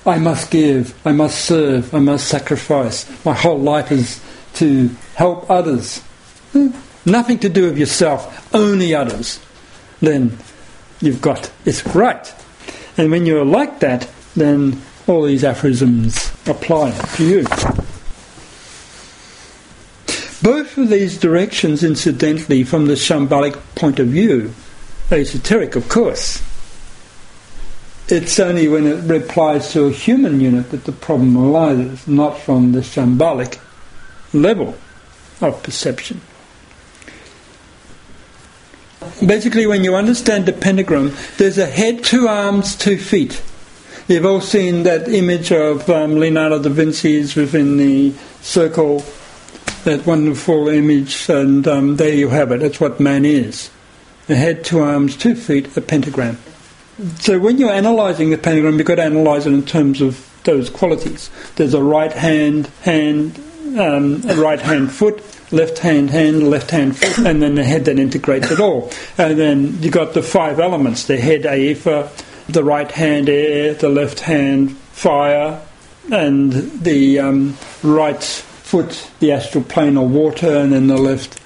I 0.06 0.18
must 0.18 0.52
give, 0.52 0.94
I 1.04 1.10
must 1.10 1.44
serve, 1.44 1.92
I 1.92 1.98
must 1.98 2.28
sacrifice. 2.28 3.04
My 3.24 3.34
whole 3.34 3.58
life 3.58 3.90
is 3.90 4.20
to 4.54 4.88
help 5.16 5.50
others. 5.50 5.98
Hmm. 6.52 6.68
Nothing 7.04 7.40
to 7.40 7.48
do 7.48 7.64
with 7.64 7.76
yourself, 7.76 8.54
only 8.54 8.94
others. 8.94 9.40
Then 10.00 10.38
you've 11.00 11.20
got 11.20 11.50
it's 11.64 11.84
right. 11.88 12.32
And 12.96 13.10
when 13.10 13.26
you're 13.26 13.44
like 13.44 13.80
that, 13.80 14.08
then 14.36 14.80
all 15.08 15.24
these 15.24 15.44
aphorisms 15.44 16.32
apply 16.46 16.92
to 17.16 17.24
you. 17.24 17.44
Both 20.76 20.90
these 20.90 21.16
directions, 21.16 21.82
incidentally, 21.82 22.62
from 22.62 22.84
the 22.84 22.96
Shambhalic 22.96 23.58
point 23.76 23.98
of 23.98 24.08
view, 24.08 24.52
esoteric, 25.10 25.74
of 25.74 25.88
course. 25.88 26.42
It's 28.08 28.38
only 28.38 28.68
when 28.68 28.86
it 28.86 29.02
replies 29.04 29.72
to 29.72 29.86
a 29.86 29.90
human 29.90 30.38
unit 30.38 30.70
that 30.72 30.84
the 30.84 30.92
problem 30.92 31.38
arises, 31.38 32.06
not 32.06 32.38
from 32.38 32.72
the 32.72 32.80
Shambhalic 32.80 33.58
level 34.34 34.76
of 35.40 35.62
perception. 35.62 36.20
Basically, 39.24 39.66
when 39.66 39.82
you 39.82 39.94
understand 39.96 40.44
the 40.44 40.52
pentagram, 40.52 41.12
there's 41.38 41.56
a 41.56 41.64
head, 41.64 42.04
two 42.04 42.28
arms, 42.28 42.76
two 42.76 42.98
feet. 42.98 43.42
You've 44.08 44.26
all 44.26 44.42
seen 44.42 44.82
that 44.82 45.08
image 45.08 45.50
of 45.52 45.88
um, 45.88 46.16
Leonardo 46.16 46.62
da 46.62 46.68
Vinci's 46.68 47.34
within 47.34 47.78
the 47.78 48.12
circle 48.42 49.02
that 49.86 50.04
wonderful 50.04 50.68
image, 50.68 51.28
and 51.28 51.66
um, 51.66 51.96
there 51.96 52.12
you 52.12 52.28
have 52.28 52.50
it. 52.50 52.60
That's 52.60 52.80
what 52.80 53.00
man 53.00 53.24
is. 53.24 53.70
A 54.28 54.34
head, 54.34 54.64
two 54.64 54.80
arms, 54.80 55.16
two 55.16 55.36
feet, 55.36 55.76
a 55.76 55.80
pentagram. 55.80 56.38
So 57.20 57.38
when 57.38 57.58
you're 57.58 57.72
analysing 57.72 58.30
the 58.30 58.38
pentagram, 58.38 58.78
you've 58.78 58.86
got 58.86 58.96
to 58.96 59.06
analyse 59.06 59.46
it 59.46 59.52
in 59.52 59.64
terms 59.64 60.00
of 60.00 60.28
those 60.42 60.68
qualities. 60.70 61.30
There's 61.54 61.74
a 61.74 61.82
right 61.82 62.12
hand, 62.12 62.66
hand 62.82 63.38
um, 63.78 64.22
right 64.22 64.60
hand 64.60 64.90
foot, 64.90 65.22
left 65.52 65.78
hand 65.78 66.10
hand, 66.10 66.50
left 66.50 66.72
hand 66.72 66.96
foot, 66.96 67.24
and 67.24 67.40
then 67.40 67.54
the 67.54 67.64
head 67.64 67.84
that 67.84 67.98
integrates 67.98 68.50
it 68.50 68.58
all. 68.58 68.90
And 69.16 69.38
then 69.38 69.82
you've 69.82 69.92
got 69.92 70.14
the 70.14 70.22
five 70.22 70.58
elements: 70.58 71.06
the 71.06 71.16
head, 71.16 71.42
Aifa, 71.42 72.10
the 72.46 72.64
right 72.64 72.90
hand, 72.90 73.28
air, 73.28 73.74
the 73.74 73.88
left 73.88 74.18
hand, 74.20 74.76
fire, 74.76 75.62
and 76.10 76.52
the 76.82 77.20
um, 77.20 77.56
right 77.84 78.44
foot, 78.66 79.08
the 79.20 79.30
astral 79.30 79.62
plane 79.62 79.96
or 79.96 80.08
water, 80.08 80.56
and 80.56 80.72
then 80.72 80.88
the 80.88 80.96
left, 80.98 81.40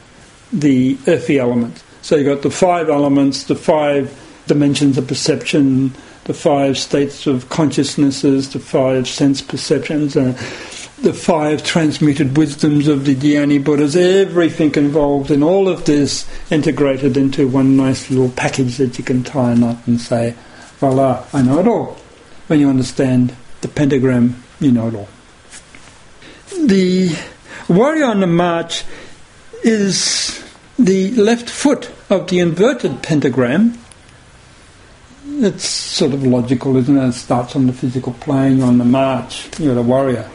the 0.55 0.97
earthy 1.07 1.39
element. 1.39 1.85
So 2.01 2.17
you've 2.17 2.35
got 2.35 2.41
the 2.41 2.51
five 2.51 2.89
elements, 2.89 3.45
the 3.45 3.55
five 3.55 4.19
dimensions 4.47 4.97
of 4.97 5.07
perception, 5.07 5.93
the 6.25 6.33
five 6.33 6.79
states 6.79 7.27
of 7.27 7.51
consciousnesses, 7.51 8.55
the 8.55 8.59
five 8.59 9.07
sense 9.07 9.43
perceptions, 9.43 10.17
uh, 10.17 10.33
the 11.03 11.13
five 11.13 11.63
transmuted 11.63 12.39
wisdoms 12.39 12.89
of 12.89 13.05
the 13.05 13.15
Dhyani 13.15 13.63
Buddhas, 13.63 13.97
everything 13.97 14.75
involved 14.77 15.31
in 15.31 15.43
all 15.43 15.69
of 15.69 15.85
this 15.85 16.27
integrated 16.51 17.19
into 17.19 17.47
one 17.47 17.77
nice 17.77 18.09
little 18.09 18.31
package 18.31 18.79
that 18.79 18.97
you 18.97 19.05
can 19.05 19.23
tie 19.23 19.53
a 19.53 19.55
knot 19.55 19.77
and 19.87 20.01
say, 20.01 20.35
voila, 20.79 21.27
I 21.35 21.43
know 21.43 21.59
it 21.59 21.69
all. 21.69 21.99
When 22.47 22.61
you 22.61 22.71
understand 22.71 23.37
the 23.61 23.69
pentagram, 23.69 24.43
you 24.59 24.73
know 24.73 24.89
it 24.89 24.95
all. 24.95 25.09
The 26.51 27.17
warrior 27.69 28.07
on 28.07 28.21
the 28.21 28.27
march 28.27 28.85
is 29.63 30.43
the 30.79 31.11
left 31.13 31.51
foot 31.51 31.91
of 32.09 32.29
the 32.29 32.39
inverted 32.39 33.03
pentagram 33.03 33.79
it's 35.43 35.67
sort 35.67 36.13
of 36.13 36.23
logical, 36.27 36.77
isn't 36.77 36.97
it? 36.97 37.09
It 37.09 37.13
starts 37.13 37.57
on 37.57 37.67
the 37.67 37.73
physical 37.73 38.13
plane, 38.15 38.63
on 38.63 38.79
the 38.79 38.85
march, 38.85 39.49
you're 39.59 39.75
the 39.75 39.83
warrior. 39.83 40.29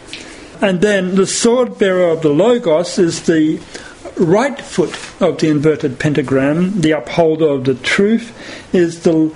And 0.62 0.82
then 0.82 1.16
the 1.16 1.28
sword 1.28 1.78
bearer 1.78 2.10
of 2.10 2.22
the 2.22 2.30
Logos 2.30 2.98
is 2.98 3.24
the 3.24 3.60
right 4.18 4.60
foot 4.60 4.98
of 5.22 5.38
the 5.40 5.50
inverted 5.50 6.00
pentagram, 6.00 6.82
the 6.82 6.92
upholder 6.92 7.50
of 7.50 7.66
the 7.66 7.76
truth 7.76 8.34
is 8.74 9.04
the 9.04 9.32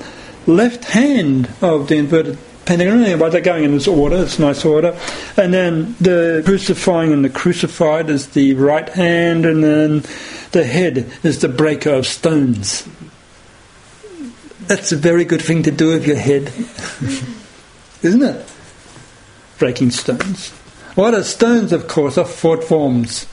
left 0.47 0.85
hand 0.85 1.49
of 1.61 1.87
the 1.87 1.97
inverted 1.97 2.37
pentagram. 2.69 3.01
Anyway, 3.03 3.29
they're 3.31 3.41
going 3.41 3.63
in 3.63 3.71
this 3.71 3.87
order, 3.87 4.17
it's 4.17 4.37
nice 4.37 4.63
order. 4.63 4.95
And 5.35 5.51
then 5.51 5.95
the 5.99 6.43
crucifying 6.45 7.11
and 7.11 7.25
the 7.25 7.29
crucified 7.29 8.11
is 8.11 8.29
the 8.29 8.53
right 8.53 8.87
hand, 8.87 9.45
and 9.45 9.63
then 9.63 10.03
the 10.51 10.63
head 10.63 11.11
is 11.23 11.41
the 11.41 11.49
breaker 11.49 11.89
of 11.89 12.05
stones. 12.05 12.87
That's 14.67 14.91
a 14.91 14.95
very 14.95 15.25
good 15.25 15.41
thing 15.41 15.63
to 15.63 15.71
do 15.71 15.89
with 15.89 16.05
your 16.05 16.17
head, 16.17 16.43
isn't 18.03 18.21
it? 18.21 18.53
Breaking 19.57 19.89
stones. 19.89 20.51
What 20.93 21.15
are 21.15 21.23
stones, 21.23 21.73
of 21.73 21.87
course, 21.87 22.19
are 22.19 22.25
thought 22.25 22.63
forms, 22.63 23.23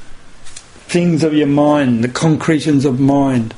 things 0.88 1.22
of 1.22 1.34
your 1.34 1.46
mind, 1.46 2.02
the 2.02 2.08
concretions 2.08 2.86
of 2.86 2.98
mind. 2.98 3.54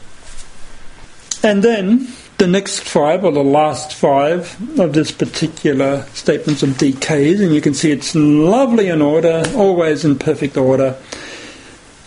And 1.44 1.62
then 1.62 2.08
the 2.38 2.46
next 2.46 2.80
five, 2.80 3.24
or 3.24 3.32
the 3.32 3.42
last 3.42 3.94
five 3.94 4.56
of 4.78 4.92
this 4.92 5.10
particular 5.10 6.02
statements 6.14 6.62
of 6.62 6.78
decays, 6.78 7.40
and 7.40 7.52
you 7.52 7.60
can 7.60 7.74
see 7.74 7.90
it's 7.90 8.14
lovely 8.14 8.88
in 8.88 9.02
order, 9.02 9.42
always 9.56 10.04
in 10.04 10.18
perfect 10.18 10.56
order, 10.56 10.96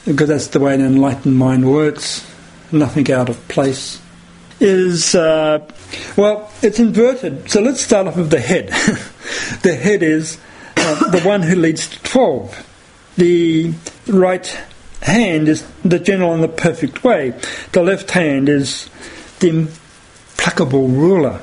because 0.05 0.29
that's 0.29 0.47
the 0.47 0.59
way 0.59 0.73
an 0.73 0.81
enlightened 0.81 1.35
mind 1.35 1.69
works, 1.69 2.25
nothing 2.71 3.11
out 3.11 3.29
of 3.29 3.47
place 3.49 4.01
is, 4.61 5.15
uh, 5.15 5.59
well, 6.15 6.49
it's 6.61 6.79
inverted. 6.79 7.49
So 7.49 7.61
let's 7.61 7.81
start 7.81 8.07
off 8.07 8.15
with 8.15 8.29
the 8.29 8.39
head. 8.39 8.67
the 9.63 9.75
head 9.75 10.03
is 10.03 10.37
uh, 10.77 11.09
the 11.09 11.21
one 11.21 11.41
who 11.41 11.55
leads 11.55 11.87
to 11.87 12.01
12. 12.03 13.13
The 13.17 13.73
right 14.07 14.45
hand 15.01 15.49
is 15.49 15.65
the 15.83 15.99
general 15.99 16.33
in 16.35 16.41
the 16.41 16.47
perfect 16.47 17.03
way. 17.03 17.33
The 17.71 17.81
left 17.81 18.11
hand 18.11 18.47
is 18.47 18.89
the 19.39 19.67
implacable 20.41 20.87
ruler. 20.87 21.39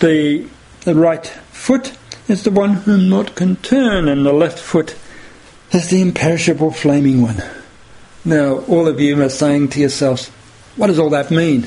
The, 0.00 0.46
the 0.82 0.94
right 0.94 1.26
foot 1.26 1.96
is 2.28 2.44
the 2.44 2.50
one 2.50 2.74
whom 2.74 3.08
naught 3.08 3.34
can 3.34 3.56
turn, 3.56 4.06
and 4.06 4.26
the 4.26 4.34
left 4.34 4.58
foot 4.58 4.94
is 5.72 5.88
the 5.88 6.02
imperishable 6.02 6.70
flaming 6.70 7.22
one. 7.22 7.42
Now, 8.26 8.58
all 8.66 8.86
of 8.86 9.00
you 9.00 9.22
are 9.22 9.30
saying 9.30 9.68
to 9.68 9.80
yourselves, 9.80 10.28
what 10.76 10.88
does 10.88 10.98
all 10.98 11.08
that 11.10 11.30
mean? 11.30 11.62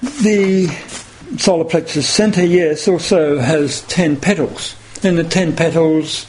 The 0.00 0.68
solar 1.36 1.66
plexus 1.66 2.08
center, 2.08 2.44
yes, 2.44 2.88
also 2.88 3.38
has 3.38 3.82
ten 3.82 4.16
petals, 4.16 4.74
and 5.02 5.18
the 5.18 5.24
ten 5.24 5.54
petals 5.54 6.26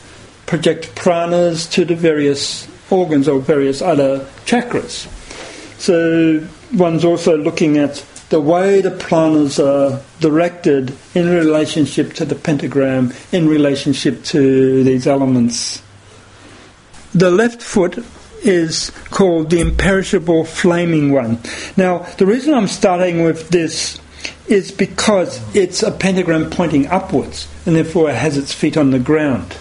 project 0.48 0.96
pranas 0.96 1.72
to 1.72 1.86
the 1.86 1.96
various 1.96 2.68
organs 2.90 3.30
or 3.30 3.40
various 3.40 3.82
other 3.82 4.26
chakras. 4.46 5.08
So 5.80 6.46
one's 6.74 7.06
also 7.06 7.38
looking 7.38 7.78
at 7.78 8.06
the 8.30 8.40
way 8.40 8.82
the 8.82 8.92
pranas 8.92 9.60
are 9.64 10.02
directed 10.20 10.96
in 11.16 11.30
relationship 11.30 12.14
to 12.14 12.26
the 12.26 12.36
pentagram, 12.36 13.14
in 13.32 13.48
relationship 13.48 14.24
to 14.24 14.84
these 14.84 15.08
elements. 15.08 15.82
The 17.14 17.32
left 17.32 17.62
foot 17.62 18.06
is 18.44 18.92
called 19.10 19.50
the 19.50 19.60
imperishable 19.60 20.46
flaming 20.46 21.12
one. 21.12 21.40
Now, 21.76 22.00
the 22.18 22.26
reason 22.26 22.54
I'm 22.54 22.68
starting 22.68 23.24
with 23.24 23.50
this 23.50 24.00
is 24.48 24.72
because 24.72 25.42
it's 25.56 25.84
a 25.84 25.92
pentagram 25.92 26.50
pointing 26.50 26.88
upwards, 26.88 27.48
and 27.66 27.76
therefore 27.76 28.10
it 28.10 28.16
has 28.16 28.38
its 28.38 28.54
feet 28.54 28.78
on 28.78 28.92
the 28.92 29.00
ground. 29.00 29.58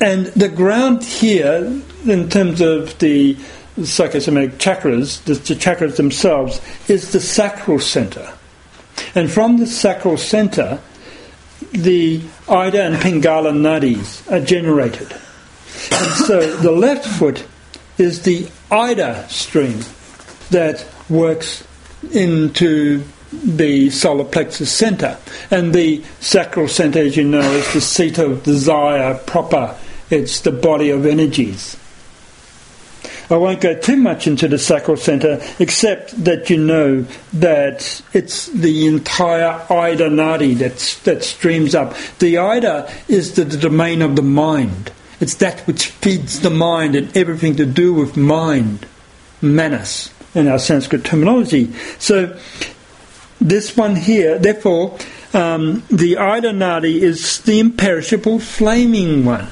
And 0.00 0.26
the 0.26 0.48
ground 0.48 1.02
here, 1.02 1.80
in 2.06 2.28
terms 2.28 2.60
of 2.60 2.98
the 2.98 3.36
psychosomatic 3.86 4.58
chakras, 4.58 5.22
the, 5.24 5.34
the 5.34 5.54
chakras 5.54 5.96
themselves, 5.96 6.60
is 6.88 7.12
the 7.12 7.20
sacral 7.20 7.78
center. 7.78 8.32
And 9.14 9.30
from 9.30 9.58
the 9.58 9.66
sacral 9.66 10.16
center, 10.16 10.80
the 11.72 12.22
Ida 12.48 12.82
and 12.82 12.96
Pingala 12.96 13.52
nadis 13.52 14.30
are 14.30 14.44
generated. 14.44 15.12
And 15.92 16.12
so 16.26 16.56
the 16.56 16.72
left 16.72 17.06
foot 17.06 17.44
is 17.98 18.22
the 18.22 18.48
Ida 18.70 19.28
stream 19.28 19.80
that 20.50 20.86
works 21.08 21.64
into 22.12 23.04
the 23.32 23.90
solar 23.90 24.24
plexus 24.24 24.72
center. 24.72 25.18
And 25.50 25.74
the 25.74 26.02
sacral 26.20 26.68
center, 26.68 27.00
as 27.00 27.16
you 27.16 27.24
know, 27.24 27.40
is 27.40 27.72
the 27.72 27.80
seat 27.80 28.18
of 28.18 28.42
desire 28.42 29.14
proper, 29.26 29.76
it's 30.10 30.40
the 30.40 30.52
body 30.52 30.90
of 30.90 31.04
energies. 31.04 31.77
I 33.30 33.36
won't 33.36 33.60
go 33.60 33.74
too 33.78 33.96
much 33.96 34.26
into 34.26 34.48
the 34.48 34.58
sacral 34.58 34.96
center, 34.96 35.40
except 35.58 36.24
that 36.24 36.48
you 36.48 36.56
know 36.56 37.06
that 37.34 38.02
it's 38.14 38.46
the 38.46 38.86
entire 38.86 39.60
Ida 39.70 40.08
Nadi 40.08 40.56
that, 40.58 40.98
that 41.04 41.22
streams 41.22 41.74
up. 41.74 41.94
The 42.20 42.38
Ida 42.38 42.90
is 43.06 43.34
the, 43.34 43.44
the 43.44 43.58
domain 43.58 44.00
of 44.00 44.16
the 44.16 44.22
mind. 44.22 44.90
It's 45.20 45.34
that 45.36 45.60
which 45.66 45.86
feeds 45.86 46.40
the 46.40 46.50
mind 46.50 46.94
and 46.94 47.14
everything 47.16 47.56
to 47.56 47.66
do 47.66 47.92
with 47.92 48.16
mind, 48.16 48.86
manas, 49.42 50.10
in 50.34 50.48
our 50.48 50.58
Sanskrit 50.58 51.04
terminology. 51.04 51.72
So, 51.98 52.38
this 53.40 53.76
one 53.76 53.96
here, 53.96 54.38
therefore, 54.38 54.96
um, 55.34 55.84
the 55.90 56.16
Ida 56.16 56.52
Nadi 56.52 57.00
is 57.00 57.40
the 57.42 57.60
imperishable 57.60 58.38
flaming 58.38 59.24
one. 59.24 59.48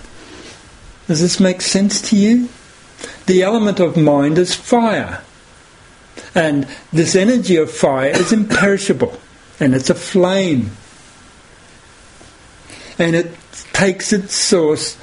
Does 1.09 1.21
this 1.21 1.39
make 1.39 1.61
sense 1.61 2.01
to 2.11 2.17
you? 2.17 2.49
The 3.27 3.43
element 3.43 3.81
of 3.81 3.97
mind 3.97 4.39
is 4.39 4.55
fire. 4.55 5.23
And 6.35 6.69
this 6.93 7.15
energy 7.15 7.57
of 7.57 7.71
fire 7.71 8.11
is 8.11 8.33
imperishable. 8.33 9.19
And 9.59 9.75
it's 9.75 9.91
a 9.91 9.95
flame. 9.95 10.71
And 12.99 13.15
it 13.15 13.37
takes 13.73 14.13
its 14.13 14.35
source 14.35 14.95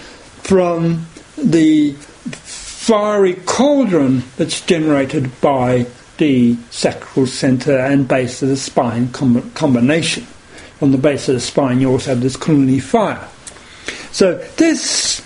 from 0.43 1.05
the 1.37 1.93
fiery 1.93 3.35
cauldron 3.45 4.23
that's 4.37 4.61
generated 4.61 5.39
by 5.41 5.85
the 6.17 6.55
sacral 6.69 7.27
center 7.27 7.77
and 7.77 8.07
base 8.07 8.41
of 8.41 8.49
the 8.49 8.57
spine 8.57 9.09
com- 9.11 9.51
combination. 9.51 10.27
On 10.81 10.91
the 10.91 10.97
base 10.97 11.29
of 11.29 11.35
the 11.35 11.41
spine, 11.41 11.79
you 11.81 11.89
also 11.89 12.11
have 12.11 12.21
this 12.21 12.37
Kundalini 12.37 12.81
fire. 12.81 13.27
So, 14.11 14.35
this 14.57 15.21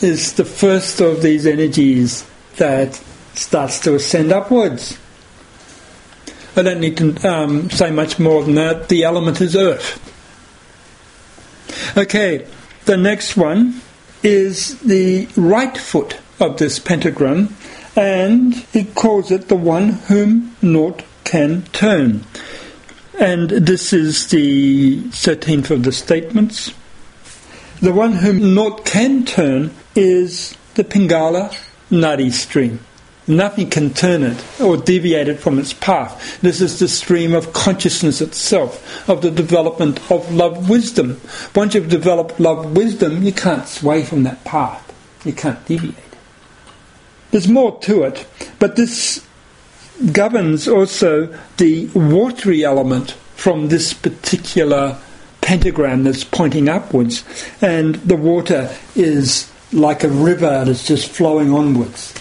is 0.00 0.34
the 0.34 0.44
first 0.44 1.00
of 1.00 1.22
these 1.22 1.46
energies 1.46 2.28
that 2.56 2.94
starts 3.34 3.80
to 3.80 3.94
ascend 3.94 4.32
upwards. 4.32 4.98
I 6.56 6.62
don't 6.62 6.80
need 6.80 6.96
to 6.96 7.28
um, 7.28 7.70
say 7.70 7.90
much 7.90 8.18
more 8.18 8.42
than 8.42 8.56
that. 8.56 8.88
The 8.88 9.04
element 9.04 9.40
is 9.40 9.54
earth. 9.54 10.04
Okay, 11.96 12.46
the 12.84 12.96
next 12.96 13.36
one 13.36 13.80
is 14.22 14.78
the 14.80 15.28
right 15.36 15.76
foot 15.76 16.18
of 16.40 16.58
this 16.58 16.78
pentagram, 16.78 17.54
and 17.96 18.54
he 18.72 18.84
calls 18.84 19.30
it 19.30 19.48
the 19.48 19.56
one 19.56 19.90
whom 20.08 20.56
naught 20.62 21.02
can 21.24 21.62
turn. 21.72 22.24
And 23.20 23.50
this 23.50 23.92
is 23.92 24.28
the 24.28 25.02
13th 25.02 25.70
of 25.70 25.82
the 25.82 25.92
statements. 25.92 26.72
The 27.80 27.92
one 27.92 28.14
whom 28.14 28.54
naught 28.54 28.84
can 28.84 29.24
turn 29.24 29.70
is 29.98 30.56
the 30.74 30.84
Pingala 30.84 31.52
Nadi 31.90 32.32
stream. 32.32 32.78
Nothing 33.26 33.68
can 33.68 33.92
turn 33.92 34.22
it 34.22 34.60
or 34.60 34.76
deviate 34.76 35.28
it 35.28 35.40
from 35.40 35.58
its 35.58 35.74
path. 35.74 36.40
This 36.40 36.60
is 36.60 36.78
the 36.78 36.88
stream 36.88 37.34
of 37.34 37.52
consciousness 37.52 38.20
itself, 38.20 39.08
of 39.08 39.20
the 39.20 39.30
development 39.30 39.98
of 40.10 40.32
love 40.32 40.70
wisdom. 40.70 41.20
Once 41.54 41.74
you've 41.74 41.90
developed 41.90 42.38
love 42.38 42.76
wisdom, 42.76 43.24
you 43.24 43.32
can't 43.32 43.66
sway 43.66 44.04
from 44.04 44.22
that 44.22 44.44
path. 44.44 44.84
You 45.26 45.32
can't 45.32 45.62
deviate. 45.66 45.96
There's 47.32 47.48
more 47.48 47.78
to 47.80 48.04
it, 48.04 48.24
but 48.60 48.76
this 48.76 49.26
governs 50.12 50.68
also 50.68 51.36
the 51.56 51.88
watery 51.88 52.64
element 52.64 53.10
from 53.34 53.68
this 53.68 53.92
particular 53.92 54.96
pentagram 55.40 56.04
that's 56.04 56.24
pointing 56.24 56.68
upwards, 56.68 57.24
and 57.60 57.96
the 57.96 58.16
water 58.16 58.74
is 58.94 59.52
like 59.72 60.04
a 60.04 60.08
river 60.08 60.64
that's 60.64 60.86
just 60.86 61.10
flowing 61.10 61.52
onwards. 61.52 62.14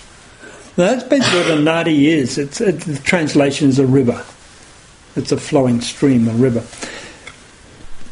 That's 0.76 1.04
basically 1.04 1.39
what 1.39 1.52
a 1.52 1.62
nadi 1.62 2.06
is. 2.06 2.38
It's, 2.38 2.62
it, 2.62 2.82
the 2.82 3.00
translation 3.00 3.70
is 3.70 3.80
a 3.80 3.88
river. 3.88 4.24
It's 5.16 5.32
a 5.32 5.38
flowing 5.38 5.82
stream, 5.82 6.28
a 6.28 6.34
river. 6.34 6.62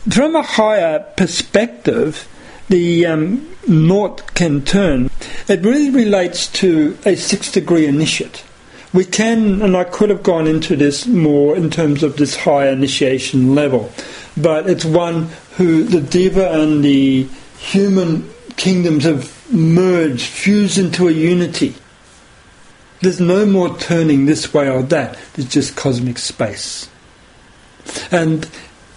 From 0.10 0.36
a 0.36 0.42
higher 0.42 1.00
perspective, 1.16 2.28
the 2.70 3.06
um, 3.06 3.48
can 4.34 4.64
turn. 4.64 5.10
It 5.48 5.62
really 5.62 5.90
relates 5.90 6.48
to 6.54 6.98
a 7.06 7.16
six 7.16 7.52
degree 7.52 7.86
initiate. 7.86 8.44
We 8.94 9.06
can, 9.06 9.62
and 9.62 9.76
I 9.76 9.84
could 9.84 10.10
have 10.10 10.24
gone 10.24 10.48
into 10.48 10.76
this 10.76 11.06
more 11.06 11.56
in 11.56 11.70
terms 11.70 12.02
of 12.02 12.18
this 12.18 12.36
higher 12.36 12.70
initiation 12.70 13.54
level, 13.54 13.92
but 14.38 14.70
it's 14.70 14.86
one 14.86 15.30
who 15.58 15.84
the 15.84 16.02
deva 16.02 16.62
and 16.62 16.84
the 16.84 17.28
human 17.58 18.30
kingdoms 18.58 19.04
have 19.04 19.52
merged, 19.52 20.26
fused 20.26 20.78
into 20.78 21.08
a 21.08 21.12
unity. 21.12 21.76
There's 23.02 23.20
no 23.20 23.46
more 23.46 23.78
turning 23.78 24.26
this 24.26 24.54
way 24.54 24.70
or 24.70 24.82
that. 24.84 25.18
There's 25.34 25.50
just 25.50 25.76
cosmic 25.76 26.18
space. 26.18 26.90
And 28.12 28.50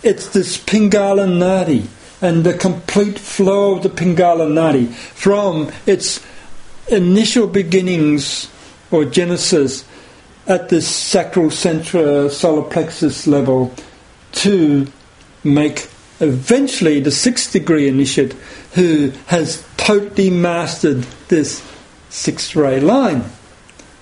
it's 0.02 0.28
this 0.28 0.56
Pingala 0.56 1.26
Nadi 1.26 1.86
and 2.20 2.44
the 2.44 2.54
complete 2.54 3.18
flow 3.18 3.76
of 3.76 3.82
the 3.82 3.90
Pingala 3.90 4.48
Nadi 4.48 4.88
from 4.92 5.70
its 5.86 6.24
initial 6.88 7.46
beginnings 7.46 8.48
or 8.90 9.04
genesis 9.04 9.84
at 10.46 10.70
this 10.70 10.88
sacral 10.88 11.50
central 11.50 12.30
solar 12.30 12.62
plexus 12.62 13.26
level 13.26 13.74
to 14.32 14.86
make 15.44 15.88
eventually 16.20 17.00
the 17.00 17.10
sixth 17.10 17.52
degree 17.52 17.86
initiate 17.86 18.34
who 18.74 19.12
has 19.26 19.66
totally 19.76 20.30
mastered 20.30 21.02
this 21.28 21.66
sixth 22.10 22.54
ray 22.56 22.80
line 22.80 23.24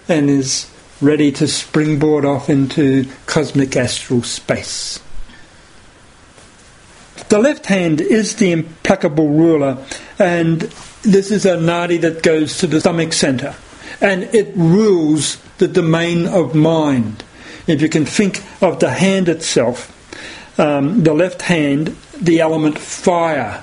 and 0.08 0.30
is 0.30 0.70
ready 1.00 1.30
to 1.32 1.46
springboard 1.46 2.24
off 2.24 2.48
into 2.48 3.06
cosmic 3.26 3.76
astral 3.76 4.22
space. 4.22 5.00
The 7.28 7.38
left 7.38 7.66
hand 7.66 8.00
is 8.00 8.36
the 8.36 8.52
implacable 8.52 9.28
ruler, 9.28 9.84
and 10.18 10.60
this 11.02 11.30
is 11.30 11.44
a 11.44 11.56
nadi 11.56 12.00
that 12.02 12.22
goes 12.22 12.58
to 12.58 12.66
the 12.66 12.80
stomach 12.80 13.12
center, 13.12 13.54
and 14.00 14.24
it 14.34 14.52
rules 14.54 15.36
the 15.58 15.68
domain 15.68 16.26
of 16.26 16.54
mind. 16.54 17.24
If 17.66 17.82
you 17.82 17.88
can 17.88 18.06
think 18.06 18.42
of 18.62 18.78
the 18.78 18.90
hand 18.90 19.28
itself, 19.28 19.92
um, 20.58 21.02
the 21.02 21.14
left 21.14 21.42
hand, 21.42 21.96
the 22.16 22.40
element 22.40 22.78
fire, 22.78 23.62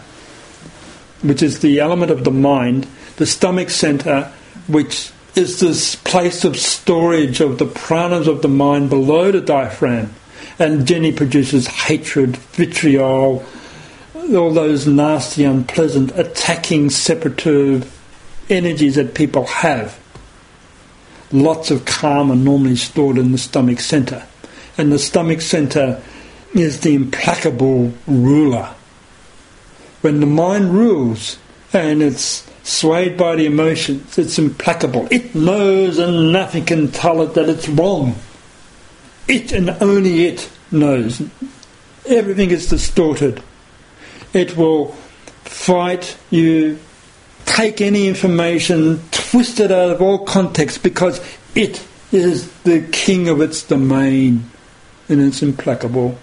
which 1.24 1.42
is 1.42 1.60
the 1.60 1.80
element 1.80 2.12
of 2.12 2.24
the 2.24 2.32
mind, 2.32 2.88
the 3.16 3.26
stomach 3.26 3.70
center, 3.70 4.32
which 4.68 5.12
is 5.36 5.60
this 5.60 5.96
place 5.96 6.46
of 6.46 6.58
storage 6.58 7.42
of 7.42 7.58
the 7.58 7.66
pranas 7.66 8.28
of 8.28 8.42
the 8.42 8.48
mind 8.48 8.90
below 8.90 9.32
the 9.32 9.42
diaphragm. 9.42 10.14
And 10.60 10.86
Jenny 10.86 11.12
produces 11.12 11.66
hatred, 11.68 12.38
vitriol, 12.38 13.44
all 14.16 14.52
those 14.52 14.86
nasty, 14.86 15.44
unpleasant, 15.44 16.12
attacking, 16.16 16.92
separative 16.92 17.90
energies 18.50 18.96
that 18.96 19.16
people 19.16 19.46
have. 19.46 20.00
Lots 21.32 21.72
of 21.72 21.86
karma 21.86 22.36
normally 22.36 22.76
stored 22.76 23.18
in 23.18 23.32
the 23.32 23.38
stomach 23.38 23.80
center. 23.80 24.28
And 24.78 24.92
the 24.92 25.00
stomach 25.00 25.42
center 25.42 26.02
is 26.54 26.82
the 26.82 26.94
implacable 26.94 27.94
ruler. 28.06 28.76
When 30.04 30.20
the 30.20 30.28
mind 30.28 30.74
rules 30.74 31.38
and 31.74 32.04
it's 32.04 32.48
swayed 32.64 33.18
by 33.18 33.36
the 33.36 33.46
emotions. 33.46 34.18
It's 34.18 34.40
implacable. 34.40 35.08
It 35.12 35.36
knows 35.36 36.00
and 36.00 36.32
nothing 36.32 36.66
can 36.66 36.92
tell 36.92 37.22
it 37.22 37.34
that 37.34 37.50
it's 37.50 37.68
wrong. 37.68 38.16
It 39.28 39.52
and 39.52 39.70
only 39.82 40.26
it 40.26 40.50
knows. 40.72 41.22
Everything 42.08 42.52
is 42.52 42.70
distorted. 42.70 43.42
It 44.34 44.58
will 44.58 44.90
fight 45.44 46.18
you, 46.30 46.80
take 47.46 47.82
any 47.82 48.08
information, 48.08 49.02
twist 49.12 49.60
it 49.60 49.72
out 49.72 49.92
of 49.92 50.02
all 50.02 50.20
context 50.20 50.84
because 50.84 51.22
it 51.56 51.86
is 52.12 52.52
the 52.64 52.82
king 52.92 53.30
of 53.30 53.42
its 53.42 53.64
domain 53.64 54.50
and 55.10 55.22
it's 55.22 55.42
implacable. 55.42 56.18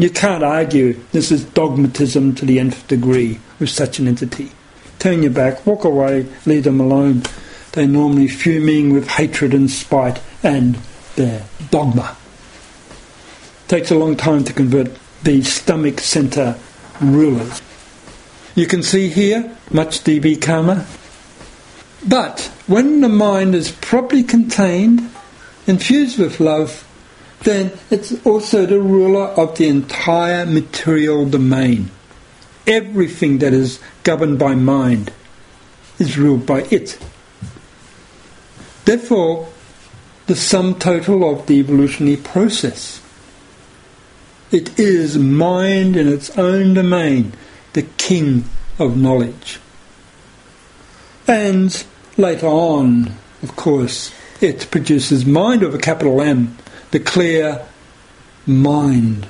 You 0.00 0.10
can't 0.10 0.42
argue. 0.42 0.98
This 1.12 1.30
is 1.30 1.44
dogmatism 1.44 2.34
to 2.36 2.46
the 2.46 2.58
nth 2.58 2.88
degree 2.88 3.38
with 3.58 3.68
such 3.68 3.98
an 3.98 4.08
entity 4.08 4.50
turn 5.00 5.22
your 5.22 5.32
back, 5.32 5.66
walk 5.66 5.84
away, 5.84 6.26
leave 6.46 6.64
them 6.64 6.78
alone. 6.78 7.22
They're 7.72 7.88
normally 7.88 8.28
fuming 8.28 8.92
with 8.92 9.08
hatred 9.08 9.54
and 9.54 9.68
spite 9.68 10.20
and 10.42 10.76
their 11.16 11.44
dogma. 11.70 12.16
Takes 13.66 13.90
a 13.90 13.96
long 13.96 14.16
time 14.16 14.44
to 14.44 14.52
convert 14.52 14.96
these 15.22 15.52
stomach 15.52 16.00
centre 16.00 16.56
rulers. 17.00 17.62
You 18.54 18.66
can 18.66 18.82
see 18.82 19.08
here 19.08 19.56
much 19.70 20.04
DB 20.04 20.40
karma. 20.40 20.86
But 22.06 22.50
when 22.66 23.00
the 23.00 23.08
mind 23.08 23.54
is 23.54 23.72
properly 23.72 24.22
contained, 24.22 25.08
infused 25.66 26.18
with 26.18 26.40
love, 26.40 26.86
then 27.44 27.72
it's 27.90 28.24
also 28.26 28.66
the 28.66 28.80
ruler 28.80 29.26
of 29.28 29.56
the 29.56 29.68
entire 29.68 30.44
material 30.46 31.24
domain 31.26 31.90
everything 32.70 33.38
that 33.38 33.52
is 33.52 33.80
governed 34.02 34.38
by 34.38 34.54
mind 34.54 35.12
is 35.98 36.16
ruled 36.16 36.46
by 36.46 36.60
it. 36.70 36.98
Therefore, 38.84 39.48
the 40.26 40.36
sum 40.36 40.76
total 40.78 41.28
of 41.28 41.46
the 41.46 41.58
evolutionary 41.58 42.16
process. 42.16 43.02
It 44.52 44.78
is 44.78 45.18
mind 45.18 45.96
in 45.96 46.08
its 46.08 46.30
own 46.38 46.74
domain, 46.74 47.32
the 47.72 47.82
king 47.82 48.44
of 48.78 48.96
knowledge. 48.96 49.60
And 51.26 51.84
later 52.16 52.46
on, 52.46 53.14
of 53.42 53.54
course, 53.56 54.12
it 54.40 54.70
produces 54.70 55.24
mind 55.26 55.62
of 55.62 55.74
a 55.74 55.78
capital 55.78 56.20
M, 56.20 56.56
the 56.90 57.00
clear 57.00 57.66
mind. 58.46 59.26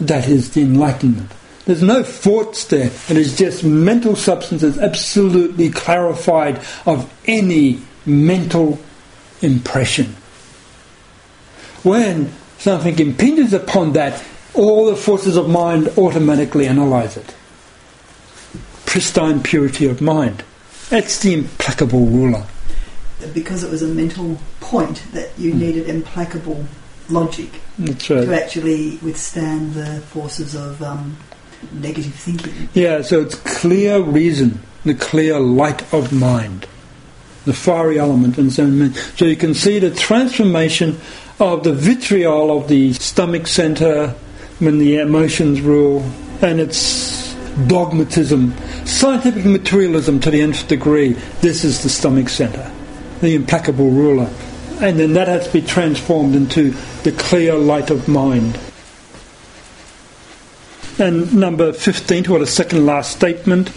That 0.00 0.28
is 0.28 0.50
the 0.50 0.62
enlightenment. 0.62 1.30
There's 1.64 1.82
no 1.82 2.02
thoughts 2.02 2.66
there. 2.66 2.90
It 3.08 3.16
is 3.16 3.36
just 3.36 3.64
mental 3.64 4.14
substances 4.14 4.78
absolutely 4.78 5.70
clarified 5.70 6.60
of 6.84 7.12
any 7.26 7.80
mental 8.04 8.78
impression. 9.42 10.14
When 11.82 12.32
something 12.58 12.98
impinges 12.98 13.52
upon 13.52 13.94
that, 13.94 14.22
all 14.54 14.86
the 14.86 14.96
forces 14.96 15.36
of 15.36 15.48
mind 15.48 15.88
automatically 15.98 16.66
analyze 16.66 17.16
it. 17.16 17.34
Pristine 18.86 19.42
purity 19.42 19.86
of 19.86 20.00
mind. 20.00 20.44
That's 20.88 21.18
the 21.18 21.34
implacable 21.34 22.06
ruler. 22.06 22.46
Because 23.32 23.64
it 23.64 23.70
was 23.70 23.82
a 23.82 23.88
mental 23.88 24.38
point 24.60 25.02
that 25.12 25.30
you 25.38 25.52
mm. 25.52 25.58
needed 25.58 25.88
implacable 25.88 26.64
logic 27.08 27.50
right. 27.78 27.98
to 28.00 28.34
actually 28.34 28.96
withstand 28.98 29.74
the 29.74 30.00
forces 30.02 30.54
of 30.54 30.82
um, 30.82 31.16
negative 31.72 32.14
thinking. 32.14 32.68
Yeah, 32.74 33.02
so 33.02 33.20
it's 33.20 33.34
clear 33.36 34.00
reason, 34.00 34.60
the 34.84 34.94
clear 34.94 35.38
light 35.38 35.82
of 35.94 36.12
mind, 36.12 36.66
the 37.44 37.52
fiery 37.52 37.98
element 37.98 38.38
and 38.38 38.52
so 38.52 38.90
So 39.16 39.24
you 39.24 39.36
can 39.36 39.54
see 39.54 39.78
the 39.78 39.90
transformation 39.90 40.98
of 41.38 41.64
the 41.64 41.72
vitriol 41.72 42.56
of 42.56 42.68
the 42.68 42.92
stomach 42.94 43.46
center 43.46 44.14
when 44.58 44.78
the 44.78 44.98
emotions 44.98 45.60
rule, 45.60 46.00
and 46.40 46.60
it's 46.60 47.34
dogmatism, 47.66 48.54
scientific 48.86 49.44
materialism 49.44 50.18
to 50.20 50.30
the 50.30 50.40
nth 50.40 50.66
degree. 50.68 51.12
This 51.40 51.64
is 51.64 51.82
the 51.82 51.88
stomach 51.88 52.28
center, 52.28 52.70
the 53.20 53.34
implacable 53.34 53.90
ruler. 53.90 54.30
And 54.80 54.98
then 54.98 55.14
that 55.14 55.28
has 55.28 55.46
to 55.46 55.52
be 55.52 55.62
transformed 55.62 56.34
into 56.34 56.70
the 57.02 57.12
clear 57.12 57.54
light 57.54 57.90
of 57.90 58.08
mind. 58.08 58.58
and 60.98 61.34
number 61.34 61.72
15, 61.72 62.28
or 62.30 62.38
the 62.38 62.46
second 62.46 62.86
last 62.86 63.12
statement, 63.12 63.70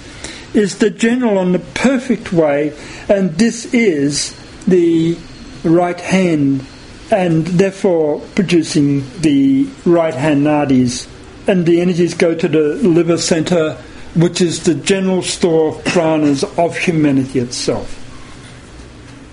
is 0.54 0.78
the 0.78 0.90
general 0.90 1.38
on 1.38 1.52
the 1.52 1.60
perfect 1.60 2.32
way, 2.34 2.74
and 3.08 3.32
this 3.38 3.74
is 3.74 4.36
the 4.66 5.18
right 5.64 6.00
hand, 6.00 6.66
and 7.12 7.46
therefore 7.46 8.22
producing 8.36 9.04
the 9.22 9.68
right 9.86 10.14
hand 10.14 10.46
nadis. 10.46 11.08
And 11.48 11.66
the 11.66 11.82
energies 11.82 12.14
go 12.14 12.36
to 12.36 12.48
the 12.48 12.76
liver 12.76 13.18
center, 13.18 13.74
which 14.16 14.42
is 14.42 14.64
the 14.64 14.76
general 14.76 15.22
store 15.22 15.70
of 15.70 15.84
pranas 15.84 16.44
of 16.58 16.78
humanity 16.78 17.40
itself. 17.40 17.99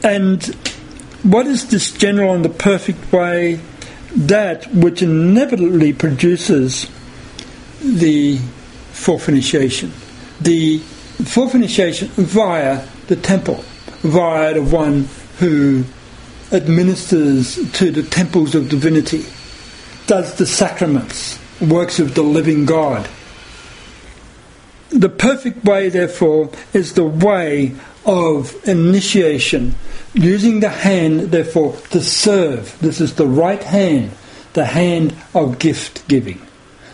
And 0.02 0.44
what 1.22 1.46
is 1.46 1.68
this 1.68 1.92
general 1.92 2.34
and 2.34 2.44
the 2.44 2.50
perfect 2.50 3.12
way? 3.12 3.60
That 4.14 4.72
which 4.72 5.02
inevitably 5.02 5.92
produces 5.92 6.90
the 7.80 8.38
fourth 8.92 9.28
initiation. 9.28 9.92
The 10.40 10.78
fourth 11.24 11.54
initiation 11.54 12.08
via 12.08 12.86
the 13.08 13.16
temple, 13.16 13.64
via 14.02 14.54
the 14.54 14.62
one 14.62 15.08
who 15.38 15.84
administers 16.52 17.56
to 17.72 17.90
the 17.90 18.02
temples 18.02 18.54
of 18.54 18.68
divinity, 18.68 19.24
does 20.06 20.34
the 20.36 20.46
sacraments, 20.46 21.38
works 21.60 21.98
of 21.98 22.14
the 22.14 22.22
living 22.22 22.64
God. 22.64 23.08
The 24.90 25.08
perfect 25.08 25.64
way, 25.64 25.88
therefore, 25.88 26.50
is 26.72 26.94
the 26.94 27.04
way 27.04 27.74
of 28.06 28.56
initiation, 28.68 29.74
using 30.14 30.60
the 30.60 30.68
hand, 30.68 31.32
therefore, 31.32 31.76
to 31.90 32.00
serve. 32.00 32.78
This 32.78 33.00
is 33.00 33.14
the 33.14 33.26
right 33.26 33.62
hand, 33.62 34.12
the 34.52 34.64
hand 34.64 35.14
of 35.34 35.58
gift 35.58 36.06
giving, 36.08 36.40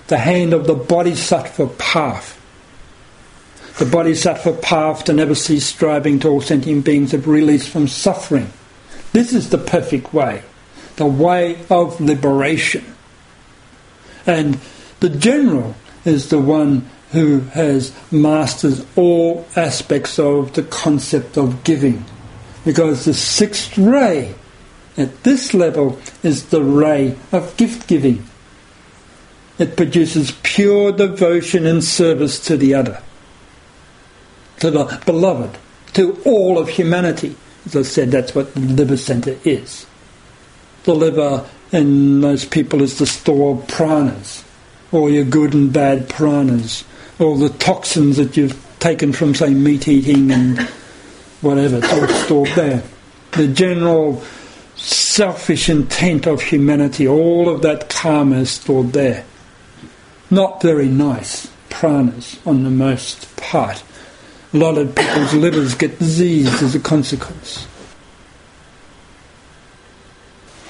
the 0.08 0.18
hand 0.18 0.54
of 0.54 0.66
the 0.66 0.74
bodhisattva 0.74 1.68
path. 1.68 2.38
The 3.78 3.86
bodhisattva 3.86 4.54
path 4.54 5.04
to 5.04 5.12
never 5.12 5.34
cease 5.34 5.66
striving 5.66 6.18
to 6.20 6.28
all 6.28 6.40
sentient 6.40 6.84
beings 6.84 7.14
of 7.14 7.28
release 7.28 7.66
from 7.66 7.88
suffering. 7.88 8.50
This 9.12 9.32
is 9.32 9.50
the 9.50 9.58
perfect 9.58 10.12
way, 10.14 10.42
the 10.96 11.06
way 11.06 11.58
of 11.70 12.00
liberation. 12.00 12.84
And 14.26 14.58
the 15.00 15.10
general 15.10 15.74
is 16.04 16.30
the 16.30 16.38
one 16.38 16.88
who 17.12 17.40
has 17.40 17.92
mastered 18.10 18.84
all 18.96 19.46
aspects 19.54 20.18
of 20.18 20.54
the 20.54 20.62
concept 20.62 21.36
of 21.36 21.62
giving. 21.62 22.04
Because 22.64 23.04
the 23.04 23.14
sixth 23.14 23.76
ray 23.76 24.34
at 24.96 25.22
this 25.22 25.52
level 25.52 25.98
is 26.22 26.46
the 26.46 26.62
ray 26.62 27.16
of 27.30 27.54
gift 27.58 27.86
giving. 27.86 28.24
It 29.58 29.76
produces 29.76 30.32
pure 30.42 30.92
devotion 30.92 31.66
and 31.66 31.84
service 31.84 32.40
to 32.46 32.56
the 32.56 32.74
other, 32.74 33.02
to 34.60 34.70
the 34.70 35.02
beloved, 35.04 35.58
to 35.92 36.18
all 36.24 36.58
of 36.58 36.70
humanity. 36.70 37.36
As 37.66 37.76
I 37.76 37.82
said, 37.82 38.10
that's 38.10 38.34
what 38.34 38.54
the 38.54 38.60
liver 38.60 38.96
center 38.96 39.38
is. 39.44 39.86
The 40.84 40.94
liver 40.94 41.46
in 41.72 42.20
most 42.20 42.50
people 42.50 42.80
is 42.80 42.98
the 42.98 43.06
store 43.06 43.56
of 43.56 43.66
pranas, 43.66 44.44
all 44.90 45.10
your 45.10 45.24
good 45.24 45.52
and 45.52 45.72
bad 45.72 46.08
pranas 46.08 46.84
all 47.18 47.36
the 47.36 47.50
toxins 47.50 48.16
that 48.16 48.36
you've 48.36 48.58
taken 48.78 49.12
from, 49.12 49.34
say, 49.34 49.54
meat 49.54 49.86
eating 49.88 50.30
and 50.30 50.58
whatever, 51.40 51.78
it's 51.78 51.92
all 51.92 52.08
stored 52.08 52.48
there. 52.50 52.82
The 53.32 53.48
general 53.48 54.22
selfish 54.76 55.68
intent 55.68 56.26
of 56.26 56.42
humanity, 56.42 57.06
all 57.06 57.48
of 57.48 57.62
that 57.62 57.88
karma 57.88 58.36
is 58.38 58.50
stored 58.50 58.92
there. 58.92 59.24
Not 60.30 60.62
very 60.62 60.88
nice 60.88 61.50
pranas 61.68 62.44
on 62.46 62.64
the 62.64 62.70
most 62.70 63.36
part. 63.36 63.82
A 64.52 64.56
lot 64.56 64.78
of 64.78 64.94
people's 64.94 65.34
livers 65.34 65.74
get 65.74 65.98
diseased 65.98 66.62
as 66.62 66.74
a 66.74 66.80
consequence. 66.80 67.66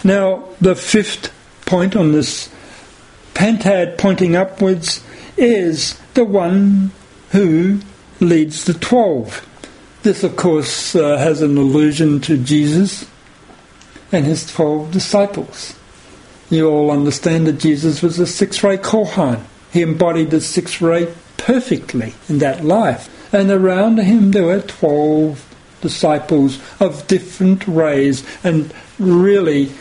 Now, 0.05 0.49
the 0.61 0.75
fifth 0.75 1.33
point 1.65 1.97
on 1.97 2.13
this 2.13 2.49
pentad 3.35 3.99
pointing 3.99 4.37
upwards 4.37 5.03
is 5.37 6.01
the 6.15 6.25
one 6.25 6.91
who 7.31 7.81
leads 8.21 8.65
the 8.65 8.75
twelve. 8.75 9.47
This, 10.03 10.25
of 10.25 10.37
course, 10.37 10.95
uh, 10.95 11.17
has 11.17 11.43
an 11.43 11.57
allusion 11.57 12.21
to 12.23 12.37
Jesus 12.37 13.07
and 14.11 14.27
his 14.27 14.51
twelve 14.51 14.91
disciples. 14.91 15.75
You 16.51 16.69
all 16.69 16.91
understand 16.91 17.47
that 17.47 17.59
Jesus 17.61 18.03
was 18.03 18.19
a 18.19 18.27
six 18.27 18.63
ray 18.63 18.77
Chohan. 18.77 19.43
He 19.73 19.81
embodied 19.81 20.31
the 20.31 20.41
six 20.41 20.83
ray 20.83 21.13
perfectly 21.39 22.15
in 22.29 22.39
that 22.39 22.65
life. 22.65 23.09
And 23.33 23.51
around 23.51 23.99
him 23.99 24.33
there 24.33 24.45
were 24.45 24.61
twelve 24.61 25.49
disciples 25.81 26.61
of 26.79 27.07
different 27.09 27.67
rays 27.67 28.25
and 28.45 28.73
really 28.99 29.73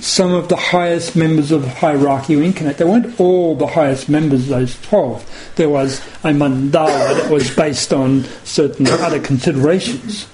some 0.00 0.32
of 0.32 0.48
the 0.48 0.56
highest 0.56 1.16
members 1.16 1.52
of 1.52 1.62
the 1.62 1.68
hierarchy 1.68 2.36
were 2.36 2.42
incarnate. 2.42 2.78
They 2.78 2.84
weren't 2.84 3.20
all 3.20 3.54
the 3.54 3.66
highest 3.66 4.08
members, 4.08 4.44
of 4.44 4.48
those 4.48 4.80
12. 4.82 5.52
There 5.56 5.68
was 5.68 6.00
a 6.24 6.30
mandala 6.30 7.14
that 7.16 7.30
was 7.30 7.54
based 7.54 7.92
on 7.92 8.24
certain 8.44 8.86
other 8.86 9.20
considerations. 9.20 10.26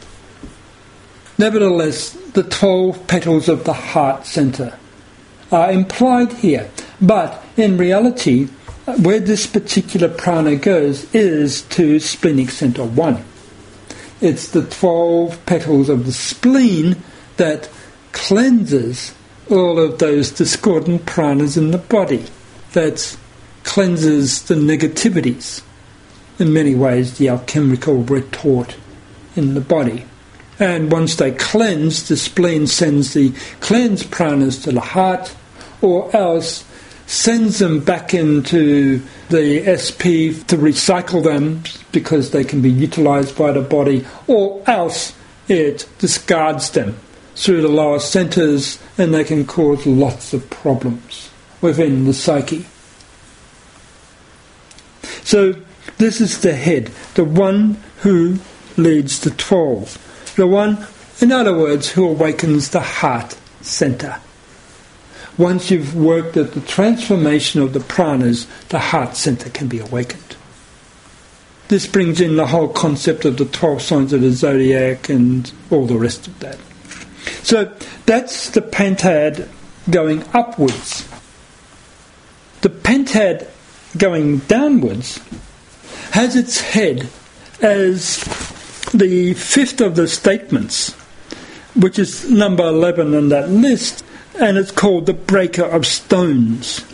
Nevertheless, 1.39 2.13
the 2.33 2.43
12 2.43 3.07
petals 3.07 3.49
of 3.49 3.65
the 3.65 3.73
heart 3.73 4.27
center 4.27 4.79
are 5.53 5.71
implied 5.71 6.33
here. 6.33 6.71
But 7.01 7.45
in 7.57 7.77
reality, 7.77 8.47
where 9.03 9.21
this 9.21 9.47
particular 9.47 10.09
prana 10.09 10.57
goes 10.57 11.13
is 11.15 11.63
to 11.63 11.99
splenic 11.99 12.51
center 12.51 12.85
1. 12.85 13.25
It's 14.21 14.49
the 14.49 14.65
12 14.65 15.45
petals 15.45 15.89
of 15.89 16.07
the 16.07 16.13
spleen 16.13 16.97
that 17.37 17.69
cleanses 18.13 19.13
all 19.51 19.79
of 19.79 19.99
those 19.99 20.31
discordant 20.31 21.07
pranas 21.07 21.57
in 21.57 21.71
the 21.71 21.79
body. 21.79 22.25
That 22.73 23.17
cleanses 23.65 24.43
the 24.43 24.55
negativities. 24.55 25.63
In 26.39 26.53
many 26.53 26.75
ways, 26.75 27.19
the 27.19 27.29
alchemical 27.29 28.03
retort 28.05 28.77
in 29.35 29.55
the 29.55 29.61
body. 29.61 30.05
And 30.59 30.91
once 30.91 31.17
they 31.17 31.33
cleanse, 31.33 32.09
the 32.09 32.17
spleen 32.17 32.67
sends 32.67 33.15
the 33.15 33.33
cleansed 33.61 34.11
pranas 34.11 34.63
to 34.65 34.73
the 34.73 34.81
heart, 34.81 35.35
or 35.83 36.15
else 36.17 36.65
sends 37.07 37.59
them 37.59 37.81
back 37.81 38.15
into 38.15 39.01
the 39.29 39.77
SP 39.79 40.35
to 40.49 40.57
recycle 40.57 41.23
them 41.23 41.63
because 41.93 42.31
they 42.31 42.45
can 42.45 42.63
be 42.63 42.71
utilized 42.71 43.37
by 43.37 43.53
the 43.53 43.61
body, 43.61 44.07
or 44.27 44.63
else 44.67 45.15
it 45.49 45.89
discards 45.99 46.71
them 46.71 46.99
through 47.37 47.61
the 47.61 47.69
lower 47.69 48.01
centres 48.01 48.79
and 48.99 49.15
they 49.15 49.23
can 49.23 49.47
cause 49.47 49.87
lots 49.87 50.33
of 50.33 50.49
problems 50.51 51.31
within 51.61 52.05
the 52.05 52.15
psyche. 52.15 52.67
So 55.23 55.55
this 55.99 56.21
is 56.21 56.41
the 56.41 56.55
head, 56.55 56.91
the 57.15 57.25
one 57.25 57.77
who 57.99 58.39
leads 58.77 59.21
the 59.21 59.31
twelve, 59.31 59.99
the 60.37 60.47
one, 60.47 60.87
in 61.21 61.31
other 61.31 61.57
words, 61.57 61.91
who 61.91 62.09
awakens 62.09 62.71
the 62.71 62.81
heart 62.81 63.37
centre. 63.61 64.21
Once 65.39 65.71
you've 65.71 65.95
worked 65.95 66.37
at 66.37 66.53
the 66.53 66.61
transformation 66.63 67.61
of 67.61 67.75
the 67.75 67.81
pranas, 67.81 68.47
the 68.69 68.79
heart 68.79 69.17
centre 69.17 69.51
can 69.51 69.69
be 69.69 69.79
awakened. 69.79 70.37
This 71.69 71.87
brings 71.87 72.21
in 72.21 72.37
the 72.37 72.47
whole 72.47 72.69
concept 72.69 73.25
of 73.25 73.37
the 73.37 73.45
12 73.45 73.83
signs 73.83 74.13
of 74.13 74.21
the 74.21 74.31
zodiac 74.31 75.09
and 75.09 75.51
all 75.71 75.87
the 75.87 75.99
rest 75.99 76.27
of 76.27 76.39
that. 76.39 76.59
So 77.43 77.73
that's 78.07 78.51
the 78.51 78.63
pentad 78.63 79.49
going 79.91 80.25
upwards. 80.33 81.09
The 82.63 82.71
pentad 82.71 83.49
going 83.97 84.39
downwards 84.39 85.21
has 86.13 86.37
its 86.37 86.61
head 86.61 87.09
as 87.61 88.25
the 88.93 89.35
fifth 89.35 89.81
of 89.81 89.97
the 89.97 90.09
statements, 90.09 90.93
which 91.75 91.99
is 91.99 92.31
number 92.31 92.65
11 92.65 93.15
on 93.15 93.29
that 93.29 93.51
list, 93.51 94.05
and 94.39 94.59
it's 94.59 94.71
called 94.71 95.07
the 95.07 95.15
breaker 95.15 95.65
of 95.65 95.87
stones. 95.87 96.85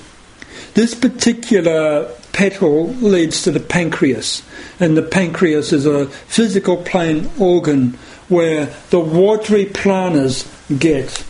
This 0.74 0.94
particular 0.94 2.10
petal 2.32 2.88
leads 2.94 3.42
to 3.42 3.50
the 3.50 3.60
pancreas, 3.60 4.42
and 4.80 4.96
the 4.96 5.02
pancreas 5.02 5.72
is 5.72 5.86
a 5.86 6.06
physical 6.06 6.78
plane 6.78 7.30
organ 7.38 7.98
where 8.32 8.66
the 8.90 8.98
watery 8.98 9.66
pranas 9.66 10.46
get 10.78 11.24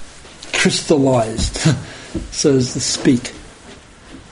crystallized, 0.53 1.57
so 2.31 2.53
to 2.53 2.63
speak. 2.63 3.35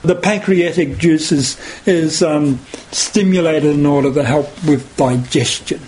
The 0.03 0.15
pancreatic 0.15 0.97
juices 0.97 1.59
is 1.85 2.23
um, 2.23 2.59
stimulated 2.91 3.75
in 3.75 3.85
order 3.85 4.11
to 4.13 4.23
help 4.23 4.47
with 4.65 4.97
digestion. 4.97 5.81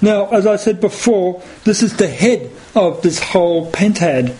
Now, 0.00 0.28
as 0.28 0.46
I 0.46 0.56
said 0.56 0.80
before, 0.80 1.42
this 1.64 1.82
is 1.82 1.96
the 1.96 2.08
head 2.08 2.50
of 2.74 3.02
this 3.02 3.18
whole 3.18 3.70
pentad. 3.72 4.30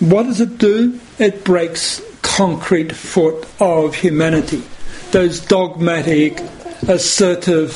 What 0.00 0.24
does 0.24 0.40
it 0.40 0.58
do? 0.58 1.00
It 1.18 1.44
breaks 1.44 2.02
concrete 2.22 2.92
foot 2.92 3.46
of 3.60 3.94
humanity. 3.94 4.62
those 5.10 5.40
dogmatic, 5.40 6.40
assertive 6.88 7.72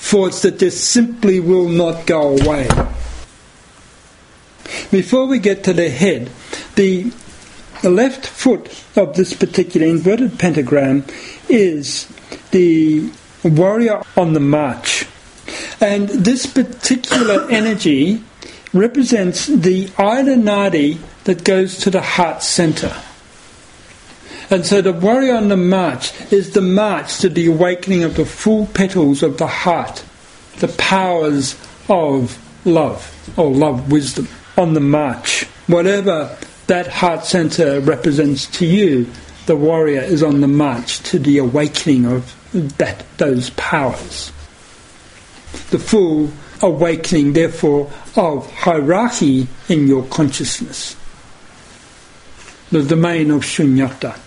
thoughts 0.00 0.40
that 0.42 0.58
just 0.58 0.82
simply 0.82 1.38
will 1.40 1.68
not 1.68 2.06
go 2.06 2.36
away. 2.38 2.66
Before 4.90 5.26
we 5.26 5.38
get 5.38 5.62
to 5.64 5.72
the 5.74 5.90
head, 5.90 6.30
the, 6.74 7.12
left 7.82 8.26
foot 8.26 8.66
of 8.96 9.14
this 9.14 9.34
particular 9.34 9.86
inverted 9.86 10.38
pentagram 10.38 11.04
is 11.48 12.06
the 12.50 13.10
warrior 13.44 14.02
on 14.16 14.32
the 14.32 14.40
march. 14.40 15.06
And 15.80 16.08
this 16.08 16.46
particular 16.46 17.48
energy 17.50 18.22
represents 18.72 19.46
the 19.46 19.90
Ida 19.96 20.36
Nadi 20.36 20.98
that 21.24 21.44
goes 21.44 21.78
to 21.78 21.90
the 21.90 22.02
heart 22.02 22.42
center. 22.42 22.94
And 24.50 24.66
so 24.66 24.82
the 24.82 24.92
warrior 24.92 25.36
on 25.36 25.48
the 25.48 25.56
march 25.56 26.12
is 26.32 26.50
the 26.50 26.60
march 26.60 27.18
to 27.20 27.28
the 27.28 27.46
awakening 27.46 28.02
of 28.02 28.16
the 28.16 28.24
full 28.26 28.66
petals 28.66 29.22
of 29.22 29.38
the 29.38 29.46
heart, 29.46 30.04
the 30.58 30.68
powers 30.68 31.56
of 31.88 32.36
love, 32.66 33.38
or 33.38 33.52
love 33.52 33.92
wisdom, 33.92 34.26
on 34.58 34.74
the 34.74 34.80
march. 34.80 35.44
Whatever 35.68 36.36
that 36.66 36.88
heart 36.88 37.24
center 37.24 37.78
represents 37.80 38.46
to 38.58 38.66
you, 38.66 39.06
the 39.46 39.54
warrior 39.54 40.00
is 40.00 40.22
on 40.22 40.40
the 40.40 40.48
march 40.48 40.98
to 41.10 41.20
the 41.20 41.38
awakening 41.38 42.06
of 42.06 42.34
that, 42.78 43.04
those 43.18 43.50
powers. 43.50 44.32
The 45.70 45.78
full 45.78 46.32
awakening, 46.60 47.34
therefore, 47.34 47.90
of 48.16 48.50
hierarchy 48.50 49.46
in 49.68 49.86
your 49.86 50.04
consciousness. 50.06 50.96
The 52.72 52.82
domain 52.82 53.30
of 53.30 53.42
shunyata. 53.42 54.18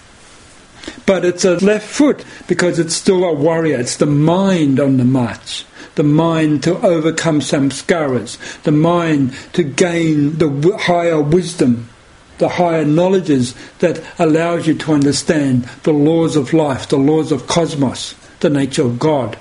But 1.05 1.25
it's 1.25 1.45
a 1.45 1.55
left 1.57 1.87
foot 1.87 2.23
because 2.47 2.79
it's 2.79 2.95
still 2.95 3.23
a 3.23 3.33
warrior. 3.33 3.79
It's 3.79 3.97
the 3.97 4.05
mind 4.05 4.79
on 4.79 4.97
the 4.97 5.05
march. 5.05 5.65
The 5.95 6.03
mind 6.03 6.63
to 6.63 6.75
overcome 6.85 7.39
samskaras. 7.39 8.37
The 8.63 8.71
mind 8.71 9.35
to 9.53 9.63
gain 9.63 10.37
the 10.37 10.77
higher 10.77 11.21
wisdom, 11.21 11.89
the 12.37 12.49
higher 12.49 12.85
knowledges 12.85 13.53
that 13.79 14.03
allows 14.17 14.67
you 14.67 14.73
to 14.75 14.93
understand 14.93 15.63
the 15.83 15.93
laws 15.93 16.35
of 16.35 16.53
life, 16.53 16.89
the 16.89 16.97
laws 16.97 17.31
of 17.31 17.47
cosmos, 17.47 18.15
the 18.39 18.49
nature 18.49 18.83
of 18.83 18.99
God. 18.99 19.37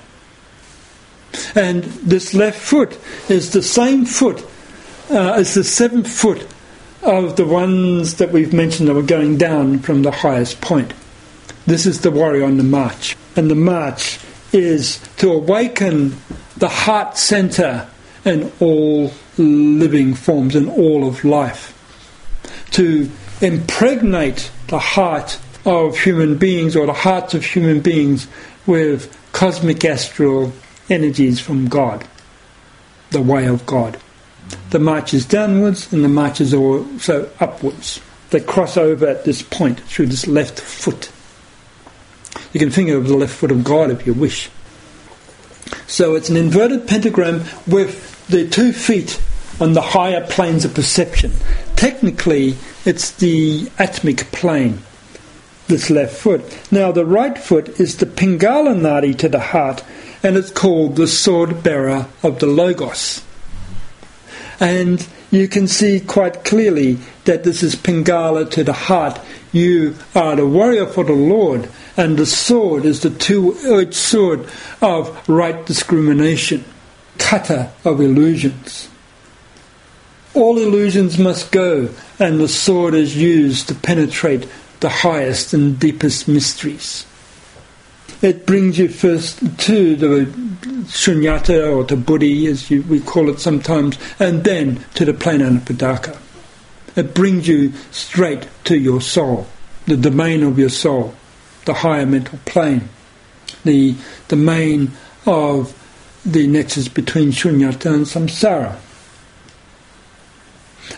And 1.55 1.83
this 1.83 2.33
left 2.33 2.59
foot 2.59 2.99
is 3.29 3.51
the 3.51 3.63
same 3.63 4.05
foot 4.05 4.45
uh, 5.09 5.33
as 5.33 5.53
the 5.53 5.63
seventh 5.63 6.09
foot 6.09 6.47
of 7.01 7.35
the 7.35 7.45
ones 7.45 8.15
that 8.15 8.31
we've 8.31 8.53
mentioned 8.53 8.87
that 8.87 8.93
were 8.93 9.01
going 9.01 9.37
down 9.37 9.79
from 9.79 10.03
the 10.03 10.11
highest 10.11 10.61
point. 10.61 10.93
This 11.65 11.85
is 11.85 12.01
the 12.01 12.11
warrior 12.11 12.45
on 12.45 12.57
the 12.57 12.63
march. 12.63 13.15
And 13.35 13.49
the 13.49 13.55
march 13.55 14.19
is 14.51 14.99
to 15.17 15.31
awaken 15.31 16.17
the 16.57 16.69
heart 16.69 17.17
center 17.17 17.89
in 18.25 18.51
all 18.59 19.11
living 19.37 20.13
forms, 20.13 20.55
in 20.55 20.69
all 20.69 21.07
of 21.07 21.23
life. 21.23 21.71
To 22.71 23.09
impregnate 23.41 24.51
the 24.67 24.79
heart 24.79 25.39
of 25.65 25.97
human 25.97 26.37
beings 26.37 26.75
or 26.75 26.85
the 26.85 26.93
hearts 26.93 27.33
of 27.33 27.45
human 27.45 27.79
beings 27.79 28.27
with 28.65 29.15
cosmic 29.31 29.83
astral 29.85 30.53
energies 30.89 31.39
from 31.39 31.67
God, 31.67 32.05
the 33.11 33.21
way 33.21 33.45
of 33.47 33.65
God. 33.65 33.99
The 34.71 34.79
march 34.79 35.13
is 35.13 35.25
downwards 35.25 35.91
and 35.93 36.03
the 36.03 36.09
march 36.09 36.41
is 36.41 36.53
also 36.53 37.29
upwards. 37.39 38.01
They 38.29 38.41
cross 38.41 38.77
over 38.77 39.07
at 39.07 39.25
this 39.25 39.41
point 39.41 39.79
through 39.81 40.07
this 40.07 40.27
left 40.27 40.59
foot. 40.59 41.11
You 42.53 42.59
can 42.59 42.69
think 42.69 42.89
of 42.89 43.07
the 43.07 43.17
left 43.17 43.33
foot 43.33 43.51
of 43.51 43.63
God 43.63 43.91
if 43.91 44.05
you 44.05 44.13
wish. 44.13 44.49
So 45.87 46.15
it's 46.15 46.29
an 46.29 46.37
inverted 46.37 46.87
pentagram 46.87 47.43
with 47.67 48.27
the 48.27 48.47
two 48.47 48.71
feet 48.71 49.21
on 49.59 49.73
the 49.73 49.81
higher 49.81 50.25
planes 50.25 50.65
of 50.65 50.73
perception. 50.73 51.31
Technically, 51.75 52.55
it's 52.85 53.11
the 53.11 53.65
atmic 53.77 54.31
plane, 54.31 54.79
this 55.67 55.89
left 55.89 56.15
foot. 56.15 56.41
Now, 56.71 56.91
the 56.91 57.05
right 57.05 57.37
foot 57.37 57.79
is 57.79 57.97
the 57.97 58.05
Pingala 58.05 58.75
Nadi 58.75 59.17
to 59.19 59.29
the 59.29 59.39
heart, 59.39 59.83
and 60.21 60.37
it's 60.37 60.51
called 60.51 60.95
the 60.95 61.07
sword 61.07 61.63
bearer 61.63 62.07
of 62.21 62.39
the 62.39 62.47
Logos. 62.47 63.23
And 64.59 65.05
you 65.31 65.47
can 65.47 65.67
see 65.67 65.99
quite 65.99 66.43
clearly 66.43 66.99
that 67.25 67.43
this 67.43 67.63
is 67.63 67.75
Pingala 67.75 68.49
to 68.51 68.63
the 68.63 68.73
heart. 68.73 69.19
You 69.51 69.95
are 70.15 70.35
the 70.35 70.47
warrior 70.47 70.85
for 70.85 71.03
the 71.03 71.13
Lord, 71.13 71.69
and 71.95 72.17
the 72.17 72.25
sword 72.25 72.85
is 72.85 73.01
the 73.01 73.09
two 73.09 73.55
edged 73.65 73.93
sword 73.93 74.47
of 74.81 75.29
right 75.29 75.65
discrimination, 75.65 76.63
cutter 77.17 77.71
of 77.85 78.01
illusions. 78.01 78.89
All 80.33 80.57
illusions 80.57 81.17
must 81.19 81.51
go, 81.51 81.89
and 82.19 82.39
the 82.39 82.47
sword 82.47 82.93
is 82.95 83.15
used 83.15 83.67
to 83.67 83.75
penetrate 83.75 84.47
the 84.79 84.89
highest 84.89 85.53
and 85.53 85.79
deepest 85.79 86.27
mysteries 86.27 87.05
it 88.23 88.45
brings 88.45 88.79
you 88.79 88.87
first 88.87 89.39
to 89.59 89.95
the 89.97 90.25
shunyata 90.87 91.75
or 91.75 91.83
to 91.83 91.97
buddhi, 91.97 92.47
as 92.47 92.71
you, 92.71 92.81
we 92.83 93.01
call 93.01 93.29
it 93.29 93.39
sometimes, 93.39 93.97
and 94.17 94.45
then 94.45 94.83
to 94.93 95.03
the 95.03 95.13
plane 95.13 95.41
anupadaka. 95.41 96.17
It 96.95 97.13
brings 97.13 97.47
you 97.49 97.73
straight 97.91 98.47
to 98.63 98.77
your 98.77 99.01
soul, 99.01 99.47
the 99.87 99.97
domain 99.97 100.41
of 100.43 100.57
your 100.57 100.69
soul, 100.69 101.15
the 101.65 101.73
higher 101.73 102.05
mental 102.05 102.39
plane, 102.45 102.89
the 103.63 103.95
domain 104.27 104.91
of 105.25 105.77
the 106.25 106.47
nexus 106.47 106.87
between 106.87 107.31
shunyata 107.31 107.93
and 107.93 108.05
samsara. 108.05 108.77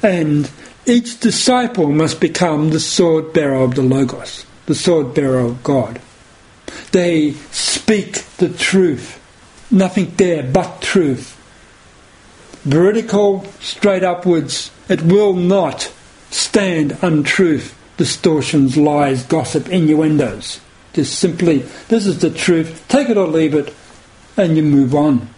And 0.02 0.50
each 0.86 1.20
disciple 1.20 1.92
must 1.92 2.20
become 2.20 2.70
the 2.70 2.80
sword 2.80 3.34
bearer 3.34 3.56
of 3.56 3.76
the 3.76 3.82
Logos, 3.82 4.46
the 4.66 4.76
sword 4.76 5.14
bearer 5.14 5.40
of 5.40 5.64
God. 5.64 6.00
They 6.92 7.32
speak 7.52 8.24
the 8.38 8.50
truth. 8.50 9.22
Nothing 9.72 10.14
there 10.16 10.44
but 10.44 10.82
truth. 10.82 11.32
Vertical, 12.64 13.46
straight 13.60 14.04
upwards. 14.04 14.72
It 14.90 15.02
will 15.02 15.34
not 15.34 15.92
stand 16.30 16.98
untruth, 17.02 17.76
distortions, 17.98 18.78
lies, 18.78 19.24
gossip, 19.24 19.70
innuendos. 19.70 20.60
Just 20.94 21.20
simply, 21.20 21.60
this 21.90 22.06
is 22.06 22.20
the 22.20 22.30
truth, 22.30 22.86
take 22.88 23.10
it 23.10 23.18
or 23.18 23.28
leave 23.28 23.54
it, 23.54 23.74
and 24.38 24.56
you 24.56 24.64
move 24.64 24.96
on. 24.96 25.30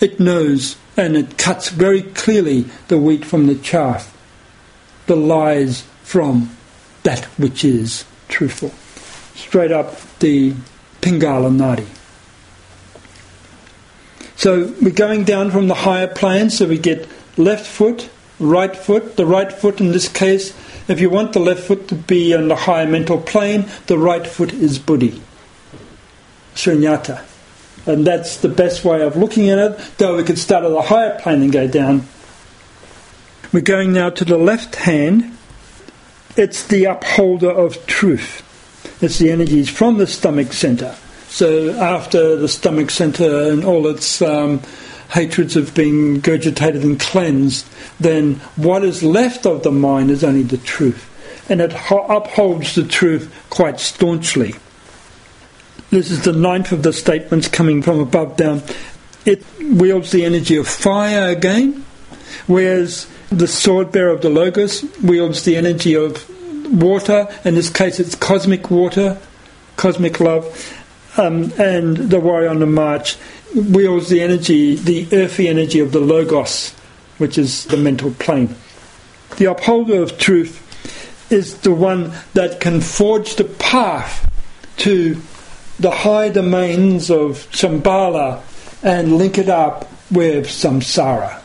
It 0.00 0.18
knows 0.18 0.76
and 0.96 1.16
it 1.16 1.38
cuts 1.38 1.70
very 1.70 2.02
clearly 2.02 2.66
the 2.88 2.98
wheat 2.98 3.24
from 3.24 3.46
the 3.46 3.54
chaff, 3.54 4.16
the 5.06 5.16
lies 5.16 5.82
from 6.02 6.50
that 7.04 7.24
which 7.38 7.64
is 7.64 8.04
truthful 8.28 8.72
straight 9.34 9.72
up 9.72 9.96
the 10.18 10.54
Pingala 11.00 11.50
Nadi. 11.50 11.86
So 14.36 14.72
we're 14.80 14.90
going 14.90 15.24
down 15.24 15.50
from 15.50 15.68
the 15.68 15.74
higher 15.74 16.08
plane, 16.08 16.50
so 16.50 16.66
we 16.66 16.78
get 16.78 17.08
left 17.36 17.66
foot, 17.66 18.08
right 18.38 18.74
foot. 18.74 19.16
The 19.16 19.26
right 19.26 19.52
foot 19.52 19.80
in 19.80 19.92
this 19.92 20.08
case, 20.08 20.56
if 20.88 21.00
you 21.00 21.10
want 21.10 21.32
the 21.32 21.40
left 21.40 21.64
foot 21.64 21.88
to 21.88 21.94
be 21.94 22.34
on 22.34 22.48
the 22.48 22.56
higher 22.56 22.86
mental 22.86 23.20
plane, 23.20 23.66
the 23.86 23.98
right 23.98 24.26
foot 24.26 24.52
is 24.52 24.78
Buddhi, 24.78 25.22
Shunyata. 26.54 27.24
And 27.84 28.06
that's 28.06 28.36
the 28.36 28.48
best 28.48 28.84
way 28.84 29.02
of 29.02 29.16
looking 29.16 29.50
at 29.50 29.58
it, 29.58 29.98
though 29.98 30.16
we 30.16 30.22
could 30.22 30.38
start 30.38 30.64
at 30.64 30.70
the 30.70 30.82
higher 30.82 31.18
plane 31.18 31.42
and 31.42 31.52
go 31.52 31.66
down. 31.66 32.06
We're 33.52 33.60
going 33.60 33.92
now 33.92 34.10
to 34.10 34.24
the 34.24 34.38
left 34.38 34.76
hand. 34.76 35.36
It's 36.36 36.66
the 36.66 36.84
upholder 36.84 37.50
of 37.50 37.86
truth. 37.86 38.48
It's 39.02 39.18
the 39.18 39.30
energies 39.30 39.68
from 39.68 39.98
the 39.98 40.06
stomach 40.06 40.52
center. 40.52 40.96
So 41.28 41.70
after 41.72 42.36
the 42.36 42.48
stomach 42.48 42.90
center 42.90 43.50
and 43.50 43.64
all 43.64 43.86
its 43.88 44.22
um, 44.22 44.60
hatreds 45.12 45.54
have 45.54 45.74
been 45.74 46.20
gurgitated 46.20 46.82
and 46.82 46.98
cleansed, 46.98 47.66
then 48.00 48.34
what 48.56 48.82
is 48.82 49.02
left 49.02 49.46
of 49.46 49.62
the 49.62 49.70
mind 49.70 50.10
is 50.10 50.24
only 50.24 50.42
the 50.42 50.56
truth. 50.58 51.08
And 51.50 51.60
it 51.60 51.72
ho- 51.72 52.06
upholds 52.06 52.74
the 52.74 52.84
truth 52.84 53.32
quite 53.50 53.78
staunchly. 53.78 54.54
This 55.90 56.10
is 56.10 56.22
the 56.22 56.32
ninth 56.32 56.72
of 56.72 56.82
the 56.82 56.94
statements 56.94 57.46
coming 57.46 57.82
from 57.82 58.00
above 58.00 58.38
down. 58.38 58.62
It 59.26 59.44
wields 59.60 60.12
the 60.12 60.24
energy 60.24 60.56
of 60.56 60.66
fire 60.66 61.28
again, 61.28 61.84
whereas 62.46 63.06
the 63.28 63.46
sword 63.46 63.92
bearer 63.92 64.12
of 64.12 64.22
the 64.22 64.30
Logos 64.30 64.82
wields 65.00 65.42
the 65.42 65.56
energy 65.56 65.94
of 65.94 66.26
water, 66.72 67.28
in 67.44 67.54
this 67.54 67.68
case 67.68 68.00
it's 68.00 68.14
cosmic 68.14 68.70
water, 68.70 69.18
cosmic 69.76 70.20
love, 70.20 70.46
um, 71.18 71.52
and 71.58 71.96
the 71.98 72.18
warrior 72.18 72.48
on 72.48 72.60
the 72.60 72.66
march 72.66 73.18
wields 73.54 74.08
the 74.08 74.20
energy, 74.20 74.76
the 74.76 75.06
earthy 75.12 75.48
energy 75.48 75.80
of 75.80 75.92
the 75.92 76.00
logos, 76.00 76.70
which 77.18 77.38
is 77.38 77.64
the 77.66 77.76
mental 77.76 78.12
plane. 78.12 78.54
The 79.36 79.46
upholder 79.46 80.02
of 80.02 80.18
truth 80.18 80.60
is 81.32 81.58
the 81.58 81.72
one 81.72 82.12
that 82.34 82.60
can 82.60 82.80
forge 82.80 83.36
the 83.36 83.44
path 83.44 84.30
to 84.78 85.20
the 85.78 85.90
high 85.90 86.28
domains 86.28 87.10
of 87.10 87.48
Shambhala 87.50 88.42
and 88.82 89.16
link 89.16 89.38
it 89.38 89.48
up 89.48 89.90
with 90.10 90.46
samsara. 90.46 91.40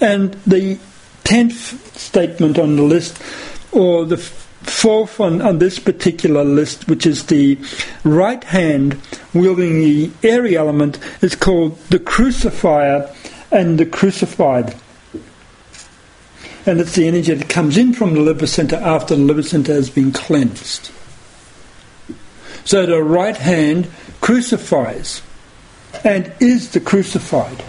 And 0.00 0.32
the 0.46 0.78
tenth 1.24 1.96
statement 1.96 2.58
on 2.58 2.76
the 2.76 2.82
list, 2.82 3.22
or 3.72 4.06
the 4.06 4.16
fourth 4.62 5.20
on, 5.20 5.40
on 5.42 5.58
this 5.58 5.78
particular 5.78 6.44
list, 6.44 6.88
which 6.88 7.06
is 7.06 7.26
the 7.26 7.58
right 8.04 8.42
hand 8.44 9.00
wielding 9.34 9.80
the 9.80 10.10
airy 10.22 10.56
element, 10.56 10.98
is 11.22 11.34
called 11.34 11.78
the 11.90 11.98
crucifier 11.98 13.14
and 13.50 13.78
the 13.78 13.86
crucified. 13.86 14.74
And 16.66 16.80
it's 16.80 16.94
the 16.94 17.08
energy 17.08 17.34
that 17.34 17.48
comes 17.48 17.76
in 17.76 17.94
from 17.94 18.14
the 18.14 18.20
liver 18.20 18.46
center 18.46 18.76
after 18.76 19.16
the 19.16 19.22
liver 19.22 19.42
center 19.42 19.72
has 19.72 19.88
been 19.88 20.12
cleansed. 20.12 20.90
So 22.64 22.86
the 22.86 23.02
right 23.02 23.36
hand 23.36 23.90
crucifies 24.20 25.22
and 26.04 26.32
is 26.40 26.70
the 26.72 26.80
crucified. 26.80 27.62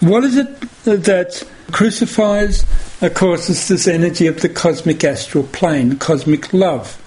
What 0.00 0.24
is 0.24 0.36
it 0.36 0.60
that 0.84 1.42
crucifies? 1.72 2.64
Of 3.00 3.14
course, 3.14 3.50
it's 3.50 3.68
this 3.68 3.88
energy 3.88 4.26
of 4.28 4.40
the 4.40 4.48
cosmic 4.48 5.02
astral 5.04 5.44
plane, 5.44 5.98
cosmic 5.98 6.52
love. 6.52 7.00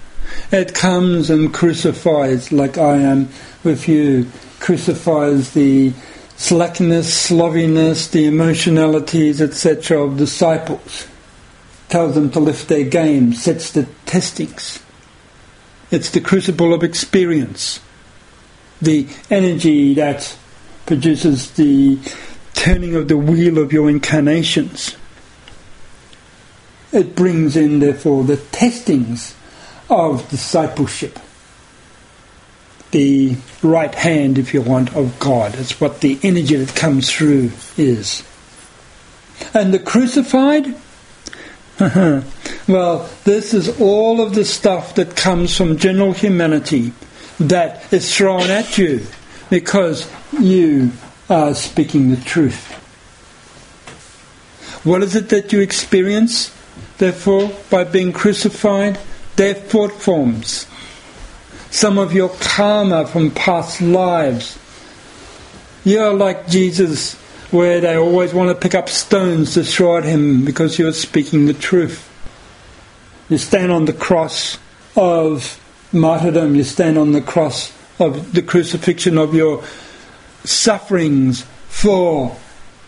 It 0.51 0.73
comes 0.73 1.29
and 1.29 1.53
crucifies, 1.53 2.51
like 2.51 2.77
I 2.77 2.97
am 2.97 3.29
with 3.63 3.87
you, 3.87 4.29
crucifies 4.59 5.53
the 5.53 5.93
slackness, 6.35 7.13
slovenliness, 7.13 8.07
the 8.09 8.25
emotionalities, 8.25 9.41
etc., 9.41 10.03
of 10.03 10.17
disciples. 10.17 11.07
Tells 11.89 12.15
them 12.15 12.29
to 12.31 12.39
lift 12.39 12.67
their 12.67 12.83
game, 12.83 13.33
sets 13.33 13.71
the 13.71 13.87
testings. 14.05 14.83
It's 15.89 16.11
the 16.11 16.19
crucible 16.19 16.73
of 16.73 16.83
experience, 16.83 17.79
the 18.81 19.07
energy 19.29 19.93
that 19.93 20.37
produces 20.85 21.51
the 21.51 21.97
turning 22.53 22.95
of 22.95 23.07
the 23.07 23.17
wheel 23.17 23.57
of 23.57 23.71
your 23.71 23.89
incarnations. 23.89 24.97
It 26.97 27.15
brings 27.15 27.55
in, 27.55 27.79
therefore, 27.79 28.23
the 28.23 28.37
testings 28.37 29.35
of 29.87 30.27
discipleship. 30.29 31.19
The 32.89 33.37
right 33.61 33.93
hand, 33.93 34.39
if 34.39 34.51
you 34.51 34.63
want, 34.63 34.95
of 34.95 35.19
God. 35.19 35.53
It's 35.53 35.79
what 35.79 36.01
the 36.01 36.19
energy 36.23 36.55
that 36.55 36.75
comes 36.75 37.11
through 37.11 37.51
is. 37.77 38.23
And 39.53 39.71
the 39.71 39.77
crucified? 39.77 40.73
well, 42.67 43.07
this 43.25 43.53
is 43.53 43.79
all 43.79 44.19
of 44.19 44.33
the 44.33 44.43
stuff 44.43 44.95
that 44.95 45.15
comes 45.15 45.55
from 45.55 45.77
general 45.77 46.13
humanity 46.13 46.93
that 47.39 47.93
is 47.93 48.15
thrown 48.15 48.49
at 48.49 48.79
you 48.79 49.05
because 49.51 50.09
you 50.39 50.91
are 51.29 51.53
speaking 51.53 52.09
the 52.09 52.17
truth. 52.17 52.73
What 54.83 55.03
is 55.03 55.15
it 55.15 55.29
that 55.29 55.53
you 55.53 55.59
experience, 55.59 56.56
therefore, 56.97 57.51
by 57.69 57.83
being 57.83 58.11
crucified? 58.11 58.99
Their 59.35 59.53
thought 59.53 59.91
forms. 59.91 60.65
Some 61.69 61.97
of 61.97 62.13
your 62.13 62.29
karma 62.39 63.05
from 63.05 63.31
past 63.31 63.81
lives. 63.81 64.57
You're 65.83 66.13
like 66.13 66.47
Jesus, 66.47 67.13
where 67.51 67.79
they 67.79 67.95
always 67.95 68.33
want 68.33 68.49
to 68.49 68.55
pick 68.55 68.75
up 68.75 68.89
stones 68.89 69.53
to 69.53 69.63
throw 69.63 69.97
at 69.97 70.03
him 70.03 70.43
because 70.43 70.79
you're 70.79 70.93
speaking 70.93 71.45
the 71.45 71.53
truth. 71.53 72.03
You 73.29 73.37
stand 73.37 73.71
on 73.71 73.85
the 73.85 73.93
cross 73.93 74.57
of 74.95 75.59
martyrdom, 75.91 76.55
you 76.55 76.63
stand 76.63 76.97
on 76.97 77.11
the 77.11 77.21
cross 77.21 77.71
of 77.99 78.33
the 78.33 78.41
crucifixion 78.41 79.17
of 79.17 79.33
your 79.33 79.63
sufferings 80.43 81.45
for 81.67 82.35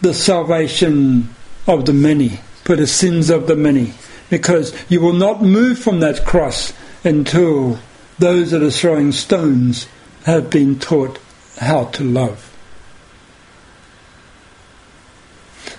the 0.02 0.14
salvation 0.14 1.34
of 1.68 1.86
the 1.86 1.94
many, 1.94 2.40
for 2.70 2.76
the 2.76 2.86
sins 2.86 3.32
of 3.32 3.48
the 3.48 3.56
many, 3.56 3.92
because 4.30 4.76
you 4.90 5.02
will 5.02 5.12
not 5.12 5.42
move 5.42 5.80
from 5.80 6.02
that 6.02 6.24
cross 6.24 6.72
until 7.04 7.80
those 8.20 8.52
that 8.52 8.62
are 8.62 8.70
throwing 8.70 9.12
stones 9.12 9.88
have 10.24 10.52
been 10.52 10.78
taught 10.78 11.18
how 11.58 11.86
to 11.86 12.04
love. 12.04 12.56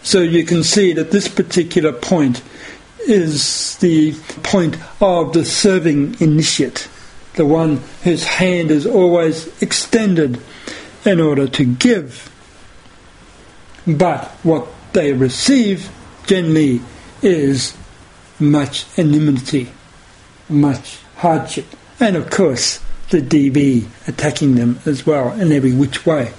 So 0.02 0.20
you 0.20 0.44
can 0.44 0.64
see 0.64 0.92
that 0.94 1.12
this 1.12 1.28
particular 1.28 1.92
point 1.92 2.42
is 3.06 3.76
the 3.76 4.12
point 4.42 4.76
of 5.00 5.32
the 5.32 5.44
serving 5.44 6.20
initiate, 6.20 6.88
the 7.34 7.46
one 7.46 7.76
whose 8.02 8.24
hand 8.24 8.72
is 8.72 8.84
always 8.84 9.46
extended 9.62 10.42
in 11.04 11.20
order 11.20 11.46
to 11.46 11.64
give. 11.64 12.28
But 13.86 14.24
what 14.42 14.66
they 14.92 15.12
receive 15.12 15.88
generally 16.31 16.81
is 17.23 17.77
much 18.39 18.86
enmity, 18.97 19.69
much 20.48 21.01
hardship, 21.16 21.66
and 21.98 22.15
of 22.15 22.31
course 22.31 22.78
the 23.09 23.20
DB 23.20 23.85
attacking 24.07 24.55
them 24.55 24.78
as 24.86 25.05
well 25.05 25.32
in 25.40 25.51
every 25.51 25.73
which 25.73 26.07
way. 26.07 26.32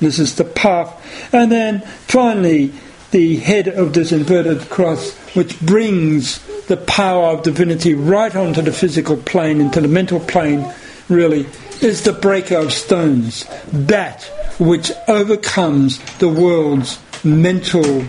This 0.00 0.18
is 0.18 0.36
the 0.36 0.44
path. 0.44 0.90
And 1.34 1.52
then 1.52 1.80
finally, 2.08 2.72
the 3.10 3.36
head 3.36 3.68
of 3.68 3.92
this 3.92 4.10
inverted 4.10 4.70
cross, 4.70 5.14
which 5.34 5.60
brings 5.60 6.38
the 6.64 6.78
power 6.78 7.34
of 7.34 7.42
divinity 7.42 7.92
right 7.92 8.34
onto 8.34 8.62
the 8.62 8.72
physical 8.72 9.18
plane, 9.18 9.60
into 9.60 9.82
the 9.82 9.88
mental 9.88 10.20
plane, 10.20 10.72
really, 11.10 11.46
is 11.82 12.04
the 12.04 12.14
breaker 12.14 12.56
of 12.56 12.72
stones. 12.72 13.44
That 13.70 14.24
which 14.58 14.92
overcomes 15.08 15.98
the 16.20 16.30
world's 16.30 16.98
mental 17.22 18.02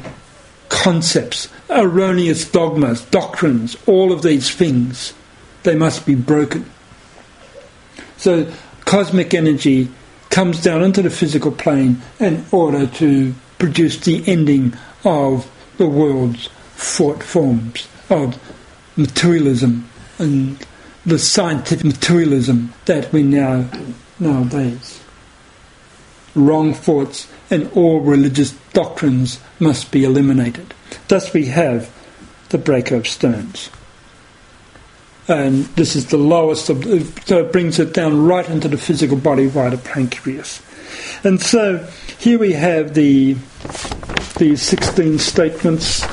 concepts, 0.69 1.49
erroneous 1.69 2.49
dogmas, 2.49 3.01
doctrines, 3.05 3.75
all 3.85 4.11
of 4.11 4.21
these 4.21 4.53
things. 4.53 5.13
They 5.63 5.75
must 5.75 6.05
be 6.05 6.15
broken. 6.15 6.69
So, 8.17 8.51
cosmic 8.85 9.33
energy 9.33 9.89
comes 10.29 10.61
down 10.61 10.83
into 10.83 11.01
the 11.01 11.09
physical 11.09 11.51
plane 11.51 12.01
in 12.19 12.45
order 12.51 12.87
to 12.87 13.33
produce 13.59 13.97
the 13.97 14.23
ending 14.27 14.73
of 15.03 15.49
the 15.77 15.87
world's 15.87 16.47
thought 16.75 17.23
forms 17.23 17.87
of 18.09 18.39
materialism 18.95 19.89
and 20.19 20.65
the 21.05 21.19
scientific 21.19 21.85
materialism 21.85 22.73
that 22.85 23.11
we 23.13 23.23
now 23.23 23.69
nowadays. 24.19 25.01
Wrong 26.35 26.73
thoughts 26.73 27.27
and 27.49 27.71
all 27.73 27.99
religious 27.99 28.51
doctrines 28.73 29.39
must 29.59 29.91
be 29.91 30.03
eliminated. 30.03 30.73
Thus 31.07 31.33
we 31.33 31.45
have 31.45 31.91
the 32.49 32.57
breaker 32.57 32.95
of 32.95 33.07
stones. 33.07 33.69
And 35.27 35.65
this 35.75 35.95
is 35.95 36.07
the 36.07 36.17
lowest 36.17 36.69
of, 36.69 36.83
so 37.25 37.39
it 37.39 37.51
brings 37.51 37.79
it 37.79 37.93
down 37.93 38.25
right 38.25 38.47
into 38.49 38.67
the 38.67 38.77
physical 38.77 39.17
body 39.17 39.47
via 39.47 39.71
the 39.71 39.77
pancreas. 39.77 40.61
And 41.23 41.41
so 41.41 41.85
here 42.17 42.39
we 42.39 42.53
have 42.53 42.93
the 42.93 43.35
these 44.37 44.61
16 44.61 45.17
statements 45.17 46.05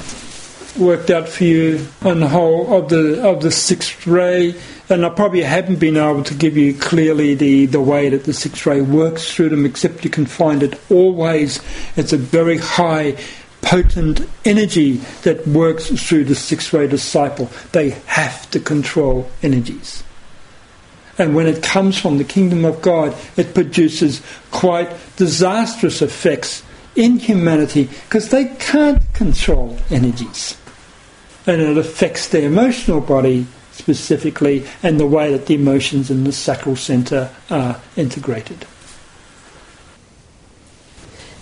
worked 0.78 1.10
out 1.10 1.28
for 1.28 1.44
you 1.44 1.86
on 2.02 2.20
the 2.20 2.28
whole 2.28 2.74
of 2.74 2.88
the 2.88 3.22
of 3.22 3.42
the 3.42 3.50
sixth 3.50 4.06
ray. 4.06 4.54
And 4.90 5.04
I 5.06 5.08
probably 5.08 5.42
haven't 5.42 5.78
been 5.78 5.96
able 5.96 6.24
to 6.24 6.34
give 6.34 6.56
you 6.56 6.74
clearly 6.74 7.34
the, 7.34 7.66
the 7.66 7.80
way 7.80 8.10
that 8.10 8.24
the 8.24 8.34
sixth 8.34 8.66
ray 8.66 8.82
works 8.82 9.32
through 9.32 9.48
them, 9.48 9.64
except 9.64 10.04
you 10.04 10.10
can 10.10 10.26
find 10.26 10.62
it 10.62 10.78
always. 10.90 11.60
It's 11.96 12.12
a 12.12 12.18
very 12.18 12.58
high 12.58 13.16
potent 13.62 14.20
energy 14.44 14.96
that 15.22 15.46
works 15.48 15.88
through 15.88 16.24
the 16.24 16.34
sixth 16.34 16.72
ray 16.74 16.86
disciple. 16.86 17.50
They 17.72 17.90
have 18.06 18.50
to 18.50 18.60
control 18.60 19.30
energies. 19.42 20.04
And 21.16 21.34
when 21.34 21.46
it 21.46 21.62
comes 21.62 21.98
from 21.98 22.18
the 22.18 22.24
kingdom 22.24 22.64
of 22.64 22.82
God, 22.82 23.16
it 23.36 23.54
produces 23.54 24.20
quite 24.50 24.94
disastrous 25.16 26.02
effects 26.02 26.62
in 26.94 27.18
humanity 27.18 27.84
because 27.84 28.28
they 28.28 28.46
can't 28.58 29.00
control 29.14 29.78
energies. 29.90 30.58
And 31.46 31.62
it 31.62 31.78
affects 31.78 32.28
the 32.28 32.42
emotional 32.42 33.00
body 33.00 33.46
specifically 33.76 34.66
and 34.82 34.98
the 34.98 35.06
way 35.06 35.32
that 35.32 35.46
the 35.46 35.54
emotions 35.54 36.10
in 36.10 36.24
the 36.24 36.32
sacral 36.32 36.76
center 36.76 37.30
are 37.50 37.80
integrated. 37.96 38.66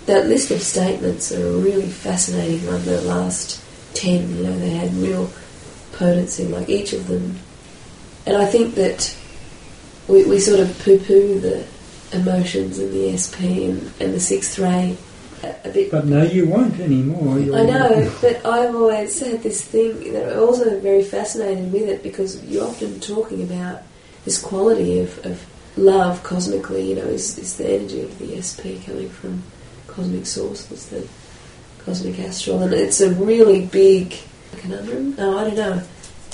That 0.07 0.27
list 0.27 0.51
of 0.51 0.61
statements 0.61 1.31
are 1.31 1.47
a 1.47 1.57
really 1.57 1.87
fascinating 1.87 2.67
one, 2.67 2.83
the 2.83 3.01
last 3.01 3.63
ten, 3.93 4.35
you 4.35 4.43
know, 4.43 4.59
they 4.59 4.71
had 4.71 4.93
real 4.95 5.31
potency, 5.93 6.45
like 6.45 6.67
each 6.67 6.91
of 6.91 7.07
them. 7.07 7.39
And 8.25 8.35
I 8.35 8.45
think 8.45 8.75
that 8.75 9.15
we, 10.07 10.25
we 10.25 10.39
sort 10.39 10.59
of 10.59 10.77
poo 10.79 10.97
poo 10.99 11.39
the 11.39 11.65
emotions 12.11 12.79
and 12.79 12.91
the 12.91 13.15
SP 13.15 13.63
and, 13.69 13.93
and 13.99 14.13
the 14.13 14.19
sixth 14.19 14.59
ray 14.59 14.97
a, 15.43 15.69
bit 15.69 15.91
But 15.91 16.05
now 16.05 16.23
you 16.23 16.47
won't 16.47 16.79
anymore. 16.79 17.39
You're- 17.39 17.59
I 17.59 17.65
know, 17.65 18.11
but 18.21 18.45
I've 18.45 18.75
always 18.75 19.19
had 19.19 19.43
this 19.43 19.61
thing 19.61 20.13
that 20.13 20.33
I'm 20.33 20.39
also 20.39 20.79
very 20.79 21.03
fascinated 21.03 21.71
with 21.71 21.83
it 21.83 22.03
because 22.03 22.43
you're 22.45 22.65
often 22.65 22.99
talking 22.99 23.43
about 23.43 23.83
this 24.25 24.41
quality 24.41 24.99
of, 24.99 25.25
of 25.25 25.45
love 25.75 26.23
cosmically, 26.23 26.89
you 26.89 26.95
know, 26.95 27.03
is, 27.03 27.37
is 27.37 27.57
the 27.57 27.69
energy 27.69 28.01
of 28.01 28.17
the 28.19 28.41
SP 28.41 28.79
coming 28.85 29.09
from 29.09 29.43
cosmic 29.87 30.25
sources, 30.25 30.87
the 30.89 31.07
cosmic 31.79 32.19
astral, 32.19 32.61
and 32.61 32.73
it's 32.73 33.01
a 33.01 33.13
really 33.13 33.65
big 33.65 34.15
conundrum. 34.57 35.15
No, 35.15 35.37
I 35.37 35.43
don't 35.45 35.55
know, 35.55 35.83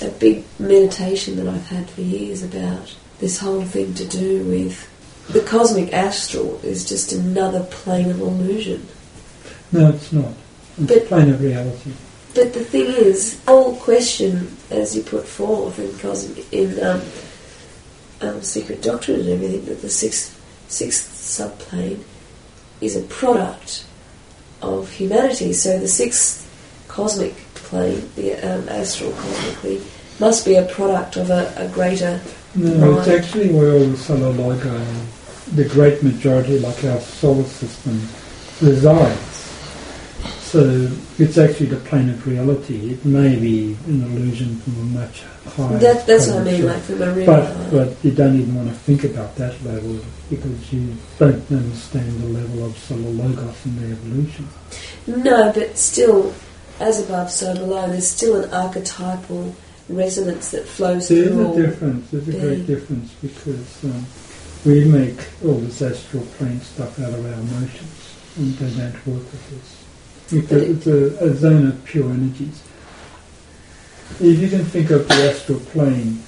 a 0.02 0.08
big 0.08 0.44
meditation 0.58 1.36
that 1.36 1.48
I've 1.48 1.66
had 1.68 1.90
for 1.90 2.00
years 2.00 2.42
about 2.42 2.94
this 3.18 3.38
whole 3.38 3.62
thing 3.62 3.94
to 3.94 4.06
do 4.06 4.44
with 4.44 4.88
the 5.28 5.40
cosmic 5.40 5.92
astral 5.92 6.58
is 6.64 6.88
just 6.88 7.12
another 7.12 7.62
plane 7.64 8.10
of 8.10 8.20
illusion. 8.20 8.86
No, 9.72 9.90
it's 9.90 10.12
not. 10.12 10.32
It's 10.78 10.92
But- 10.92 11.06
plain 11.06 11.30
of 11.30 11.40
reality. 11.40 11.92
But 12.32 12.52
the 12.54 12.64
thing 12.64 12.86
is, 12.86 13.38
whole 13.46 13.74
question, 13.74 14.56
as 14.70 14.94
you 14.94 15.02
put 15.02 15.26
forth 15.26 15.80
in 15.80 15.98
cosmic, 15.98 16.52
in 16.52 16.78
um, 16.82 17.02
um, 18.20 18.42
secret 18.42 18.82
doctrine 18.82 19.20
and 19.20 19.30
everything, 19.30 19.64
that 19.64 19.82
the 19.82 19.90
sixth 19.90 20.36
sixth 20.68 21.16
subplane 21.16 22.04
is 22.80 22.94
a 22.94 23.00
product 23.02 23.84
of 24.62 24.90
humanity. 24.92 25.52
So 25.52 25.78
the 25.80 25.88
sixth 25.88 26.46
cosmic 26.86 27.34
plane, 27.54 28.08
the 28.14 28.34
um, 28.34 28.68
astral 28.68 29.10
cosmically, 29.12 29.82
must 30.20 30.44
be 30.44 30.54
a 30.54 30.66
product 30.66 31.16
of 31.16 31.30
a, 31.30 31.52
a 31.56 31.66
greater. 31.68 32.20
No, 32.54 32.98
it's 32.98 33.08
actually 33.08 33.52
where 33.52 33.72
all 33.72 33.86
the 33.86 33.96
solar 33.96 34.32
logoi, 34.32 34.84
the 35.56 35.64
great 35.64 36.02
majority, 36.02 36.60
like 36.60 36.84
our 36.84 37.00
solar 37.00 37.44
system, 37.44 38.00
resides. 38.60 39.29
So 40.50 40.90
it's 41.16 41.38
actually 41.38 41.66
the 41.66 41.76
plane 41.76 42.10
of 42.10 42.26
reality. 42.26 42.94
It 42.94 43.04
may 43.04 43.38
be 43.38 43.76
an 43.86 44.02
illusion 44.02 44.56
from 44.56 44.80
a 44.80 44.84
much 44.98 45.22
higher. 45.54 45.78
That, 45.78 46.04
that's 46.08 46.26
what 46.26 46.38
I 46.38 46.42
mean, 46.42 46.66
like 46.66 46.82
from 46.82 47.02
a 47.02 47.14
real. 47.14 47.26
But, 47.26 47.70
but 47.70 48.04
you 48.04 48.10
don't 48.10 48.34
even 48.34 48.56
want 48.56 48.68
to 48.68 48.74
think 48.74 49.04
about 49.04 49.36
that 49.36 49.62
level 49.62 50.00
because 50.28 50.72
you 50.72 50.92
don't 51.20 51.48
understand 51.52 52.20
the 52.20 52.26
level 52.26 52.66
of 52.66 52.76
solar 52.78 53.10
logos 53.10 53.64
and 53.64 53.78
the 53.78 53.92
evolution. 53.92 54.48
No, 55.06 55.52
but 55.52 55.78
still, 55.78 56.34
as 56.80 57.00
above, 57.00 57.30
so 57.30 57.54
below. 57.54 57.86
There's 57.86 58.10
still 58.10 58.42
an 58.42 58.52
archetypal 58.52 59.54
resonance 59.88 60.50
that 60.50 60.66
flows 60.66 61.06
There's 61.06 61.28
through. 61.28 61.52
a 61.52 61.62
difference. 61.62 62.10
There's 62.10 62.28
a 62.28 62.32
being. 62.32 62.42
great 62.42 62.66
difference 62.66 63.12
because 63.22 63.84
um, 63.84 64.04
we 64.64 64.84
make 64.84 65.28
all 65.44 65.54
this 65.54 65.80
astral 65.80 66.24
plane 66.38 66.60
stuff 66.60 66.98
out 66.98 67.14
of 67.14 67.24
our 67.24 67.32
emotions, 67.34 68.16
and 68.36 68.52
they 68.54 68.82
don't 68.82 69.06
work 69.06 69.22
with 69.30 69.50
this. 69.50 69.79
It's, 70.32 70.52
a, 70.52 70.70
it's 70.70 70.86
a, 70.86 71.24
a 71.24 71.34
zone 71.34 71.66
of 71.66 71.84
pure 71.84 72.10
energies. 72.10 72.62
If 74.20 74.38
you 74.38 74.48
can 74.48 74.64
think 74.64 74.90
of 74.90 75.08
the 75.08 75.30
astral 75.30 75.60
plane 75.60 76.22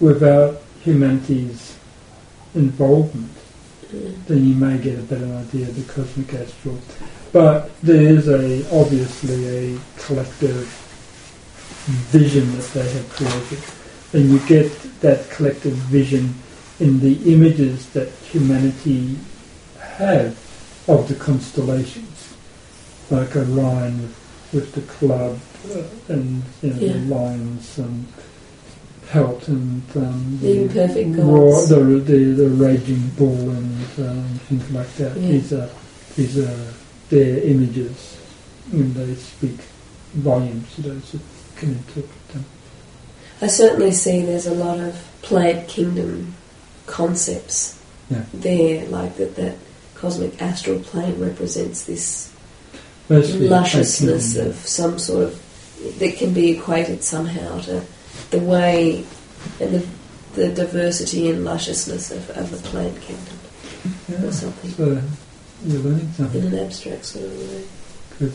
without 0.00 0.62
humanity's 0.82 1.76
involvement, 2.54 3.32
then 4.26 4.44
you 4.44 4.54
may 4.54 4.78
get 4.78 4.98
a 4.98 5.02
better 5.02 5.24
idea 5.24 5.68
of 5.68 5.76
the 5.76 5.92
cosmic 5.92 6.34
astral. 6.34 6.78
But 7.32 7.70
there 7.80 8.02
is 8.02 8.28
a 8.28 8.64
obviously 8.78 9.74
a 9.74 9.80
collective 9.98 10.66
vision 12.10 12.50
that 12.56 12.66
they 12.72 12.88
have 12.92 13.08
created, 13.10 13.62
and 14.12 14.30
you 14.30 14.38
get 14.46 14.70
that 15.00 15.30
collective 15.30 15.74
vision 15.74 16.34
in 16.80 17.00
the 17.00 17.32
images 17.32 17.88
that 17.90 18.08
humanity 18.30 19.16
have 19.78 20.36
of 20.88 21.08
the 21.08 21.14
constellations, 21.14 22.13
like 23.14 23.36
Orion 23.36 24.02
with, 24.02 24.50
with 24.52 24.72
the 24.74 24.80
club 24.82 25.38
uh, 25.74 26.12
and 26.12 26.42
you 26.62 26.70
know, 26.70 26.76
Yeah. 26.80 26.92
the 26.92 26.98
lions 27.14 27.78
and 27.78 28.06
Pelt 29.10 29.46
and 29.48 29.82
um, 29.96 30.38
The 30.40 30.62
imperfect 30.62 31.16
roar- 31.16 31.52
gods. 31.52 31.68
the, 31.68 31.76
the 32.10 32.18
the 32.42 32.48
raging 32.48 33.08
bull 33.18 33.50
and 33.50 33.86
um, 33.98 34.24
things 34.48 34.70
like 34.70 34.90
that. 34.96 35.16
Yeah. 35.16 35.28
These 35.28 35.52
are 35.52 35.70
these 36.16 36.38
are 36.38 36.72
their 37.10 37.38
images, 37.44 38.16
and 38.72 38.94
they 38.94 39.14
speak 39.14 39.58
volumes 40.14 40.74
to 40.76 40.82
those 40.82 41.12
who 41.12 41.20
can 41.56 41.70
interpret 41.72 42.28
them. 42.28 42.44
I 43.42 43.46
certainly 43.48 43.92
see 43.92 44.22
there's 44.22 44.46
a 44.46 44.54
lot 44.54 44.80
of 44.80 44.94
plant 45.22 45.68
kingdom 45.68 46.34
concepts 46.86 47.78
Yeah. 48.10 48.24
there, 48.32 48.86
like 48.88 49.16
that 49.18 49.36
that 49.36 49.56
cosmic 49.94 50.40
astral 50.40 50.80
plane 50.80 51.20
represents 51.20 51.84
this 51.84 52.32
Mostly 53.08 53.48
lusciousness 53.48 54.36
of 54.36 54.54
some 54.56 54.98
sort 54.98 55.24
of 55.24 55.98
that 55.98 56.16
can 56.16 56.32
be 56.32 56.52
equated 56.52 57.04
somehow 57.04 57.60
to 57.60 57.82
the 58.30 58.38
way 58.38 59.04
and 59.60 59.74
the, 59.74 59.86
the 60.34 60.48
diversity 60.48 61.30
and 61.30 61.44
lusciousness 61.44 62.10
of, 62.10 62.30
of 62.30 62.50
the 62.50 62.68
plant 62.68 62.98
kingdom 63.02 63.38
yeah, 64.08 64.24
or 64.24 64.32
something 64.32 64.70
So 64.70 65.02
you're 65.64 65.82
learning 65.82 66.12
something 66.12 66.44
in 66.44 66.54
an 66.54 66.66
abstract 66.66 67.04
sort 67.04 67.26
of 67.26 67.38
way. 67.38 67.64
Good. 68.18 68.32